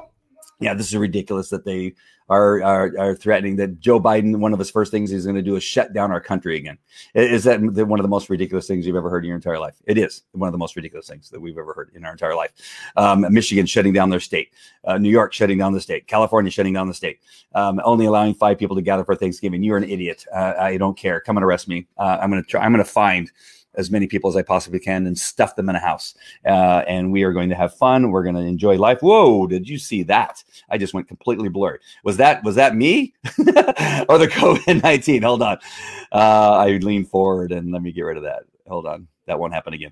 yeah, 0.60 0.74
this 0.74 0.88
is 0.88 0.96
ridiculous 0.96 1.50
that 1.50 1.66
they 1.66 1.94
are, 2.30 2.62
are, 2.64 2.94
are 3.00 3.16
threatening 3.16 3.56
that 3.58 3.80
Joe 3.80 4.00
Biden. 4.00 4.36
One 4.38 4.54
of 4.54 4.60
his 4.60 4.70
first 4.70 4.92
things 4.92 5.10
he's 5.10 5.26
going 5.26 5.36
to 5.36 5.42
do 5.42 5.56
is 5.56 5.64
shut 5.64 5.94
down 5.94 6.12
our 6.12 6.20
country 6.20 6.58
again. 6.58 6.78
Is 7.14 7.44
that 7.46 7.62
one 7.62 8.00
of 8.00 8.04
the 8.04 8.10
most 8.10 8.30
ridiculous 8.30 8.68
things 8.68 8.86
you've 8.86 8.96
ever 8.96 9.10
heard 9.10 9.24
in 9.24 9.28
your 9.30 9.36
entire 9.36 9.60
life? 9.60 9.76
It 9.86 9.98
is 9.98 10.24
one 10.32 10.48
of 10.48 10.52
the 10.52 10.58
most 10.58 10.76
ridiculous 10.76 11.08
things 11.08 11.30
that 11.30 11.40
we've 11.40 11.58
ever 11.58 11.74
heard 11.74 11.92
in 11.94 12.04
our 12.06 12.12
entire 12.12 12.36
life. 12.36 12.52
Um, 12.98 13.26
Michigan 13.30 13.66
shutting 13.66 13.94
down 13.94 14.10
their 14.10 14.20
state, 14.20 14.54
uh, 14.84 14.98
New 14.98 15.10
York 15.10 15.32
shutting 15.34 15.58
down 15.58 15.74
the 15.74 15.82
state, 15.82 16.08
California 16.08 16.52
shutting 16.52 16.74
down 16.74 16.88
the 16.88 16.94
state, 16.94 17.20
um, 17.54 17.80
only 17.84 18.06
allowing 18.06 18.34
five 18.34 18.58
people 18.58 18.76
to 18.76 18.82
gather 18.82 19.06
for 19.06 19.16
Thanksgiving. 19.16 19.64
You're 19.64 19.78
an 19.78 19.90
idiot. 19.90 20.26
Uh, 20.34 20.54
I 20.60 20.78
don't 20.78 20.98
care. 20.98 21.22
Come 21.22 21.38
and 21.38 21.46
arrest 21.46 21.68
me. 21.68 21.88
Uh, 21.98 22.18
I'm 22.22 22.30
going 22.30 22.44
to 22.44 22.50
try. 22.50 22.62
I'm 22.64 22.74
going 22.74 22.84
to 22.84 22.90
find 22.90 23.32
as 23.78 23.90
many 23.90 24.08
people 24.08 24.30
as 24.30 24.36
I 24.36 24.42
possibly 24.42 24.80
can 24.80 25.08
and 25.08 25.18
stuff 25.18 25.56
them 25.56 25.70
in 25.70 25.76
a 25.76 25.80
house. 25.80 26.16
Uh, 26.46 26.84
and 26.88 27.12
we 27.12 27.24
are 27.24 27.32
going 27.32 27.50
to 27.50 27.56
have 27.56 27.74
fun. 27.76 28.12
We're 28.12 28.24
going 28.24 28.36
to 28.36 28.42
enjoy 28.42 28.78
life. 28.78 29.00
Whoa! 29.02 29.48
Did 29.48 29.70
you 29.70 29.78
see 29.78 30.04
that? 30.04 30.44
I 30.70 30.78
just 30.78 30.94
went 30.94 31.08
completely 31.08 31.50
blurry. 31.50 31.80
Was 32.04 32.18
that 32.18 32.44
was 32.44 32.56
that 32.56 32.76
me 32.76 33.14
or 33.38 34.18
the 34.18 34.30
COVID 34.32 34.84
nineteen? 34.84 35.22
Hold 35.22 35.42
on. 35.42 35.58
Uh, 36.12 36.58
I 36.58 36.78
lean 36.78 37.06
forward 37.06 37.52
and 37.52 37.72
let 37.72 37.82
me 37.82 37.92
get 37.92 38.02
rid 38.02 38.18
of 38.18 38.24
that. 38.24 38.44
Hold 38.68 38.86
on. 38.86 39.08
That 39.28 39.40
won't 39.40 39.54
happen 39.54 39.74
again. 39.74 39.92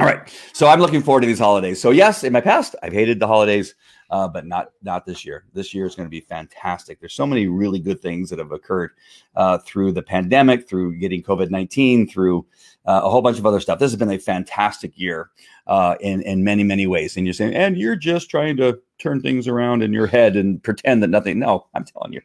All 0.00 0.06
right. 0.06 0.34
So 0.54 0.66
I'm 0.66 0.80
looking 0.80 1.02
forward 1.02 1.20
to 1.20 1.26
these 1.26 1.38
holidays. 1.38 1.78
So 1.78 1.90
yes, 1.90 2.24
in 2.24 2.32
my 2.32 2.40
past, 2.40 2.74
I've 2.82 2.94
hated 2.94 3.20
the 3.20 3.26
holidays, 3.26 3.74
uh, 4.08 4.26
but 4.28 4.46
not 4.46 4.70
not 4.82 5.04
this 5.04 5.26
year. 5.26 5.44
This 5.52 5.74
year 5.74 5.84
is 5.84 5.94
going 5.94 6.06
to 6.06 6.10
be 6.10 6.22
fantastic. 6.22 6.98
There's 6.98 7.12
so 7.12 7.26
many 7.26 7.48
really 7.48 7.78
good 7.78 8.00
things 8.00 8.30
that 8.30 8.38
have 8.38 8.50
occurred 8.50 8.92
uh, 9.36 9.58
through 9.58 9.92
the 9.92 10.02
pandemic, 10.02 10.66
through 10.66 10.96
getting 10.96 11.22
COVID 11.22 11.50
19, 11.50 12.08
through 12.08 12.46
uh, 12.86 13.02
a 13.04 13.10
whole 13.10 13.20
bunch 13.20 13.38
of 13.38 13.44
other 13.44 13.60
stuff. 13.60 13.78
This 13.78 13.90
has 13.90 13.98
been 13.98 14.10
a 14.10 14.18
fantastic 14.18 14.98
year 14.98 15.28
uh, 15.66 15.96
in 16.00 16.22
in 16.22 16.42
many 16.42 16.62
many 16.62 16.86
ways. 16.86 17.18
And 17.18 17.26
you're 17.26 17.34
saying, 17.34 17.54
and 17.54 17.76
you're 17.76 17.94
just 17.94 18.30
trying 18.30 18.56
to 18.56 18.80
turn 18.96 19.20
things 19.20 19.46
around 19.46 19.82
in 19.82 19.92
your 19.92 20.06
head 20.06 20.34
and 20.34 20.62
pretend 20.62 21.02
that 21.02 21.08
nothing. 21.08 21.38
No, 21.38 21.66
I'm 21.74 21.84
telling 21.84 22.14
you, 22.14 22.22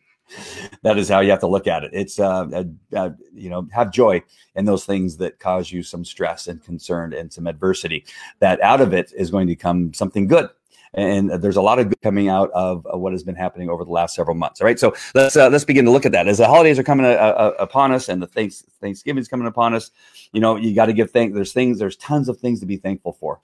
that 0.82 0.98
is 0.98 1.10
how 1.10 1.20
you 1.20 1.30
have 1.32 1.40
to 1.40 1.48
look 1.48 1.68
at 1.68 1.84
it. 1.84 1.92
It's 1.94 2.20
uh, 2.20 2.48
uh, 2.48 2.64
uh, 2.96 3.10
you 3.34 3.50
know 3.50 3.68
have 3.72 3.92
joy 3.92 4.24
in 4.56 4.66
those 4.66 4.86
things 4.86 5.18
that 5.18 5.40
cause 5.40 5.72
you 5.72 5.84
some 5.84 6.06
stress 6.06 6.48
and 6.48 6.64
concern 6.64 7.14
and 7.14 7.32
some 7.32 7.48
adversity. 7.48 8.06
That 8.40 8.62
out 8.62 8.82
of 8.82 8.94
it 8.94 9.14
is 9.16 9.32
going 9.32 9.48
to 9.48 9.56
come 9.56 9.94
something 9.94 10.28
good. 10.28 10.50
And 10.96 11.30
there's 11.30 11.58
a 11.58 11.62
lot 11.62 11.78
of 11.78 11.90
good 11.90 12.02
coming 12.02 12.30
out 12.30 12.50
of, 12.52 12.86
what 12.86 13.12
has 13.12 13.22
been 13.22 13.36
happening 13.36 13.70
over 13.70 13.84
the 13.84 13.92
last 13.92 14.16
several 14.16 14.36
months. 14.36 14.62
All 14.62 14.66
right, 14.66 14.80
so 14.80 14.96
let's 15.14 15.36
uh, 15.36 15.50
let's 15.50 15.66
begin 15.66 15.84
to 15.84 15.92
look 15.92 16.06
at 16.06 16.14
that 16.14 16.30
as 16.30 16.38
the 16.38 16.48
holidays 16.48 16.80
are 16.80 16.84
coming 16.84 17.06
uh, 17.06 17.10
uh, 17.10 17.54
upon 17.60 17.92
us 17.92 18.08
and 18.08 18.22
the 18.22 18.28
thanks 18.28 18.64
Thanksgiving 18.80 19.20
is 19.20 19.28
coming 19.28 19.48
upon 19.48 19.74
us. 19.74 19.92
You 20.32 20.40
know, 20.40 20.56
you 20.56 20.74
got 20.74 20.86
to 20.86 20.94
give 20.94 21.12
thanks. 21.12 21.36
There's 21.36 21.52
things. 21.52 21.80
There's 21.80 21.98
tons 21.98 22.30
of 22.30 22.40
things 22.40 22.62
to 22.62 22.66
be 22.66 22.78
thankful 22.78 23.12
for. 23.14 23.42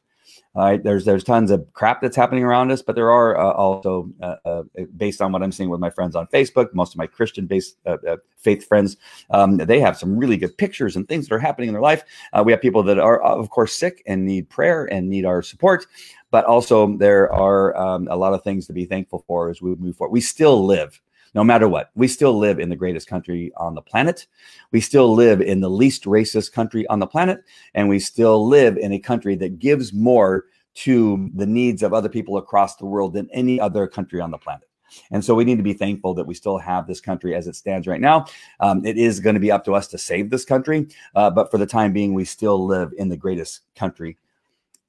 All 0.54 0.66
right, 0.66 0.84
there's 0.84 1.06
there's 1.06 1.24
tons 1.24 1.50
of 1.50 1.66
crap 1.72 2.02
that's 2.02 2.16
happening 2.16 2.44
around 2.44 2.72
us, 2.72 2.82
but 2.82 2.94
there 2.94 3.10
are 3.10 3.38
uh, 3.38 3.54
also 3.54 4.12
uh, 4.22 4.36
uh, 4.44 4.64
based 4.98 5.22
on 5.22 5.32
what 5.32 5.42
I'm 5.42 5.52
seeing 5.52 5.70
with 5.70 5.80
my 5.80 5.90
friends 5.90 6.14
on 6.14 6.28
Facebook, 6.28 6.74
most 6.74 6.94
of 6.94 6.98
my 6.98 7.08
Christian-based 7.08 7.78
uh, 7.86 7.96
uh, 8.06 8.18
faith 8.36 8.68
friends, 8.68 8.98
um, 9.30 9.56
they 9.56 9.80
have 9.80 9.98
some 9.98 10.18
really 10.18 10.36
good 10.36 10.58
pictures 10.58 10.98
and 10.98 11.08
things 11.08 11.30
that 11.30 11.36
are 11.36 11.40
happening 11.40 11.70
in 11.70 11.74
their 11.74 11.82
life. 11.82 12.04
Uh, 12.34 12.44
we 12.46 12.52
have 12.52 12.60
people 12.60 12.84
that 12.84 13.00
are, 13.00 13.22
of 13.22 13.50
course, 13.50 13.72
sick 13.72 14.04
and 14.08 14.26
need 14.26 14.50
prayer 14.50 14.92
and 14.92 15.10
need 15.10 15.24
our 15.24 15.42
support, 15.42 15.86
but 16.32 16.44
also 16.44 16.98
there 16.98 17.32
are 17.32 17.74
um, 17.78 18.10
a 18.12 18.16
lot 18.18 18.34
of 18.34 18.44
things 18.44 18.68
to 18.68 18.74
be 18.74 18.84
thankful 18.84 19.24
for 19.28 19.50
as 19.50 19.62
we 19.62 19.74
move 19.76 19.96
forward. 19.96 20.12
We 20.12 20.20
still 20.20 20.66
live 20.66 21.00
no 21.34 21.44
matter 21.44 21.68
what. 21.68 21.92
We 21.96 22.08
still 22.08 22.38
live 22.38 22.60
in 22.60 22.70
the 22.70 22.76
greatest 22.76 23.08
country 23.08 23.52
on 23.58 23.76
the 23.76 23.82
planet. 23.82 24.28
We 24.72 24.82
still 24.82 25.14
live 25.14 25.42
in 25.42 25.62
the 25.62 25.70
least 25.70 26.06
racist 26.06 26.52
country 26.52 26.86
on 26.88 27.00
the 27.00 27.08
planet. 27.08 27.44
And 27.74 27.90
we 27.90 28.00
still 28.00 28.48
live 28.48 28.78
in 28.78 28.92
a 28.92 29.00
country 29.00 29.36
that 29.36 29.60
gives 29.60 29.94
more 29.94 30.46
to 30.74 31.30
the 31.36 31.46
needs 31.46 31.84
of 31.84 31.94
other 31.94 32.10
people 32.10 32.38
across 32.38 32.76
the 32.76 32.86
world 32.86 33.14
than 33.14 33.30
any 33.32 33.60
other 33.60 33.88
country 33.88 34.22
on 34.22 34.32
the 34.32 34.38
planet. 34.38 34.68
And 35.12 35.24
so 35.24 35.34
we 35.34 35.46
need 35.46 35.58
to 35.58 35.64
be 35.64 35.74
thankful 35.74 36.14
that 36.16 36.28
we 36.28 36.34
still 36.34 36.58
have 36.58 36.86
this 36.86 37.00
country 37.00 37.34
as 37.34 37.48
it 37.48 37.56
stands 37.56 37.88
right 37.88 38.02
now. 38.02 38.26
Um, 38.60 38.86
it 38.86 38.98
is 38.98 39.20
going 39.20 39.36
to 39.36 39.40
be 39.40 39.52
up 39.52 39.64
to 39.66 39.74
us 39.74 39.88
to 39.90 39.98
save 39.98 40.30
this 40.30 40.44
country. 40.44 40.88
Uh, 41.16 41.30
but 41.30 41.50
for 41.50 41.58
the 41.58 41.66
time 41.66 41.94
being, 41.94 42.14
we 42.14 42.26
still 42.26 42.66
live 42.66 42.92
in 42.98 43.08
the 43.08 43.18
greatest 43.18 43.62
country 43.76 44.18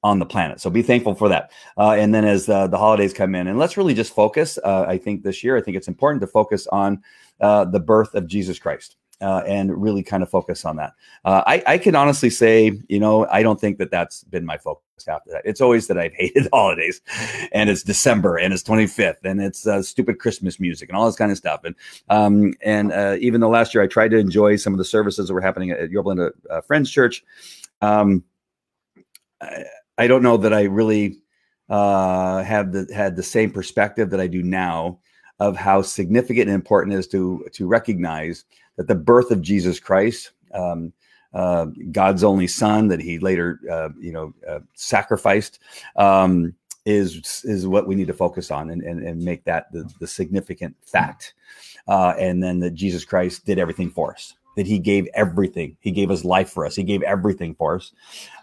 on 0.03 0.19
the 0.19 0.27
planet. 0.27 0.61
So 0.61 0.71
be 0.71 0.83
thankful 0.83 1.15
for 1.15 1.29
that. 1.29 1.53
Uh, 1.79 1.93
and 1.93 2.15
then 2.15 2.25
as 2.25 2.49
uh, 2.49 2.67
the 2.67 2.79
holidays 2.79 3.13
come 3.13 3.35
in, 3.35 3.47
and 3.47 3.59
let's 3.59 3.77
really 3.77 3.95
just 3.95 4.15
focus. 4.15 4.59
Uh, 4.63 4.85
I 4.87 4.99
think 4.99 5.23
this 5.23 5.45
year, 5.45 5.57
I 5.57 5.61
think 5.61 5.77
it's 5.77 5.89
important 5.89 6.21
to 6.23 6.27
focus 6.27 6.67
on 6.69 7.03
uh, 7.41 7.65
the 7.65 7.81
birth 7.81 8.15
of 8.15 8.27
Jesus 8.27 8.59
Christ. 8.59 8.97
Uh, 9.21 9.41
and 9.47 9.81
really 9.81 10.03
kind 10.03 10.21
of 10.25 10.29
focus 10.29 10.65
on 10.65 10.75
that. 10.75 10.95
Uh, 11.25 11.45
I, 11.47 11.63
I, 11.65 11.79
can 11.79 11.95
honestly 11.95 12.29
say, 12.29 12.73
you 12.89 12.99
know, 12.99 13.25
I 13.29 13.45
don't 13.45 13.61
think 13.61 13.79
that 13.79 13.89
that's 13.89 14.25
been 14.25 14.45
my 14.45 14.59
focus 14.59 15.07
after 15.07 15.31
that. 15.31 15.43
It's 15.45 15.61
always 15.61 15.87
that 15.87 15.97
I've 15.97 16.13
hated 16.17 16.49
holidays, 16.53 17.01
and 17.53 17.71
it's 17.71 17.85
December, 17.85 18.37
and 18.37 18.53
it's 18.53 18.65
25th, 18.65 19.19
and 19.23 19.41
it's 19.41 19.65
stupid 19.89 20.19
Christmas 20.19 20.59
music, 20.59 20.89
and 20.89 20.99
all 20.99 21.07
this 21.07 21.15
kind 21.15 21.31
of 21.31 21.39
stuff. 21.39 21.61
And 21.63 21.77
um, 22.09 22.55
and 22.63 22.93
even 23.23 23.41
though 23.41 23.49
last 23.49 23.73
year 23.75 23.85
I 23.85 23.87
tried 23.87 24.09
to 24.09 24.19
enjoy 24.19 24.57
some 24.57 24.75
of 24.75 24.79
the 24.79 24.85
services 24.85 25.29
that 25.29 25.35
were 25.35 25.41
happening 25.41 25.71
at 25.71 25.89
Yorba 25.89 26.33
Friends 26.67 26.91
Church, 26.91 27.23
um, 27.81 28.25
I 29.99 30.07
don't 30.07 30.23
know 30.23 30.37
that 30.39 30.55
I 30.55 30.63
really 30.63 31.19
uh, 31.69 32.43
have 32.43 32.73
the 32.73 32.89
had 32.95 33.17
the 33.17 33.23
same 33.23 33.51
perspective 33.51 34.11
that 34.11 34.21
I 34.21 34.27
do 34.27 34.43
now 34.43 34.99
of 35.41 35.57
how 35.57 35.83
significant 35.83 36.49
and 36.49 36.55
important 36.55 36.95
it 36.95 36.99
is 36.99 37.09
to 37.09 37.47
to 37.53 37.67
recognize 37.67 38.45
that 38.77 38.89
the 38.89 38.95
birth 38.95 39.31
of 39.31 39.43
Jesus 39.43 39.79
Christ, 39.81 40.33
um, 40.55 40.93
uh, 41.35 41.67
God's 41.91 42.25
only 42.25 42.47
Son, 42.47 42.89
that 42.89 43.01
He 43.01 43.19
later 43.19 43.61
uh, 43.71 43.91
you 43.99 44.13
know 44.13 44.35
uh, 44.49 44.61
sacrificed, 44.75 45.61
um, 45.97 46.55
is 46.85 47.43
is 47.45 47.67
what 47.67 47.87
we 47.87 47.95
need 47.95 48.07
to 48.09 48.15
focus 48.15 48.51
on 48.51 48.71
and 48.71 48.83
and, 48.83 49.07
and 49.07 49.23
make 49.23 49.45
that 49.45 49.71
the, 49.73 49.91
the 50.01 50.07
significant 50.07 50.77
fact, 50.85 51.35
uh, 51.89 52.15
and 52.19 52.43
then 52.43 52.61
that 52.61 52.75
Jesus 52.75 53.05
Christ 53.05 53.45
did 53.45 53.59
everything 53.59 53.91
for 53.91 54.13
us 54.13 54.35
that 54.57 54.67
he 54.67 54.79
gave 54.79 55.09
everything. 55.15 55.77
He 55.81 55.91
gave 55.91 56.09
his 56.09 56.25
life 56.25 56.51
for 56.51 56.67
us. 56.67 56.77
He 56.77 56.83
gave 56.83 57.03
everything 57.03 57.55
for 57.55 57.77
us. 57.77 57.93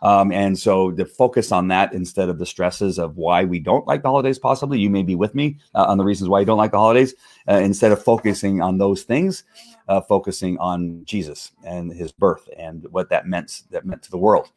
Um, 0.01 0.31
and 0.31 0.57
so 0.57 0.91
to 0.91 1.05
focus 1.05 1.51
on 1.51 1.67
that 1.69 1.93
instead 1.93 2.29
of 2.29 2.39
the 2.39 2.45
stresses 2.45 2.97
of 2.97 3.17
why 3.17 3.43
we 3.43 3.59
don't 3.59 3.87
like 3.87 4.01
the 4.01 4.09
holidays, 4.09 4.39
possibly 4.39 4.79
you 4.79 4.89
may 4.89 5.03
be 5.03 5.15
with 5.15 5.35
me 5.35 5.57
uh, 5.75 5.85
on 5.85 5.97
the 5.97 6.03
reasons 6.03 6.29
why 6.29 6.39
you 6.39 6.45
don't 6.45 6.57
like 6.57 6.71
the 6.71 6.77
holidays. 6.77 7.13
Uh, 7.47 7.53
instead 7.55 7.91
of 7.91 8.03
focusing 8.03 8.61
on 8.61 8.77
those 8.77 9.03
things, 9.03 9.43
uh, 9.87 10.01
focusing 10.01 10.57
on 10.59 11.03
Jesus 11.03 11.51
and 11.65 11.91
his 11.91 12.11
birth 12.11 12.47
and 12.57 12.85
what 12.91 13.09
that 13.09 13.27
meant 13.27 13.63
that 13.71 13.85
meant 13.85 14.03
to 14.03 14.11
the 14.11 14.17
world. 14.17 14.51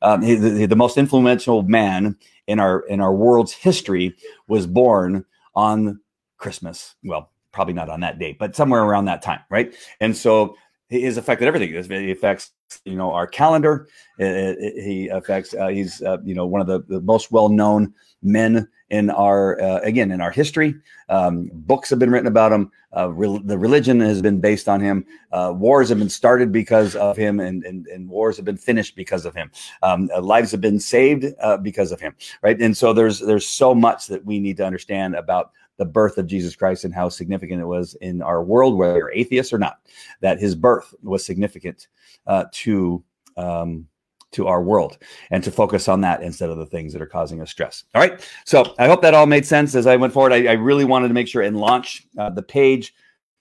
Um, 0.00 0.22
he, 0.22 0.36
the, 0.36 0.66
the 0.66 0.76
most 0.76 0.96
influential 0.96 1.62
man 1.62 2.16
in 2.46 2.60
our 2.60 2.80
in 2.80 3.00
our 3.00 3.12
world's 3.12 3.52
history 3.52 4.16
was 4.46 4.66
born 4.66 5.24
on 5.54 6.00
Christmas. 6.38 6.94
Well, 7.02 7.30
probably 7.52 7.74
not 7.74 7.88
on 7.88 8.00
that 8.00 8.18
date, 8.18 8.38
but 8.38 8.54
somewhere 8.54 8.82
around 8.82 9.06
that 9.06 9.22
time, 9.22 9.40
right? 9.50 9.74
And 10.00 10.16
so 10.16 10.56
he 10.88 11.02
has 11.02 11.16
affected 11.16 11.48
everything. 11.48 11.70
He 11.70 12.10
affects 12.10 12.52
you 12.84 12.96
know 12.96 13.12
our 13.12 13.26
calendar. 13.26 13.88
He 14.18 15.08
affects. 15.10 15.54
Uh, 15.54 15.68
he's 15.68 16.02
uh, 16.02 16.18
you 16.24 16.34
know 16.34 16.46
one 16.46 16.60
of 16.60 16.66
the, 16.66 16.82
the 16.88 17.00
most 17.00 17.32
well 17.32 17.48
known 17.48 17.92
men 18.22 18.68
in 18.90 19.10
our 19.10 19.60
uh, 19.60 19.80
again 19.80 20.12
in 20.12 20.20
our 20.20 20.30
history. 20.30 20.74
Um, 21.08 21.50
books 21.52 21.90
have 21.90 21.98
been 21.98 22.10
written 22.10 22.28
about 22.28 22.52
him. 22.52 22.70
Uh, 22.96 23.10
re- 23.10 23.40
the 23.44 23.58
religion 23.58 24.00
has 24.00 24.22
been 24.22 24.40
based 24.40 24.68
on 24.68 24.80
him. 24.80 25.04
Uh, 25.32 25.52
wars 25.54 25.88
have 25.88 25.98
been 25.98 26.08
started 26.08 26.50
because 26.50 26.96
of 26.96 27.16
him, 27.16 27.40
and, 27.40 27.62
and, 27.64 27.86
and 27.88 28.08
wars 28.08 28.36
have 28.36 28.44
been 28.44 28.56
finished 28.56 28.96
because 28.96 29.26
of 29.26 29.34
him. 29.34 29.50
Um, 29.82 30.08
uh, 30.14 30.20
lives 30.20 30.50
have 30.52 30.60
been 30.60 30.80
saved 30.80 31.26
because 31.62 31.92
of 31.92 32.00
him. 32.00 32.14
Right, 32.42 32.60
and 32.60 32.76
so 32.76 32.92
there's 32.92 33.18
there's 33.18 33.48
so 33.48 33.74
much 33.74 34.06
that 34.06 34.24
we 34.24 34.38
need 34.38 34.56
to 34.58 34.64
understand 34.64 35.16
about 35.16 35.50
the 35.76 35.84
birth 35.84 36.18
of 36.18 36.26
Jesus 36.26 36.56
Christ 36.56 36.84
and 36.84 36.94
how 36.94 37.08
significant 37.08 37.60
it 37.60 37.66
was 37.66 37.94
in 38.00 38.22
our 38.22 38.42
world, 38.42 38.76
whether 38.76 38.98
you're 38.98 39.12
atheist 39.12 39.52
or 39.52 39.58
not, 39.58 39.80
that 40.20 40.38
his 40.38 40.54
birth 40.54 40.94
was 41.02 41.24
significant 41.24 41.88
uh, 42.26 42.44
to 42.52 43.02
um, 43.36 43.86
to 44.32 44.46
our 44.48 44.62
world, 44.62 44.98
and 45.30 45.42
to 45.44 45.50
focus 45.50 45.88
on 45.88 46.00
that 46.02 46.22
instead 46.22 46.50
of 46.50 46.58
the 46.58 46.66
things 46.66 46.92
that 46.92 47.00
are 47.00 47.06
causing 47.06 47.40
us 47.40 47.50
stress. 47.50 47.84
All 47.94 48.02
right, 48.02 48.28
so 48.44 48.74
I 48.78 48.86
hope 48.86 49.00
that 49.02 49.14
all 49.14 49.26
made 49.26 49.46
sense 49.46 49.74
as 49.74 49.86
I 49.86 49.96
went 49.96 50.12
forward. 50.12 50.32
I, 50.32 50.46
I 50.46 50.52
really 50.52 50.84
wanted 50.84 51.08
to 51.08 51.14
make 51.14 51.28
sure 51.28 51.42
and 51.42 51.56
launch 51.56 52.06
uh, 52.18 52.30
the 52.30 52.42
page 52.42 52.94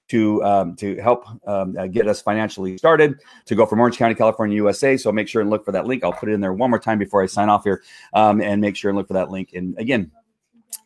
to 0.10 0.44
um, 0.44 0.76
to 0.76 0.96
help 0.98 1.26
um, 1.48 1.76
uh, 1.78 1.88
get 1.88 2.08
us 2.08 2.22
financially 2.22 2.78
started 2.78 3.20
to 3.46 3.56
go 3.56 3.66
from 3.66 3.80
Orange 3.80 3.98
County, 3.98 4.16
California, 4.16 4.56
USA. 4.58 4.98
So 4.98 5.12
make 5.12 5.28
sure 5.28 5.42
and 5.42 5.50
look 5.50 5.66
for 5.66 5.72
that 5.72 5.88
link. 5.88 6.04
I'll 6.04 6.14
put 6.14 6.30
it 6.30 6.34
in 6.34 6.42
there 6.42 6.54
one 6.54 6.70
more 6.70 6.80
time 6.80 7.00
before 7.00 7.24
I 7.24 7.26
sign 7.26 7.50
off 7.50 7.64
here, 7.64 7.84
um, 8.14 8.42
and 8.42 8.62
make 8.62 8.76
sure 8.76 8.90
and 8.90 8.98
look 8.98 9.08
for 9.08 9.14
that 9.14 9.32
link. 9.32 9.54
And 9.54 9.78
again, 9.80 10.12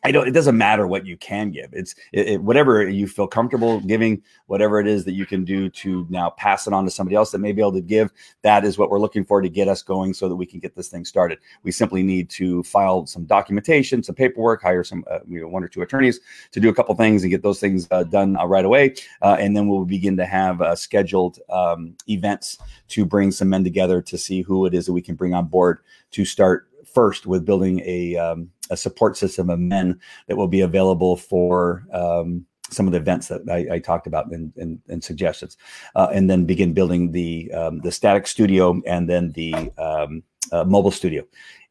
I 0.02 0.12
don't. 0.12 0.26
It 0.26 0.32
doesn't 0.32 0.56
matter 0.56 0.86
what 0.86 1.04
you 1.04 1.16
can 1.16 1.50
give. 1.50 1.70
It's 1.72 1.94
it, 2.12 2.28
it, 2.28 2.42
whatever 2.42 2.88
you 2.88 3.06
feel 3.06 3.26
comfortable 3.26 3.80
giving, 3.80 4.22
whatever 4.46 4.80
it 4.80 4.86
is 4.86 5.04
that 5.04 5.12
you 5.12 5.26
can 5.26 5.44
do 5.44 5.68
to 5.68 6.06
now 6.08 6.30
pass 6.30 6.66
it 6.66 6.72
on 6.72 6.84
to 6.84 6.90
somebody 6.90 7.16
else 7.16 7.30
that 7.32 7.38
may 7.38 7.52
be 7.52 7.60
able 7.60 7.72
to 7.72 7.82
give. 7.82 8.10
That 8.42 8.64
is 8.64 8.78
what 8.78 8.88
we're 8.88 8.98
looking 8.98 9.24
for 9.24 9.42
to 9.42 9.48
get 9.48 9.68
us 9.68 9.82
going, 9.82 10.14
so 10.14 10.28
that 10.28 10.36
we 10.36 10.46
can 10.46 10.58
get 10.58 10.74
this 10.74 10.88
thing 10.88 11.04
started. 11.04 11.38
We 11.64 11.72
simply 11.72 12.02
need 12.02 12.30
to 12.30 12.62
file 12.62 13.04
some 13.06 13.24
documentation, 13.24 14.02
some 14.02 14.14
paperwork, 14.14 14.62
hire 14.62 14.84
some 14.84 15.04
uh, 15.10 15.18
you 15.28 15.42
know 15.42 15.48
one 15.48 15.62
or 15.62 15.68
two 15.68 15.82
attorneys 15.82 16.20
to 16.52 16.60
do 16.60 16.70
a 16.70 16.74
couple 16.74 16.94
things 16.94 17.22
and 17.22 17.30
get 17.30 17.42
those 17.42 17.60
things 17.60 17.86
uh, 17.90 18.04
done 18.04 18.38
uh, 18.38 18.46
right 18.46 18.64
away, 18.64 18.94
uh, 19.20 19.36
and 19.38 19.54
then 19.54 19.68
we'll 19.68 19.84
begin 19.84 20.16
to 20.16 20.24
have 20.24 20.62
uh, 20.62 20.74
scheduled 20.74 21.38
um, 21.50 21.94
events 22.08 22.58
to 22.88 23.04
bring 23.04 23.30
some 23.30 23.50
men 23.50 23.64
together 23.64 24.00
to 24.00 24.16
see 24.16 24.40
who 24.40 24.64
it 24.64 24.72
is 24.72 24.86
that 24.86 24.92
we 24.94 25.02
can 25.02 25.14
bring 25.14 25.34
on 25.34 25.46
board 25.46 25.80
to 26.12 26.24
start 26.24 26.69
first 26.94 27.26
with 27.26 27.44
building 27.44 27.80
a 27.84 28.16
um, 28.16 28.50
a 28.70 28.76
support 28.76 29.16
system 29.16 29.50
of 29.50 29.58
men 29.58 30.00
that 30.28 30.36
will 30.36 30.48
be 30.48 30.60
available 30.60 31.16
for 31.16 31.84
um, 31.92 32.46
some 32.70 32.86
of 32.86 32.92
the 32.92 32.98
events 32.98 33.28
that 33.28 33.42
I, 33.50 33.74
I 33.74 33.78
talked 33.78 34.06
about 34.06 34.30
and, 34.30 34.80
suggestions, 35.00 35.56
uh, 35.96 36.08
and 36.12 36.30
then 36.30 36.44
begin 36.44 36.72
building 36.72 37.12
the 37.12 37.52
um, 37.52 37.80
the 37.80 37.92
static 37.92 38.26
studio 38.26 38.80
and 38.86 39.08
then 39.08 39.32
the 39.32 39.54
um, 39.78 40.22
uh, 40.52 40.64
mobile 40.64 40.90
studio, 40.90 41.24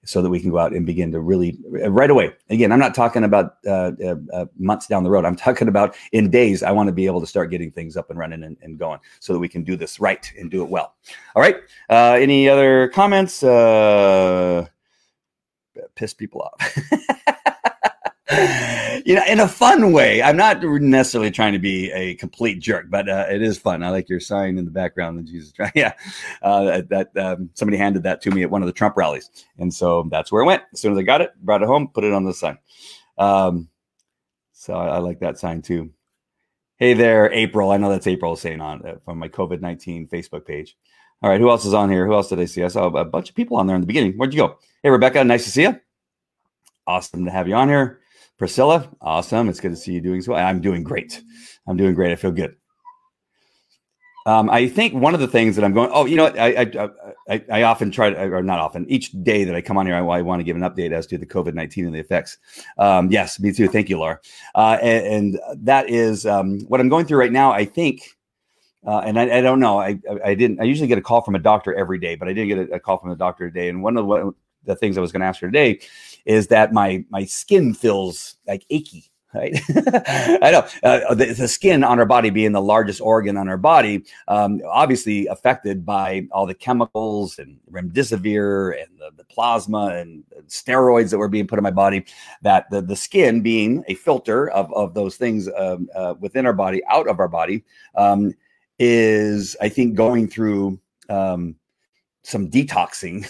so 0.06 0.22
that 0.22 0.30
we 0.30 0.40
can 0.40 0.52
go 0.52 0.58
out 0.58 0.74
and 0.74 0.86
begin 0.86 1.12
to 1.12 1.20
really 1.20 1.58
uh, 1.82 1.90
right 1.90 2.10
away. 2.10 2.34
Again, 2.50 2.72
I'm 2.72 2.80
not 2.80 2.96
talking 2.96 3.24
about 3.24 3.58
uh, 3.66 3.92
uh, 4.04 4.16
uh, 4.34 4.46
months 4.58 4.88
down 4.88 5.04
the 5.04 5.10
road. 5.10 5.26
I'm 5.26 5.36
talking 5.48 5.68
about 5.68 5.96
in 6.12 6.30
days. 6.30 6.64
I 6.64 6.72
want 6.72 6.88
to 6.88 6.94
be 6.94 7.06
able 7.06 7.22
to 7.22 7.28
start 7.28 7.50
getting 7.50 7.72
things 7.72 7.96
up 7.98 8.10
and 8.10 8.20
running 8.20 8.44
and, 8.44 8.58
and 8.62 8.78
going, 8.78 9.00
so 9.20 9.34
that 9.34 9.40
we 9.40 9.50
can 9.50 9.64
do 9.64 9.76
this 9.76 10.00
right 10.00 10.32
and 10.38 10.52
do 10.52 10.64
it 10.64 10.70
well. 10.70 10.96
All 11.36 11.42
right. 11.42 11.58
any 11.90 12.50
other 12.50 12.90
comments? 12.90 13.44
Piss 16.00 16.14
people 16.14 16.42
off. 16.42 16.78
you 19.06 19.16
know, 19.16 19.24
in 19.28 19.40
a 19.42 19.48
fun 19.48 19.92
way. 19.92 20.24
I'm 20.24 20.38
not 20.38 20.64
necessarily 20.64 21.30
trying 21.30 21.54
to 21.54 21.60
be 21.60 21.92
a 21.92 22.16
complete 22.16 22.60
jerk, 22.60 22.86
but 22.90 23.10
uh, 23.10 23.26
it 23.30 23.42
is 23.42 23.58
fun. 23.58 23.84
I 23.84 23.90
like 23.90 24.08
your 24.08 24.22
sign 24.22 24.58
in 24.58 24.66
the 24.66 24.72
background 24.72 25.20
that 25.20 25.26
Jesus. 25.26 25.54
Yeah, 25.76 25.94
uh, 26.42 26.82
that 26.90 27.10
um, 27.18 27.50
somebody 27.54 27.78
handed 27.78 28.04
that 28.04 28.22
to 28.22 28.32
me 28.32 28.44
at 28.44 28.50
one 28.50 28.62
of 28.62 28.68
the 28.68 28.74
Trump 28.74 28.96
rallies, 28.96 29.30
and 29.58 29.74
so 29.74 30.08
that's 30.10 30.32
where 30.32 30.42
it 30.42 30.46
went. 30.46 30.64
As 30.74 30.80
soon 30.80 30.94
as 30.94 30.98
I 30.98 31.02
got 31.02 31.22
it, 31.22 31.32
brought 31.42 31.62
it 31.62 31.68
home, 31.68 31.90
put 31.90 32.04
it 32.04 32.14
on 32.14 32.24
the 32.24 32.34
sign. 32.34 32.58
Um, 33.18 33.68
so 34.54 34.74
I, 34.74 34.88
I, 34.88 34.98
like 35.00 35.20
that 35.20 35.38
sign 35.38 35.62
too. 35.62 35.92
Hey 36.78 36.94
there, 36.94 37.32
April. 37.34 37.72
I 37.72 37.78
know 37.78 37.90
that's 37.90 38.08
April 38.08 38.36
saying 38.38 38.62
on 38.62 38.86
uh, 38.86 38.96
from 39.04 39.20
my 39.20 39.28
COVID 39.28 39.60
nineteen 39.60 40.08
Facebook 40.08 40.46
page. 40.46 40.78
All 41.22 41.30
right, 41.30 41.42
who 41.42 41.50
else 41.50 41.66
is 41.66 41.74
on 41.74 41.90
here? 41.90 42.06
Who 42.06 42.14
else 42.14 42.30
did 42.30 42.40
I 42.40 42.46
see? 42.46 42.64
I 42.64 42.70
saw 42.70 42.88
a 42.88 43.06
bunch 43.06 43.30
of 43.30 43.36
people 43.36 43.58
on 43.58 43.68
there 43.68 43.76
in 43.76 43.82
the 43.82 43.88
beginning. 43.88 44.14
Where'd 44.14 44.34
you 44.34 44.48
go? 44.48 44.60
Hey, 44.82 44.90
Rebecca, 44.90 45.24
nice 45.24 45.44
to 45.44 45.52
see 45.52 45.64
you. 45.64 45.80
Awesome 46.90 47.24
to 47.26 47.30
have 47.30 47.48
you 47.48 47.54
on 47.54 47.70
here. 47.70 48.00
Priscilla, 48.40 48.90
awesome. 49.00 49.48
It's 49.48 49.60
good 49.60 49.70
to 49.70 49.78
see 49.78 49.94
you 49.94 50.02
doing 50.02 50.24
so. 50.24 50.34
I'm 50.34 50.60
doing 50.60 50.82
great. 50.82 51.22
I'm 51.68 51.78
doing 51.78 51.94
great. 51.94 52.12
I 52.12 52.16
feel 52.16 52.32
good. 52.32 52.56
Um, 54.26 54.50
I 54.50 54.68
think 54.68 54.96
one 54.96 55.14
of 55.14 55.20
the 55.20 55.28
things 55.28 55.56
that 55.56 55.64
I'm 55.64 55.74
going, 55.74 55.92
oh, 55.94 56.06
you 56.06 56.16
know, 56.16 56.26
I, 56.26 56.62
I, 56.62 56.90
I, 57.30 57.46
I 57.52 57.62
often 57.62 57.92
try 57.92 58.10
to, 58.10 58.20
or 58.34 58.42
not 58.42 58.58
often, 58.58 58.90
each 58.90 59.12
day 59.22 59.44
that 59.44 59.54
I 59.54 59.62
come 59.62 59.78
on 59.78 59.86
here, 59.86 59.94
I, 59.94 60.00
I 60.00 60.24
want 60.24 60.40
to 60.40 60.44
give 60.44 60.56
an 60.56 60.64
update 60.64 60.92
as 60.92 61.06
to 61.08 61.20
the 61.20 61.28
COVID 61.28 61.54
19 61.54 61.86
and 61.86 61.94
the 61.94 62.00
effects. 62.00 62.40
Um, 62.80 63.12
yes, 63.12 63.40
me 63.40 63.54
too. 63.54 63.68
Thank 63.68 63.90
you, 63.90 64.00
Laura. 64.00 64.20
Uh, 64.56 64.80
and, 64.82 65.06
and, 65.06 65.40
that 65.64 65.92
is 65.92 66.26
um, 66.26 66.62
what 66.62 66.82
I'm 66.82 66.90
going 66.90 67.06
through 67.06 67.20
right 67.20 67.32
now. 67.32 67.52
I 67.52 67.66
think, 67.66 68.18
uh, 68.84 69.02
and 69.06 69.20
I, 69.20 69.38
I, 69.38 69.42
don't 69.42 69.60
know, 69.60 69.80
I, 69.80 70.00
I 70.26 70.34
didn't, 70.34 70.60
I 70.60 70.64
usually 70.64 70.88
get 70.88 70.98
a 70.98 71.04
call 71.04 71.22
from 71.22 71.36
a 71.36 71.40
doctor 71.40 71.72
every 71.72 72.00
day, 72.00 72.16
but 72.16 72.28
I 72.28 72.34
didn't 72.34 72.48
get 72.48 72.72
a, 72.72 72.76
a 72.78 72.80
call 72.80 72.98
from 72.98 73.12
a 73.12 73.16
doctor 73.16 73.48
today. 73.48 73.70
And 73.70 73.84
one 73.84 73.96
of 73.96 74.08
the, 74.08 74.34
the 74.66 74.76
things 74.76 74.98
I 74.98 75.02
was 75.02 75.12
going 75.12 75.22
to 75.22 75.28
ask 75.28 75.42
her 75.42 75.48
today 75.48 75.80
is 76.26 76.48
that 76.48 76.74
my 76.74 77.04
my 77.10 77.26
skin 77.26 77.74
feels 77.74 78.36
like 78.48 78.66
achy 78.70 79.10
right? 79.34 79.60
I 80.42 80.52
know 80.52 80.68
uh, 80.84 81.14
the, 81.14 81.34
the, 81.34 81.48
skin 81.48 81.84
on 81.84 82.00
our 82.00 82.06
body 82.06 82.30
being 82.30 82.52
the 82.52 82.62
largest 82.62 83.02
organ 83.02 83.38
on 83.38 83.48
our 83.48 83.58
body, 83.58 84.04
um, 84.28 84.62
obviously 84.68 85.28
affected 85.28 85.86
by 85.86 86.28
all 86.32 86.46
the 86.46 86.54
chemicals 86.54 87.40
and 87.40 87.60
remdesivir 87.72 88.82
and 88.82 88.98
the, 88.98 89.12
the 89.18 89.24
plasma 89.26 89.88
and 89.88 90.24
steroids 90.48 91.12
that 91.12 91.18
were 91.18 91.28
being 91.28 91.48
put 91.48 91.60
in 91.60 91.64
my 91.64 91.72
body. 91.72 92.06
That 92.42 92.70
the, 92.70 92.82
the 92.82 92.96
skin 92.96 93.42
being 93.42 93.84
a 93.88 93.96
filter 93.96 94.50
of, 94.50 94.74
of 94.74 94.94
those 94.94 95.16
things 95.16 95.50
um, 95.58 95.90
uh, 95.96 96.16
within 96.20 96.46
our 96.46 96.54
body, 96.54 96.82
out 96.90 97.08
of 97.08 97.20
our 97.20 97.28
body, 97.28 97.64
um, 97.96 98.34
is 98.80 99.56
I 99.62 99.70
think 99.70 99.96
going 99.96 100.28
through. 100.28 100.80
Um, 101.10 101.56
some 102.24 102.50
detoxing 102.50 103.28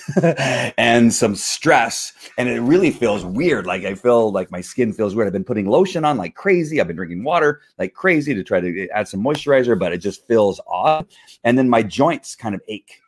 and 0.78 1.14
some 1.14 1.36
stress 1.36 2.12
and 2.38 2.50
it 2.50 2.60
really 2.62 2.92
feels 2.92 3.24
weird. 3.24 3.66
Like 3.66 3.84
i 3.86 3.94
feel 3.94 4.32
like 4.32 4.52
my 4.52 4.62
skin 4.62 4.94
feels 4.94 5.16
weird. 5.16 5.28
I've 5.28 5.34
been 5.34 5.44
putting 5.44 5.68
lotion 5.68 6.06
on 6.06 6.18
like 6.18 6.36
crazy. 6.36 6.82
I've 6.82 6.88
been 6.88 6.96
drinking 6.96 7.24
water 7.24 7.62
like 7.78 7.94
crazy 7.94 8.34
to 8.34 8.44
try 8.44 8.60
to 8.60 8.90
add 8.90 9.08
some 9.08 9.24
moisturizer 9.24 9.78
but 9.78 9.94
it 9.94 10.00
just 10.00 10.28
feels 10.28 10.60
odd. 10.68 11.08
And 11.44 11.58
then 11.58 11.70
my 11.70 11.84
joints 11.84 12.36
kind 12.36 12.56
of 12.56 12.62
ache. 12.68 13.02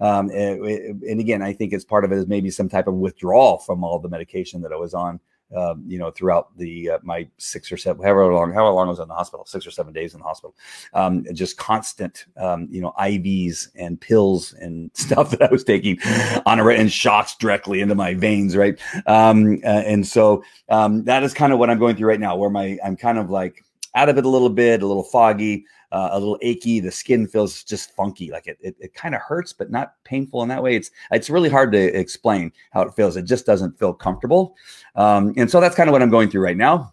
Um, 0.00 0.28
and 0.30 1.20
again 1.20 1.40
i 1.40 1.54
think 1.54 1.72
it's 1.72 1.84
part 1.84 2.04
of 2.04 2.12
it 2.12 2.18
is 2.18 2.26
maybe 2.26 2.50
some 2.50 2.68
type 2.68 2.86
of 2.86 2.94
withdrawal 2.94 3.58
from 3.58 3.82
all 3.82 3.98
the 3.98 4.10
medication 4.10 4.60
that 4.60 4.70
i 4.70 4.76
was 4.76 4.92
on 4.92 5.18
um, 5.54 5.84
you 5.86 5.98
know, 5.98 6.10
throughout 6.10 6.56
the 6.56 6.90
uh, 6.90 6.98
my 7.02 7.28
six 7.38 7.70
or 7.70 7.76
seven, 7.76 8.02
however 8.02 8.32
long, 8.32 8.52
however 8.52 8.74
long 8.74 8.86
I 8.86 8.90
was 8.90 8.98
in 8.98 9.08
the 9.08 9.14
hospital, 9.14 9.46
six 9.46 9.66
or 9.66 9.70
seven 9.70 9.92
days 9.92 10.14
in 10.14 10.20
the 10.20 10.26
hospital, 10.26 10.54
um, 10.94 11.24
just 11.32 11.56
constant, 11.56 12.26
um, 12.36 12.66
you 12.70 12.80
know, 12.80 12.92
IVs 12.98 13.68
and 13.76 14.00
pills 14.00 14.54
and 14.54 14.90
stuff 14.94 15.30
that 15.30 15.42
I 15.42 15.48
was 15.50 15.64
taking 15.64 15.98
on 16.46 16.58
a 16.58 16.66
and 16.66 16.90
shots 16.90 17.36
directly 17.36 17.80
into 17.80 17.94
my 17.94 18.14
veins, 18.14 18.56
right? 18.56 18.78
Um, 19.06 19.60
uh, 19.64 19.82
and 19.86 20.06
so 20.06 20.42
um, 20.68 21.04
that 21.04 21.22
is 21.22 21.32
kind 21.32 21.52
of 21.52 21.58
what 21.58 21.70
I'm 21.70 21.78
going 21.78 21.96
through 21.96 22.08
right 22.08 22.20
now, 22.20 22.36
where 22.36 22.50
my 22.50 22.78
I'm 22.84 22.96
kind 22.96 23.18
of 23.18 23.30
like 23.30 23.64
out 23.96 24.08
of 24.08 24.18
it 24.18 24.24
a 24.24 24.28
little 24.28 24.48
bit, 24.50 24.82
a 24.82 24.86
little 24.86 25.02
foggy, 25.02 25.64
uh, 25.90 26.10
a 26.12 26.18
little 26.18 26.38
achy. 26.42 26.78
The 26.78 26.92
skin 26.92 27.26
feels 27.26 27.64
just 27.64 27.96
funky, 27.96 28.30
like 28.30 28.46
it, 28.46 28.58
it, 28.60 28.76
it 28.78 28.94
kind 28.94 29.14
of 29.14 29.20
hurts, 29.22 29.52
but 29.52 29.70
not 29.70 29.94
painful 30.04 30.42
in 30.42 30.48
that 30.50 30.62
way. 30.62 30.76
It's 30.76 30.90
it's 31.10 31.30
really 31.30 31.48
hard 31.48 31.72
to 31.72 31.98
explain 31.98 32.52
how 32.70 32.82
it 32.82 32.94
feels. 32.94 33.16
It 33.16 33.24
just 33.24 33.46
doesn't 33.46 33.78
feel 33.78 33.92
comfortable, 33.92 34.54
um, 34.94 35.34
and 35.36 35.50
so 35.50 35.60
that's 35.60 35.74
kind 35.74 35.88
of 35.88 35.92
what 35.92 36.02
I'm 36.02 36.10
going 36.10 36.30
through 36.30 36.42
right 36.42 36.56
now 36.56 36.92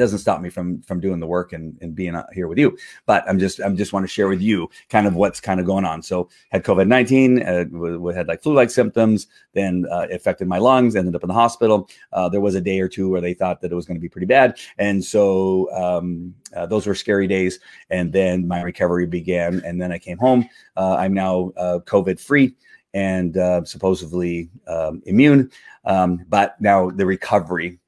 doesn't 0.00 0.18
stop 0.18 0.40
me 0.40 0.50
from 0.50 0.82
from 0.82 0.98
doing 0.98 1.20
the 1.20 1.26
work 1.26 1.52
and, 1.52 1.78
and 1.80 1.94
being 1.94 2.20
here 2.32 2.48
with 2.48 2.58
you. 2.58 2.76
But 3.06 3.22
i'm 3.28 3.38
just 3.38 3.60
i'm 3.60 3.76
just 3.76 3.92
want 3.92 4.04
to 4.04 4.08
share 4.08 4.28
with 4.28 4.40
you 4.40 4.68
kind 4.88 5.06
of 5.06 5.14
what's 5.14 5.40
kind 5.40 5.60
of 5.60 5.66
going 5.66 5.84
on. 5.84 6.02
So 6.02 6.28
had 6.50 6.64
covid-19 6.64 7.46
uh, 7.46 7.64
we, 7.70 7.96
we 7.96 8.14
had 8.14 8.26
like 8.26 8.42
flu-like 8.42 8.70
symptoms 8.70 9.28
then 9.52 9.86
uh, 9.90 10.06
affected 10.10 10.48
my 10.48 10.58
lungs 10.58 10.96
ended 10.96 11.14
up 11.14 11.22
in 11.22 11.28
the 11.28 11.34
hospital. 11.34 11.88
Uh, 12.12 12.28
there 12.28 12.40
was 12.40 12.54
a 12.54 12.60
day 12.60 12.80
or 12.80 12.88
two 12.88 13.08
where 13.08 13.20
they 13.20 13.34
thought 13.34 13.60
that 13.60 13.70
it 13.70 13.74
was 13.74 13.86
going 13.86 13.96
to 13.96 14.00
be 14.00 14.08
pretty 14.08 14.26
bad. 14.26 14.58
And 14.78 15.04
so 15.04 15.70
um, 15.72 16.34
uh, 16.56 16.66
those 16.66 16.86
were 16.86 16.94
scary 16.94 17.26
days. 17.26 17.60
And 17.90 18.12
then 18.12 18.48
my 18.48 18.62
recovery 18.62 19.06
began 19.06 19.62
and 19.64 19.80
then 19.80 19.92
i 19.92 19.98
came 19.98 20.18
home. 20.18 20.48
Uh, 20.76 20.96
i'm 20.96 21.14
now 21.14 21.52
uh, 21.56 21.78
covid 21.84 22.18
free 22.18 22.54
and 22.92 23.34
supposedly 23.68 24.50
um, 24.66 25.02
immune. 25.06 25.50
Um, 25.84 26.24
but 26.28 26.60
now 26.60 26.90
the 26.90 27.06
recovery 27.06 27.78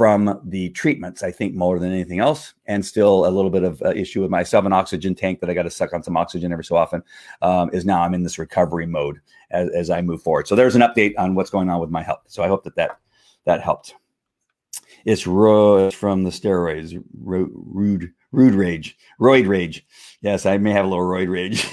from 0.00 0.40
the 0.44 0.70
treatments, 0.70 1.22
I 1.22 1.30
think, 1.30 1.54
more 1.54 1.78
than 1.78 1.92
anything 1.92 2.20
else, 2.20 2.54
and 2.64 2.82
still 2.82 3.26
a 3.26 3.28
little 3.28 3.50
bit 3.50 3.64
of 3.64 3.82
uh, 3.82 3.90
issue 3.90 4.22
with 4.22 4.30
myself. 4.30 4.64
An 4.64 4.72
oxygen 4.72 5.14
tank 5.14 5.40
that 5.40 5.50
I 5.50 5.52
got 5.52 5.64
to 5.64 5.70
suck 5.70 5.92
on 5.92 6.02
some 6.02 6.16
oxygen 6.16 6.52
every 6.52 6.64
so 6.64 6.74
often 6.74 7.02
um, 7.42 7.68
is 7.74 7.84
now 7.84 8.00
I'm 8.00 8.14
in 8.14 8.22
this 8.22 8.38
recovery 8.38 8.86
mode 8.86 9.20
as, 9.50 9.68
as 9.74 9.90
I 9.90 10.00
move 10.00 10.22
forward. 10.22 10.48
So 10.48 10.56
there's 10.56 10.74
an 10.74 10.80
update 10.80 11.12
on 11.18 11.34
what's 11.34 11.50
going 11.50 11.68
on 11.68 11.80
with 11.80 11.90
my 11.90 12.02
health. 12.02 12.22
So 12.28 12.42
I 12.42 12.48
hope 12.48 12.64
that 12.64 12.76
that, 12.76 12.98
that 13.44 13.60
helped. 13.60 13.94
It's 15.04 15.26
ro- 15.26 15.90
from 15.90 16.24
the 16.24 16.30
steroids, 16.30 16.98
ro- 17.22 17.50
rude, 17.52 18.10
rude 18.32 18.54
rage, 18.54 18.96
roid 19.20 19.46
rage. 19.46 19.84
Yes, 20.22 20.46
I 20.46 20.56
may 20.56 20.72
have 20.72 20.86
a 20.86 20.88
little 20.88 21.04
roid 21.04 21.28
rage. 21.28 21.66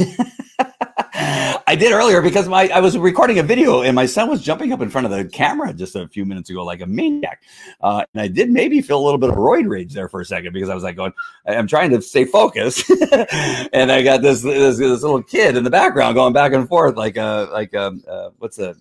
I 1.29 1.75
did 1.77 1.91
earlier 1.91 2.21
because 2.21 2.47
my 2.47 2.69
I 2.69 2.79
was 2.79 2.97
recording 2.97 3.39
a 3.39 3.43
video 3.43 3.81
and 3.81 3.93
my 3.93 4.05
son 4.05 4.29
was 4.29 4.41
jumping 4.41 4.71
up 4.71 4.79
in 4.79 4.89
front 4.89 5.05
of 5.05 5.11
the 5.11 5.25
camera 5.25 5.73
just 5.73 5.93
a 5.97 6.07
few 6.07 6.25
minutes 6.25 6.49
ago 6.49 6.63
like 6.63 6.79
a 6.79 6.85
maniac, 6.85 7.43
uh, 7.81 8.05
and 8.13 8.21
I 8.21 8.29
did 8.29 8.49
maybe 8.49 8.81
feel 8.81 8.97
a 8.97 9.03
little 9.03 9.17
bit 9.17 9.29
of 9.29 9.35
roid 9.35 9.67
rage 9.67 9.93
there 9.93 10.07
for 10.07 10.21
a 10.21 10.25
second 10.25 10.53
because 10.53 10.69
I 10.69 10.73
was 10.73 10.85
like 10.85 10.95
going, 10.95 11.11
I'm 11.45 11.67
trying 11.67 11.89
to 11.89 12.01
stay 12.01 12.23
focused, 12.23 12.89
and 13.11 13.91
I 13.91 14.03
got 14.03 14.21
this, 14.21 14.41
this, 14.41 14.77
this 14.77 15.01
little 15.01 15.21
kid 15.21 15.57
in 15.57 15.65
the 15.65 15.69
background 15.69 16.15
going 16.15 16.31
back 16.31 16.53
and 16.53 16.65
forth 16.65 16.95
like 16.95 17.17
a 17.17 17.49
like 17.51 17.73
a 17.73 17.93
uh, 18.07 18.29
what's 18.37 18.55
the 18.55 18.77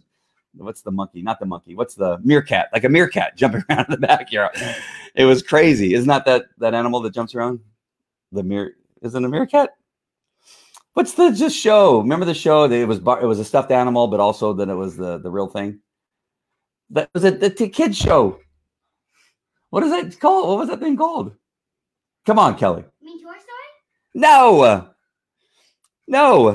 what's 0.55 0.83
the 0.83 0.93
monkey? 0.93 1.23
Not 1.23 1.41
the 1.41 1.47
monkey. 1.47 1.75
What's 1.75 1.97
the 1.97 2.19
meerkat? 2.23 2.69
Like 2.73 2.85
a 2.85 2.89
meerkat 2.89 3.37
jumping 3.37 3.65
around 3.69 3.87
in 3.87 4.01
the 4.01 4.07
backyard. 4.07 4.57
It 5.17 5.25
was 5.25 5.43
crazy. 5.43 5.95
Isn't 5.95 6.09
that 6.09 6.25
that 6.27 6.45
that 6.59 6.75
animal 6.75 7.01
that 7.01 7.13
jumps 7.13 7.35
around? 7.35 7.59
The 8.31 8.45
mere 8.45 8.77
isn't 9.03 9.25
a 9.25 9.29
meerkat? 9.29 9.71
What's 10.97 11.13
the 11.13 11.31
just 11.31 11.55
show? 11.55 12.01
Remember 12.01 12.25
the 12.25 12.33
show? 12.33 12.65
It 12.65 12.89
was 12.89 13.01
it 13.01 13.27
was 13.27 13.39
a 13.39 13.45
stuffed 13.45 13.71
animal, 13.71 14.07
but 14.07 14.19
also 14.19 14.55
that 14.55 14.71
it 14.71 14.75
was 14.75 14.97
the 14.97 15.19
the 15.19 15.31
real 15.31 15.47
thing. 15.47 15.81
That 16.89 17.11
was 17.13 17.23
it. 17.23 17.39
The 17.39 17.69
kids 17.69 17.99
show. 17.99 18.41
What 19.69 19.83
is 19.83 19.91
that 19.91 20.19
called? 20.19 20.49
What 20.49 20.57
was 20.57 20.71
that 20.71 20.81
thing 20.81 20.97
called? 20.97 21.35
Come 22.25 22.39
on, 22.39 22.57
Kelly. 22.57 22.83
Mean 23.03 23.23
Toy 23.23 23.33
Story? 23.33 23.69
No. 24.15 24.89
No. 26.09 26.49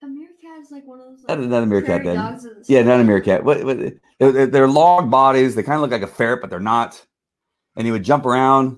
A 0.00 0.06
meerkat 0.06 0.60
is 0.62 0.70
like 0.70 0.86
one 0.86 1.00
of 1.00 1.06
those. 1.06 1.24
Like, 1.28 1.40
not, 1.40 1.48
not 1.48 1.62
a 1.64 1.66
meerkat 1.66 2.04
then. 2.04 2.62
Yeah, 2.68 2.82
not 2.82 3.00
a 3.00 3.04
meerkat. 3.04 3.42
What, 3.42 3.64
what, 3.64 3.78
they're, 4.20 4.46
they're 4.46 4.68
long 4.68 5.10
bodies. 5.10 5.56
They 5.56 5.64
kind 5.64 5.74
of 5.74 5.80
look 5.80 5.90
like 5.90 6.02
a 6.02 6.06
ferret, 6.06 6.42
but 6.42 6.48
they're 6.48 6.60
not. 6.60 7.04
And 7.74 7.88
he 7.88 7.90
would 7.90 8.04
jump 8.04 8.24
around. 8.24 8.76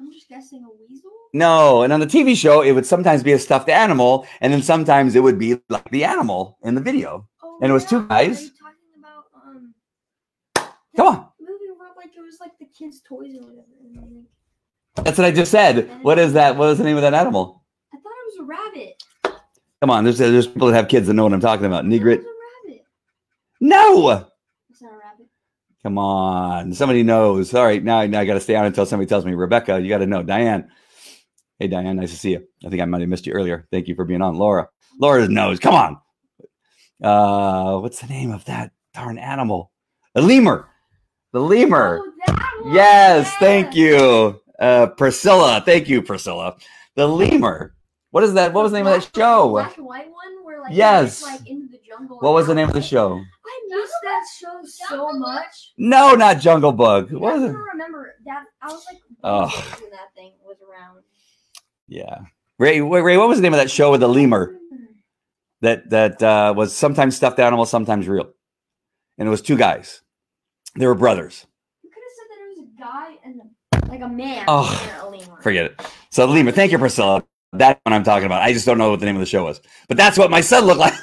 I'm 0.00 0.10
just 0.10 0.30
guessing 0.30 0.64
a 0.64 0.70
weasel. 0.70 0.87
No, 1.38 1.82
and 1.84 1.92
on 1.92 2.00
the 2.00 2.06
TV 2.06 2.36
show, 2.36 2.62
it 2.62 2.72
would 2.72 2.84
sometimes 2.84 3.22
be 3.22 3.30
a 3.30 3.38
stuffed 3.38 3.68
animal, 3.68 4.26
and 4.40 4.52
then 4.52 4.60
sometimes 4.60 5.14
it 5.14 5.22
would 5.22 5.38
be 5.38 5.60
like 5.68 5.88
the 5.90 6.02
animal 6.02 6.58
in 6.64 6.74
the 6.74 6.80
video. 6.80 7.28
Oh, 7.40 7.58
and 7.62 7.70
it 7.70 7.72
was 7.72 7.84
yeah. 7.84 7.90
two 7.90 8.08
guys. 8.08 8.40
Are 8.40 8.42
you 8.42 8.50
talking 8.50 8.74
about 8.98 9.24
um? 9.46 9.74
Come 10.96 11.06
on. 11.06 11.28
Moving 11.40 11.76
around 11.80 11.94
like 11.96 12.16
it 12.16 12.22
was 12.22 12.40
like 12.40 12.58
the 12.58 12.66
kids' 12.66 13.00
toys 13.02 13.36
or 13.36 13.42
whatever. 13.42 13.68
And 13.84 13.94
then, 13.94 14.26
like, 14.96 15.04
That's 15.06 15.16
what 15.16 15.28
I 15.28 15.30
just 15.30 15.52
said. 15.52 16.02
What 16.02 16.18
is 16.18 16.32
that? 16.32 16.56
What 16.56 16.70
is 16.70 16.78
the 16.78 16.84
name 16.84 16.96
of 16.96 17.02
that 17.02 17.14
animal? 17.14 17.62
I 17.94 17.98
thought 17.98 18.10
it 18.10 18.40
was 18.40 18.40
a 18.40 18.44
rabbit. 18.44 19.40
Come 19.80 19.90
on, 19.90 20.02
there's 20.02 20.18
there's 20.18 20.48
people 20.48 20.66
that 20.66 20.74
have 20.74 20.88
kids 20.88 21.06
that 21.06 21.14
know 21.14 21.22
what 21.22 21.32
I'm 21.32 21.38
talking 21.38 21.66
about. 21.66 21.84
I 21.84 21.88
thought 21.88 21.94
it 21.94 22.02
Negrit. 22.02 22.18
was 22.18 22.26
a 22.26 22.68
rabbit. 22.68 22.84
No. 23.60 24.26
It's 24.70 24.82
not 24.82 24.92
a 24.92 24.96
rabbit. 24.96 25.26
Come 25.84 25.98
on, 25.98 26.72
somebody 26.72 27.04
knows. 27.04 27.54
All 27.54 27.64
right, 27.64 27.84
now, 27.84 28.04
now 28.06 28.18
I 28.18 28.24
got 28.24 28.34
to 28.34 28.40
stay 28.40 28.56
on 28.56 28.64
until 28.64 28.86
somebody 28.86 29.08
tells 29.08 29.24
me. 29.24 29.34
Rebecca, 29.34 29.80
you 29.80 29.88
got 29.88 29.98
to 29.98 30.06
know. 30.06 30.24
Diane. 30.24 30.68
Hey, 31.58 31.66
Diane, 31.66 31.96
nice 31.96 32.10
to 32.10 32.16
see 32.16 32.32
you. 32.32 32.46
I 32.64 32.68
think 32.68 32.80
I 32.80 32.84
might 32.84 33.00
have 33.00 33.10
missed 33.10 33.26
you 33.26 33.32
earlier. 33.32 33.66
Thank 33.72 33.88
you 33.88 33.94
for 33.96 34.04
being 34.04 34.22
on. 34.22 34.36
Laura. 34.36 34.68
Laura 35.00 35.26
knows. 35.28 35.58
Come 35.58 35.74
on. 35.74 35.98
Uh, 37.02 37.78
what's 37.80 38.00
the 38.00 38.06
name 38.06 38.30
of 38.32 38.44
that 38.46 38.72
darn 38.94 39.18
animal? 39.18 39.72
A 40.14 40.20
lemur. 40.20 40.68
The 41.32 41.40
lemur. 41.40 42.00
Oh, 42.02 42.12
that. 42.26 42.62
Yes, 42.72 43.32
thank 43.38 43.74
you. 43.74 44.40
Uh, 44.58 44.86
Priscilla. 44.88 45.62
Thank 45.64 45.88
you, 45.88 46.02
Priscilla. 46.02 46.56
The 46.96 47.06
lemur. 47.06 47.74
What 48.10 48.24
is 48.24 48.34
that? 48.34 48.52
What 48.52 48.62
was 48.62 48.72
the 48.72 48.78
name 48.78 48.86
of 48.86 48.94
that 49.00 49.10
show? 49.14 49.50
Black 49.50 49.76
and 49.76 49.86
white 49.86 50.10
one 50.10 50.44
where 50.44 50.60
like 50.62 50.72
Yes. 50.72 51.20
it's, 51.20 51.22
like 51.22 51.48
into 51.48 51.68
the 51.72 51.80
jungle. 51.86 52.18
What 52.20 52.32
was 52.34 52.46
the 52.46 52.54
name 52.54 52.68
of 52.68 52.74
the 52.74 52.82
show? 52.82 53.20
I 53.46 53.60
missed 53.68 53.92
that 54.02 54.24
show 54.40 54.60
so 54.64 55.12
much. 55.12 55.72
No, 55.76 56.14
not 56.14 56.40
Jungle 56.40 56.72
Book. 56.72 57.10
I 57.12 57.16
was 57.16 57.42
it? 57.42 57.46
don't 57.48 57.56
remember 57.56 58.14
that. 58.24 58.44
I 58.62 58.66
was 58.66 58.84
like, 58.90 59.00
Oh. 59.22 59.46
when 59.80 59.90
that 59.90 60.14
thing 60.16 60.32
was 60.44 60.56
around. 60.62 61.02
Yeah. 61.88 62.20
Ray, 62.58 62.80
wait, 62.80 63.02
Ray, 63.02 63.16
what 63.16 63.28
was 63.28 63.38
the 63.38 63.42
name 63.42 63.54
of 63.54 63.58
that 63.60 63.70
show 63.70 63.90
with 63.90 64.00
the 64.00 64.08
lemur 64.08 64.56
that 65.62 65.90
that 65.90 66.22
uh, 66.22 66.54
was 66.56 66.74
sometimes 66.74 67.16
stuffed 67.16 67.38
animal, 67.38 67.66
sometimes 67.66 68.08
real, 68.08 68.30
and 69.18 69.26
it 69.28 69.30
was 69.30 69.42
two 69.42 69.56
guys. 69.56 70.02
They 70.76 70.86
were 70.86 70.94
brothers. 70.94 71.46
You 71.82 71.90
could 71.90 72.02
have 72.02 72.12
said 72.16 72.26
that 72.30 72.44
it 72.44 72.48
was 72.48 72.58
a 72.60 72.80
guy 72.80 73.16
and 73.24 73.90
like 73.90 74.02
a 74.02 74.08
man 74.08 74.44
Oh, 74.48 75.12
a. 75.38 75.42
Forget 75.42 75.66
it. 75.66 75.80
So 76.10 76.26
the 76.26 76.32
lemur. 76.32 76.52
Thank 76.52 76.72
you, 76.72 76.78
Priscilla. 76.78 77.24
That's 77.52 77.80
what 77.84 77.92
I'm 77.94 78.04
talking 78.04 78.26
about. 78.26 78.42
I 78.42 78.52
just 78.52 78.66
don't 78.66 78.78
know 78.78 78.90
what 78.90 79.00
the 79.00 79.06
name 79.06 79.16
of 79.16 79.20
the 79.20 79.26
show 79.26 79.44
was, 79.44 79.60
but 79.88 79.96
that's 79.96 80.18
what 80.18 80.30
my 80.30 80.40
son 80.40 80.64
looked 80.66 80.80
like. 80.80 80.94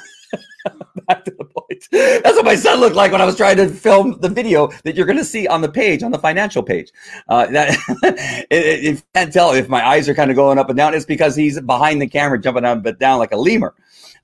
Back 1.08 1.24
to 1.24 1.30
the 1.32 1.44
point. 1.44 1.88
That's 1.90 2.36
what 2.36 2.44
my 2.44 2.54
son 2.54 2.80
looked 2.80 2.96
like 2.96 3.12
when 3.12 3.20
I 3.20 3.24
was 3.24 3.36
trying 3.36 3.56
to 3.58 3.68
film 3.68 4.18
the 4.20 4.28
video 4.28 4.68
that 4.84 4.96
you're 4.96 5.06
going 5.06 5.18
to 5.18 5.24
see 5.24 5.46
on 5.46 5.60
the 5.60 5.68
page, 5.68 6.02
on 6.02 6.10
the 6.10 6.18
financial 6.18 6.62
page. 6.62 6.92
Uh, 7.28 7.46
that 7.46 7.76
it, 8.50 8.66
it, 8.66 8.80
you 8.82 9.02
can't 9.14 9.32
tell 9.32 9.52
if 9.52 9.68
my 9.68 9.86
eyes 9.86 10.08
are 10.08 10.14
kind 10.14 10.30
of 10.30 10.36
going 10.36 10.58
up 10.58 10.68
and 10.68 10.76
down. 10.76 10.94
It's 10.94 11.04
because 11.04 11.36
he's 11.36 11.60
behind 11.60 12.00
the 12.00 12.06
camera, 12.06 12.40
jumping 12.40 12.64
up 12.64 12.84
and 12.84 12.98
down 12.98 13.18
like 13.18 13.32
a 13.32 13.36
lemur, 13.36 13.74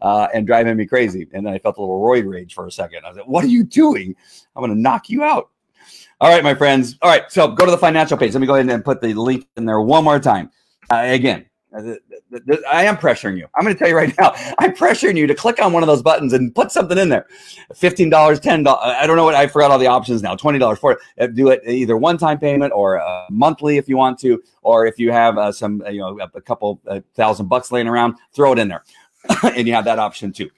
uh, 0.01 0.29
and 0.35 0.47
driving 0.47 0.77
me 0.77 0.87
crazy. 0.87 1.29
And 1.33 1.47
then 1.47 1.55
I 1.55 1.59
felt 1.59 1.77
a 1.79 1.81
little 1.81 2.01
roid 2.01 2.29
rage 2.29 2.55
for 2.55 2.67
a 2.67 2.73
second. 2.73 3.05
I 3.05 3.09
was 3.09 3.19
like, 3.19 3.29
"What 3.29 3.45
are 3.45 3.49
you 3.49 3.65
doing? 3.65 4.15
I'm 4.57 4.61
going 4.61 4.75
to 4.75 4.81
knock 4.81 5.09
you 5.09 5.23
out." 5.23 5.51
All 6.21 6.31
right, 6.31 6.45
my 6.45 6.55
friends. 6.55 6.97
All 7.03 7.11
right, 7.11 7.31
so 7.31 7.49
go 7.49 7.65
to 7.65 7.71
the 7.71 7.79
financial 7.79 8.17
page. 8.17 8.33
Let 8.33 8.41
me 8.41 8.47
go 8.47 8.55
ahead 8.55 8.69
and 8.69 8.85
put 8.85 9.01
the 9.01 9.13
link 9.15 9.47
in 9.57 9.65
there 9.65 9.81
one 9.81 10.05
more 10.05 10.21
time. 10.21 10.51
Uh, 10.91 11.03
again, 11.05 11.47
I 11.75 12.85
am 12.85 12.97
pressuring 12.97 13.39
you. 13.39 13.47
I'm 13.55 13.65
going 13.65 13.75
to 13.75 13.79
tell 13.79 13.89
you 13.89 13.97
right 13.97 14.13
now. 14.19 14.33
I'm 14.59 14.75
pressuring 14.75 15.17
you 15.17 15.27
to 15.27 15.35
click 15.35 15.61
on 15.63 15.73
one 15.73 15.83
of 15.83 15.87
those 15.87 16.03
buttons 16.03 16.33
and 16.33 16.55
put 16.55 16.71
something 16.71 16.99
in 16.99 17.09
there. 17.09 17.27
Fifteen 17.75 18.11
dollars, 18.11 18.41
ten 18.41 18.63
dollars. 18.63 18.95
I 18.99 19.07
don't 19.07 19.17
know 19.17 19.25
what 19.25 19.35
I 19.35 19.47
forgot 19.47 19.71
all 19.71 19.79
the 19.79 19.87
options 19.87 20.23
now. 20.23 20.37
Twenty 20.37 20.59
dollars 20.59 20.79
for 20.79 20.93
it. 20.93 20.99
Uh, 21.19 21.27
Do 21.29 21.49
it 21.49 21.63
either 21.67 21.97
one 21.97 22.19
time 22.19 22.39
payment 22.39 22.73
or 22.75 23.01
uh, 23.01 23.27
monthly 23.31 23.79
if 23.79 23.89
you 23.89 23.97
want 23.97 24.19
to, 24.21 24.43
or 24.63 24.87
if 24.87 24.99
you 24.99 25.13
have 25.13 25.39
uh, 25.39 25.51
some, 25.51 25.83
uh, 25.87 25.91
you 25.91 26.01
know, 26.01 26.21
a, 26.21 26.31
a 26.35 26.41
couple 26.41 26.81
uh, 26.87 27.01
thousand 27.15 27.49
bucks 27.49 27.73
laying 27.73 27.89
around, 27.89 28.17
throw 28.35 28.53
it 28.53 28.59
in 28.59 28.69
there, 28.69 28.85
and 29.43 29.67
you 29.67 29.73
have 29.73 29.85
that 29.87 29.99
option 29.99 30.33
too. 30.33 30.51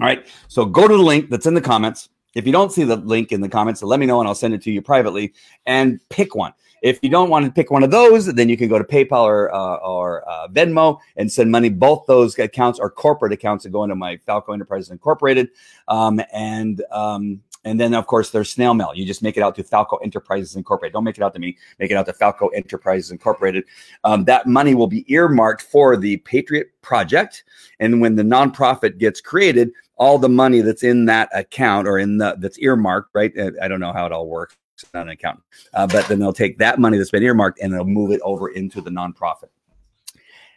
All 0.00 0.06
right. 0.06 0.26
So 0.48 0.64
go 0.64 0.86
to 0.88 0.96
the 0.96 1.02
link 1.02 1.30
that's 1.30 1.46
in 1.46 1.54
the 1.54 1.60
comments. 1.60 2.08
If 2.34 2.46
you 2.46 2.52
don't 2.52 2.70
see 2.70 2.84
the 2.84 2.96
link 2.96 3.32
in 3.32 3.40
the 3.40 3.48
comments, 3.48 3.82
let 3.82 3.98
me 3.98 4.06
know 4.06 4.20
and 4.20 4.28
I'll 4.28 4.34
send 4.34 4.54
it 4.54 4.62
to 4.62 4.70
you 4.70 4.82
privately 4.82 5.34
and 5.66 5.98
pick 6.08 6.34
one. 6.34 6.52
If 6.82 6.98
you 7.02 7.08
don't 7.08 7.30
want 7.30 7.44
to 7.46 7.52
pick 7.52 7.70
one 7.70 7.82
of 7.82 7.90
those, 7.90 8.26
then 8.26 8.48
you 8.48 8.56
can 8.56 8.68
go 8.68 8.78
to 8.78 8.84
PayPal 8.84 9.24
or, 9.24 9.54
uh, 9.54 9.76
or 9.76 10.28
uh, 10.28 10.48
Venmo 10.48 10.98
and 11.16 11.30
send 11.30 11.50
money. 11.50 11.68
Both 11.68 12.06
those 12.06 12.38
accounts 12.38 12.78
are 12.78 12.90
corporate 12.90 13.32
accounts 13.32 13.64
that 13.64 13.70
go 13.70 13.84
into 13.84 13.96
my 13.96 14.16
Falco 14.18 14.52
Enterprises 14.52 14.90
Incorporated. 14.90 15.48
Um, 15.88 16.20
and 16.32 16.82
um, 16.90 17.40
and 17.64 17.78
then, 17.78 17.92
of 17.92 18.06
course, 18.06 18.30
there's 18.30 18.50
snail 18.50 18.72
mail. 18.72 18.92
You 18.94 19.04
just 19.04 19.22
make 19.22 19.36
it 19.36 19.42
out 19.42 19.54
to 19.56 19.64
Falco 19.64 19.96
Enterprises 19.96 20.56
Incorporated. 20.56 20.94
Don't 20.94 21.04
make 21.04 21.18
it 21.18 21.22
out 21.22 21.34
to 21.34 21.40
me. 21.40 21.56
Make 21.78 21.90
it 21.90 21.94
out 21.94 22.06
to 22.06 22.12
Falco 22.12 22.48
Enterprises 22.48 23.10
Incorporated. 23.10 23.64
Um, 24.04 24.24
that 24.24 24.46
money 24.46 24.74
will 24.74 24.86
be 24.86 25.04
earmarked 25.12 25.62
for 25.62 25.96
the 25.96 26.18
Patriot 26.18 26.68
Project. 26.82 27.44
And 27.80 28.00
when 28.00 28.16
the 28.16 28.22
nonprofit 28.22 28.98
gets 28.98 29.20
created, 29.20 29.72
all 29.96 30.18
the 30.18 30.28
money 30.28 30.60
that's 30.60 30.84
in 30.84 31.04
that 31.06 31.28
account 31.34 31.88
or 31.88 31.98
in 31.98 32.18
the 32.18 32.36
that's 32.38 32.58
earmarked, 32.58 33.10
right? 33.14 33.32
I 33.60 33.68
don't 33.68 33.80
know 33.80 33.92
how 33.92 34.06
it 34.06 34.12
all 34.12 34.28
works. 34.28 34.56
Not 34.94 35.02
an 35.02 35.08
accountant, 35.10 35.44
uh, 35.74 35.86
but 35.86 36.06
then 36.06 36.18
they'll 36.18 36.32
take 36.32 36.58
that 36.58 36.78
money 36.78 36.98
that's 36.98 37.10
been 37.10 37.22
earmarked 37.22 37.60
and 37.60 37.72
they'll 37.72 37.84
move 37.84 38.12
it 38.12 38.20
over 38.22 38.50
into 38.50 38.80
the 38.80 38.90
nonprofit. 38.90 39.48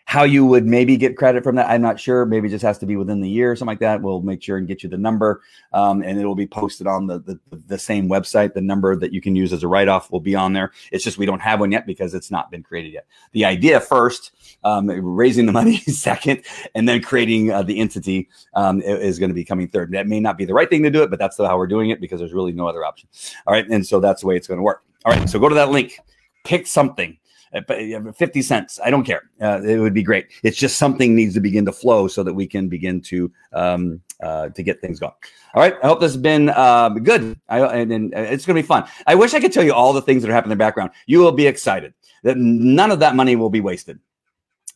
How 0.05 0.23
you 0.23 0.45
would 0.45 0.65
maybe 0.65 0.97
get 0.97 1.15
credit 1.15 1.43
from 1.43 1.55
that, 1.55 1.69
I'm 1.69 1.81
not 1.81 1.99
sure. 1.99 2.25
Maybe 2.25 2.49
just 2.49 2.63
has 2.63 2.77
to 2.79 2.85
be 2.85 2.95
within 2.95 3.21
the 3.21 3.29
year 3.29 3.51
or 3.51 3.55
something 3.55 3.71
like 3.71 3.79
that. 3.79 4.01
We'll 4.01 4.21
make 4.21 4.41
sure 4.41 4.57
and 4.57 4.67
get 4.67 4.83
you 4.83 4.89
the 4.89 4.97
number, 4.97 5.41
um, 5.73 6.01
and 6.03 6.19
it 6.19 6.25
will 6.25 6.35
be 6.35 6.47
posted 6.47 6.87
on 6.87 7.07
the, 7.07 7.19
the 7.19 7.39
the 7.67 7.79
same 7.79 8.09
website. 8.09 8.53
The 8.53 8.61
number 8.61 8.95
that 8.95 9.13
you 9.13 9.21
can 9.21 9.35
use 9.35 9.53
as 9.53 9.63
a 9.63 9.67
write 9.67 9.87
off 9.87 10.11
will 10.11 10.19
be 10.19 10.35
on 10.35 10.53
there. 10.53 10.71
It's 10.91 11.03
just 11.03 11.17
we 11.17 11.25
don't 11.25 11.41
have 11.41 11.59
one 11.59 11.71
yet 11.71 11.85
because 11.85 12.13
it's 12.13 12.31
not 12.31 12.51
been 12.51 12.63
created 12.63 12.93
yet. 12.93 13.05
The 13.31 13.45
idea 13.45 13.79
first, 13.79 14.31
um, 14.63 14.87
raising 14.87 15.45
the 15.45 15.51
money 15.51 15.77
second, 15.77 16.43
and 16.75 16.87
then 16.87 17.01
creating 17.01 17.51
uh, 17.51 17.63
the 17.63 17.79
entity 17.79 18.29
um, 18.53 18.81
is 18.81 19.19
going 19.19 19.29
to 19.29 19.35
be 19.35 19.45
coming 19.45 19.67
third. 19.67 19.91
That 19.91 20.07
may 20.07 20.19
not 20.19 20.37
be 20.37 20.45
the 20.45 20.53
right 20.53 20.69
thing 20.69 20.83
to 20.83 20.89
do 20.89 21.03
it, 21.03 21.09
but 21.09 21.19
that's 21.19 21.37
how 21.37 21.57
we're 21.57 21.67
doing 21.67 21.89
it 21.89 22.01
because 22.01 22.19
there's 22.19 22.33
really 22.33 22.51
no 22.51 22.67
other 22.67 22.83
option. 22.83 23.07
All 23.47 23.53
right, 23.53 23.67
and 23.67 23.85
so 23.85 23.99
that's 23.99 24.21
the 24.21 24.27
way 24.27 24.35
it's 24.35 24.47
going 24.47 24.59
to 24.59 24.63
work. 24.63 24.83
All 25.05 25.13
right, 25.13 25.29
so 25.29 25.39
go 25.39 25.49
to 25.49 25.55
that 25.55 25.71
link, 25.71 25.99
pick 26.43 26.67
something. 26.67 27.17
Uh, 27.53 27.61
but, 27.67 27.79
uh, 27.79 28.11
50 28.11 28.41
cents. 28.41 28.79
I 28.83 28.89
don't 28.89 29.03
care. 29.03 29.23
Uh, 29.41 29.61
it 29.61 29.77
would 29.77 29.93
be 29.93 30.03
great. 30.03 30.27
It's 30.43 30.57
just 30.57 30.77
something 30.77 31.15
needs 31.15 31.33
to 31.33 31.41
begin 31.41 31.65
to 31.65 31.71
flow 31.71 32.07
so 32.07 32.23
that 32.23 32.33
we 32.33 32.47
can 32.47 32.69
begin 32.69 33.01
to 33.01 33.31
um, 33.53 34.01
uh, 34.21 34.49
to 34.49 34.63
get 34.63 34.79
things 34.81 34.99
going. 34.99 35.13
All 35.53 35.61
right. 35.61 35.75
I 35.83 35.87
hope 35.87 35.99
this 35.99 36.13
has 36.13 36.21
been 36.21 36.49
um, 36.49 37.03
good. 37.03 37.39
I, 37.49 37.59
and, 37.59 37.91
and 37.91 38.13
it's 38.13 38.45
going 38.45 38.55
to 38.55 38.61
be 38.61 38.67
fun. 38.67 38.87
I 39.07 39.15
wish 39.15 39.33
I 39.33 39.39
could 39.39 39.51
tell 39.51 39.63
you 39.63 39.73
all 39.73 39.93
the 39.93 40.01
things 40.01 40.21
that 40.21 40.29
are 40.29 40.33
happening 40.33 40.51
in 40.51 40.57
the 40.57 40.63
background. 40.63 40.91
You 41.07 41.19
will 41.19 41.31
be 41.31 41.47
excited 41.47 41.93
that 42.23 42.37
none 42.37 42.91
of 42.91 42.99
that 42.99 43.15
money 43.15 43.35
will 43.35 43.49
be 43.49 43.61
wasted. 43.61 43.99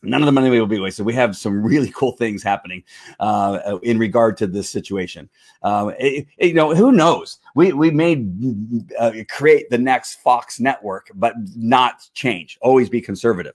None 0.06 0.22
of 0.22 0.26
the 0.26 0.32
money 0.32 0.50
will 0.50 0.66
be 0.66 0.78
wasted. 0.78 1.04
We 1.04 1.14
have 1.14 1.36
some 1.36 1.62
really 1.62 1.90
cool 1.94 2.12
things 2.12 2.42
happening 2.42 2.84
uh, 3.20 3.78
in 3.82 3.98
regard 3.98 4.36
to 4.38 4.46
this 4.46 4.68
situation. 4.70 5.28
Uh, 5.62 5.92
it- 5.98 6.26
it- 6.38 6.48
you 6.48 6.54
know, 6.54 6.74
who 6.74 6.92
knows? 6.92 7.38
We 7.54 7.72
we 7.72 7.90
may 7.90 8.26
uh, 8.98 9.12
create 9.28 9.68
the 9.70 9.78
next 9.78 10.16
Fox 10.16 10.60
network, 10.60 11.10
but 11.14 11.34
not 11.56 12.08
change. 12.14 12.58
Always 12.60 12.88
be 12.88 13.00
conservative. 13.00 13.54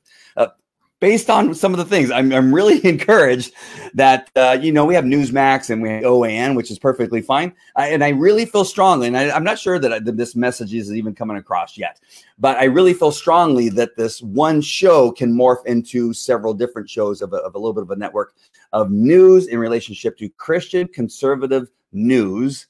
Based 1.02 1.32
on 1.32 1.56
some 1.56 1.74
of 1.74 1.80
the 1.80 1.86
things, 1.86 2.12
I'm 2.12 2.32
I'm 2.32 2.54
really 2.54 2.86
encouraged 2.88 3.54
that 3.95 4.30
uh, 4.36 4.58
you 4.62 4.72
know 4.72 4.86
we 4.86 4.93
have 4.93 5.04
Newsmax 5.04 5.72
and 5.72 5.82
we 5.82 5.89
have 5.89 6.04
OAN, 6.04 6.56
which 6.56 6.70
is 6.70 6.78
perfectly 6.78 7.22
fine. 7.22 7.54
I, 7.76 7.88
and 7.88 8.04
I 8.04 8.10
really 8.10 8.45
feel 8.45 8.64
strongly, 8.64 9.08
and 9.08 9.18
I, 9.18 9.32
I'm 9.32 9.43
not 9.43 9.58
sure 9.58 9.80
that, 9.80 9.91
I, 9.91 9.97
that 9.97 10.16
this 10.16 10.36
message 10.36 10.76
is 10.76 10.93
even 10.93 11.16
coming 11.16 11.38
across 11.38 11.76
yet, 11.76 11.99
but 12.38 12.56
I 12.58 12.66
really 12.66 12.93
feel 12.93 13.12
strongly 13.12 13.68
that 13.70 13.97
this 13.97 14.22
one 14.22 14.62
show 14.62 15.12
can 15.12 15.34
morph 15.34 15.66
into 15.66 16.14
several 16.14 16.54
different 16.54 16.88
shows 16.88 17.24
of 17.24 17.34
a, 17.34 17.38
of 17.38 17.56
a 17.56 17.58
little 17.58 17.74
bit 17.74 17.82
of 17.82 17.89
a 17.89 17.95
network 17.95 18.36
of 18.72 18.91
news 18.91 19.47
in 19.47 19.58
relationship 19.58 20.20
to 20.20 20.30
Christian 20.30 20.88
conservative 20.88 21.72
news 21.91 22.68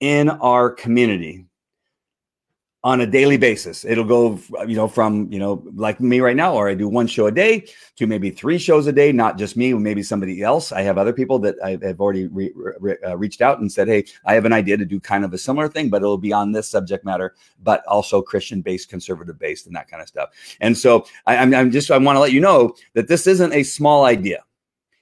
in 0.00 0.28
our 0.28 0.68
community 0.68 1.46
on 2.84 3.00
a 3.00 3.06
daily 3.06 3.38
basis. 3.38 3.82
It'll 3.86 4.04
go, 4.04 4.38
you 4.66 4.76
know, 4.76 4.86
from, 4.86 5.26
you 5.32 5.38
know, 5.38 5.64
like 5.74 6.00
me 6.00 6.20
right 6.20 6.36
now, 6.36 6.54
or 6.54 6.68
I 6.68 6.74
do 6.74 6.86
one 6.86 7.06
show 7.06 7.26
a 7.26 7.32
day 7.32 7.66
to 7.96 8.06
maybe 8.06 8.28
three 8.28 8.58
shows 8.58 8.86
a 8.86 8.92
day, 8.92 9.10
not 9.10 9.38
just 9.38 9.56
me, 9.56 9.72
maybe 9.72 10.02
somebody 10.02 10.42
else. 10.42 10.70
I 10.70 10.82
have 10.82 10.98
other 10.98 11.14
people 11.14 11.38
that 11.40 11.56
I 11.64 11.78
have 11.82 11.98
already 11.98 12.26
re- 12.26 12.52
re- 12.54 12.98
uh, 13.02 13.16
reached 13.16 13.40
out 13.40 13.58
and 13.58 13.72
said, 13.72 13.88
Hey, 13.88 14.04
I 14.26 14.34
have 14.34 14.44
an 14.44 14.52
idea 14.52 14.76
to 14.76 14.84
do 14.84 15.00
kind 15.00 15.24
of 15.24 15.32
a 15.32 15.38
similar 15.38 15.66
thing, 15.66 15.88
but 15.88 16.02
it'll 16.02 16.18
be 16.18 16.34
on 16.34 16.52
this 16.52 16.68
subject 16.68 17.06
matter, 17.06 17.34
but 17.62 17.82
also 17.86 18.20
Christian 18.20 18.60
based, 18.60 18.90
conservative 18.90 19.38
based, 19.38 19.66
and 19.66 19.74
that 19.74 19.88
kind 19.88 20.02
of 20.02 20.08
stuff. 20.08 20.28
And 20.60 20.76
so 20.76 21.06
I, 21.24 21.38
I'm, 21.38 21.54
I'm 21.54 21.70
just, 21.70 21.90
I 21.90 21.96
want 21.96 22.16
to 22.16 22.20
let 22.20 22.32
you 22.32 22.40
know 22.40 22.76
that 22.92 23.08
this 23.08 23.26
isn't 23.26 23.54
a 23.54 23.62
small 23.62 24.04
idea. 24.04 24.44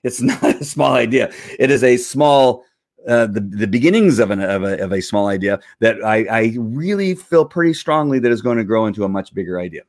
It's 0.04 0.20
not 0.20 0.44
a 0.44 0.64
small 0.64 0.92
idea. 0.92 1.32
It 1.58 1.72
is 1.72 1.82
a 1.82 1.96
small, 1.96 2.64
uh, 3.08 3.26
the, 3.26 3.40
the 3.40 3.66
beginnings 3.66 4.18
of, 4.18 4.30
an, 4.30 4.40
of, 4.40 4.62
a, 4.62 4.82
of 4.82 4.92
a 4.92 5.00
small 5.00 5.28
idea 5.28 5.60
that 5.80 6.04
I, 6.04 6.24
I 6.30 6.56
really 6.58 7.14
feel 7.14 7.44
pretty 7.44 7.74
strongly 7.74 8.18
that 8.20 8.32
is 8.32 8.42
going 8.42 8.58
to 8.58 8.64
grow 8.64 8.86
into 8.86 9.04
a 9.04 9.08
much 9.08 9.34
bigger 9.34 9.58
idea. 9.58 9.82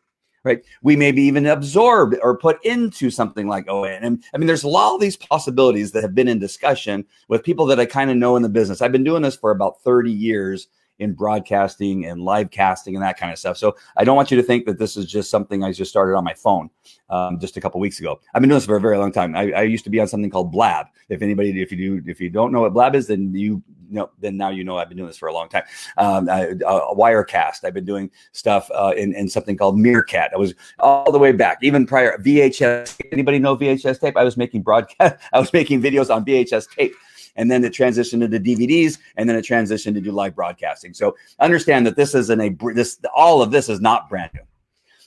Right? 0.43 0.61
We 0.81 0.97
may 0.97 1.13
be 1.13 1.21
even 1.21 1.45
absorbed 1.45 2.17
or 2.21 2.37
put 2.37 2.63
into 2.65 3.09
something 3.09 3.47
like 3.47 3.65
OAN. 3.67 3.99
And 4.01 4.21
I 4.33 4.37
mean, 4.37 4.47
there's 4.47 4.65
a 4.65 4.69
lot 4.69 4.93
of 4.93 4.99
these 4.99 5.15
possibilities 5.15 5.93
that 5.93 6.03
have 6.03 6.13
been 6.13 6.27
in 6.27 6.37
discussion 6.37 7.05
with 7.29 7.45
people 7.45 7.65
that 7.67 7.79
I 7.79 7.85
kind 7.85 8.11
of 8.11 8.17
know 8.17 8.35
in 8.35 8.43
the 8.43 8.49
business. 8.49 8.81
I've 8.81 8.91
been 8.91 9.05
doing 9.05 9.21
this 9.21 9.37
for 9.37 9.51
about 9.51 9.81
30 9.83 10.11
years 10.11 10.67
in 10.99 11.13
broadcasting 11.13 12.05
and 12.05 12.21
live 12.21 12.51
casting 12.51 12.95
and 12.95 13.03
that 13.03 13.17
kind 13.17 13.31
of 13.31 13.39
stuff. 13.39 13.57
So 13.57 13.75
I 13.97 14.03
don't 14.03 14.15
want 14.15 14.31
you 14.31 14.37
to 14.37 14.43
think 14.43 14.65
that 14.65 14.77
this 14.77 14.95
is 14.95 15.05
just 15.05 15.29
something 15.29 15.63
I 15.63 15.71
just 15.71 15.89
started 15.89 16.15
on 16.15 16.23
my 16.23 16.33
phone 16.33 16.69
um, 17.09 17.39
just 17.39 17.57
a 17.57 17.61
couple 17.61 17.79
weeks 17.79 17.99
ago. 17.99 18.19
I've 18.33 18.41
been 18.41 18.49
doing 18.49 18.57
this 18.57 18.65
for 18.65 18.75
a 18.75 18.81
very 18.81 18.97
long 18.97 19.11
time. 19.11 19.35
I, 19.35 19.51
I 19.51 19.61
used 19.63 19.83
to 19.85 19.89
be 19.89 19.99
on 19.99 20.07
something 20.07 20.29
called 20.29 20.51
Blab. 20.51 20.87
If 21.09 21.21
anybody, 21.21 21.61
if 21.61 21.71
you 21.71 21.77
do, 22.01 22.09
if 22.09 22.21
you 22.21 22.29
don't 22.29 22.51
know 22.51 22.61
what 22.61 22.73
Blab 22.73 22.95
is, 22.95 23.07
then 23.07 23.33
you 23.33 23.61
know, 23.89 24.09
then 24.19 24.37
now 24.37 24.49
you 24.49 24.63
know 24.63 24.77
I've 24.77 24.89
been 24.89 24.97
doing 24.97 25.07
this 25.07 25.17
for 25.17 25.27
a 25.27 25.33
long 25.33 25.49
time. 25.49 25.63
Um, 25.97 26.29
I, 26.29 26.51
uh, 26.51 26.93
Wirecast. 26.93 27.63
I've 27.63 27.73
been 27.73 27.85
doing 27.85 28.09
stuff 28.31 28.69
uh, 28.73 28.93
in, 28.95 29.13
in 29.13 29.29
something 29.29 29.57
called 29.57 29.77
Meerkat. 29.77 30.31
I 30.33 30.37
was 30.37 30.53
all 30.79 31.11
the 31.11 31.19
way 31.19 31.31
back, 31.31 31.59
even 31.61 31.85
prior 31.85 32.17
VHS. 32.17 32.99
Anybody 33.11 33.39
know 33.39 33.55
VHS 33.55 33.99
tape? 33.99 34.17
I 34.17 34.23
was 34.23 34.37
making 34.37 34.63
broadcast. 34.63 35.17
I 35.33 35.39
was 35.39 35.51
making 35.53 35.81
videos 35.81 36.13
on 36.13 36.25
VHS 36.25 36.69
tape 36.75 36.95
and 37.35 37.49
then 37.49 37.63
it 37.63 37.73
transitioned 37.73 38.23
into 38.23 38.39
DVDs, 38.39 38.97
and 39.17 39.27
then 39.27 39.35
it 39.35 39.45
transitioned 39.45 39.93
to 39.95 40.01
do 40.01 40.11
live 40.11 40.35
broadcasting. 40.35 40.93
So 40.93 41.15
understand 41.39 41.85
that 41.87 41.95
this 41.95 42.15
isn't 42.15 42.41
a 42.41 42.55
this 42.73 42.99
all 43.15 43.41
of 43.41 43.51
this 43.51 43.69
is 43.69 43.81
not 43.81 44.09
brand 44.09 44.31
new. 44.33 44.41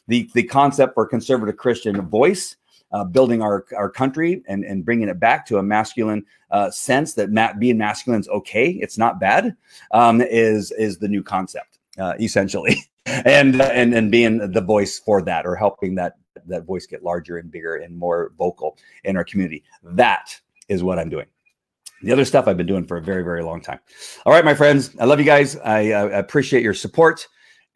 The 0.08 0.30
the 0.34 0.42
concept 0.42 0.94
for 0.94 1.06
conservative 1.06 1.56
Christian 1.56 2.00
voice, 2.02 2.56
uh, 2.92 3.04
building 3.04 3.42
our 3.42 3.64
our 3.76 3.90
country 3.90 4.42
and 4.48 4.64
and 4.64 4.84
bringing 4.84 5.08
it 5.08 5.20
back 5.20 5.46
to 5.46 5.58
a 5.58 5.62
masculine 5.62 6.24
uh, 6.50 6.70
sense 6.70 7.14
that 7.14 7.30
ma- 7.30 7.52
being 7.54 7.78
masculine 7.78 8.20
is 8.20 8.28
okay, 8.28 8.70
it's 8.70 8.98
not 8.98 9.20
bad, 9.20 9.56
um, 9.92 10.20
is 10.20 10.72
is 10.72 10.98
the 10.98 11.08
new 11.08 11.22
concept 11.22 11.78
uh, 11.98 12.14
essentially, 12.20 12.76
and 13.06 13.60
and 13.60 13.94
and 13.94 14.10
being 14.10 14.50
the 14.52 14.60
voice 14.60 14.98
for 14.98 15.22
that 15.22 15.46
or 15.46 15.56
helping 15.56 15.94
that 15.96 16.16
that 16.46 16.64
voice 16.64 16.86
get 16.86 17.02
larger 17.02 17.38
and 17.38 17.50
bigger 17.50 17.76
and 17.76 17.96
more 17.96 18.32
vocal 18.38 18.78
in 19.04 19.16
our 19.16 19.24
community. 19.24 19.64
That 19.82 20.38
is 20.68 20.82
what 20.82 20.98
I'm 20.98 21.08
doing. 21.08 21.26
The 22.02 22.12
other 22.12 22.24
stuff 22.24 22.46
I've 22.46 22.56
been 22.56 22.66
doing 22.66 22.86
for 22.86 22.98
a 22.98 23.02
very, 23.02 23.22
very 23.22 23.42
long 23.42 23.60
time. 23.60 23.80
All 24.24 24.32
right, 24.32 24.44
my 24.44 24.54
friends, 24.54 24.94
I 25.00 25.04
love 25.04 25.18
you 25.18 25.24
guys. 25.24 25.56
I 25.56 25.92
uh, 25.92 26.08
appreciate 26.08 26.62
your 26.62 26.74
support 26.74 27.26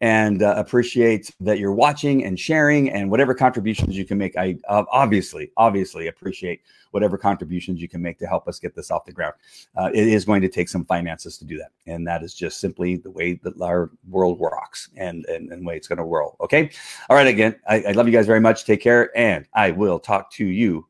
and 0.01 0.41
uh, 0.41 0.55
appreciate 0.57 1.31
that 1.39 1.59
you're 1.59 1.73
watching 1.73 2.25
and 2.25 2.39
sharing 2.39 2.89
and 2.89 3.09
whatever 3.09 3.35
contributions 3.35 3.95
you 3.95 4.03
can 4.03 4.17
make. 4.17 4.35
I 4.35 4.57
uh, 4.67 4.83
obviously, 4.91 5.51
obviously 5.57 6.07
appreciate 6.07 6.61
whatever 6.89 7.17
contributions 7.17 7.79
you 7.79 7.87
can 7.87 8.01
make 8.01 8.17
to 8.19 8.25
help 8.25 8.47
us 8.47 8.59
get 8.59 8.75
this 8.75 8.89
off 8.89 9.05
the 9.05 9.11
ground. 9.11 9.35
Uh, 9.75 9.91
it 9.93 10.07
is 10.07 10.25
going 10.25 10.41
to 10.41 10.49
take 10.49 10.69
some 10.69 10.83
finances 10.85 11.37
to 11.37 11.45
do 11.45 11.57
that, 11.57 11.69
and 11.85 12.05
that 12.07 12.23
is 12.23 12.33
just 12.33 12.59
simply 12.59 12.97
the 12.97 13.11
way 13.11 13.33
that 13.43 13.59
our 13.61 13.91
world 14.09 14.39
rocks 14.41 14.89
and 14.97 15.23
and, 15.25 15.51
and 15.51 15.65
way 15.65 15.77
it's 15.77 15.87
going 15.87 15.97
to 15.97 16.03
roll. 16.03 16.35
Okay, 16.41 16.71
all 17.09 17.15
right. 17.15 17.27
Again, 17.27 17.55
I, 17.67 17.83
I 17.83 17.91
love 17.91 18.07
you 18.07 18.13
guys 18.13 18.25
very 18.25 18.41
much. 18.41 18.65
Take 18.65 18.81
care, 18.81 19.15
and 19.15 19.45
I 19.53 19.69
will 19.69 19.99
talk 19.99 20.31
to 20.33 20.45
you 20.45 20.87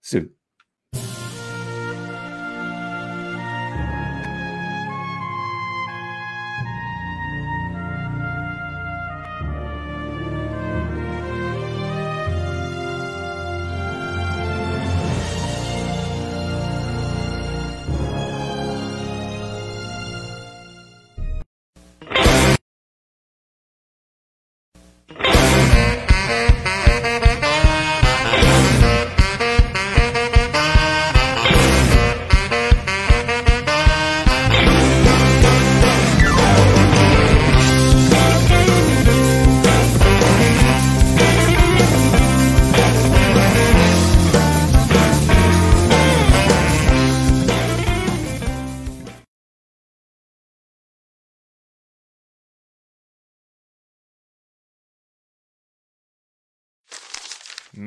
soon. 0.00 0.35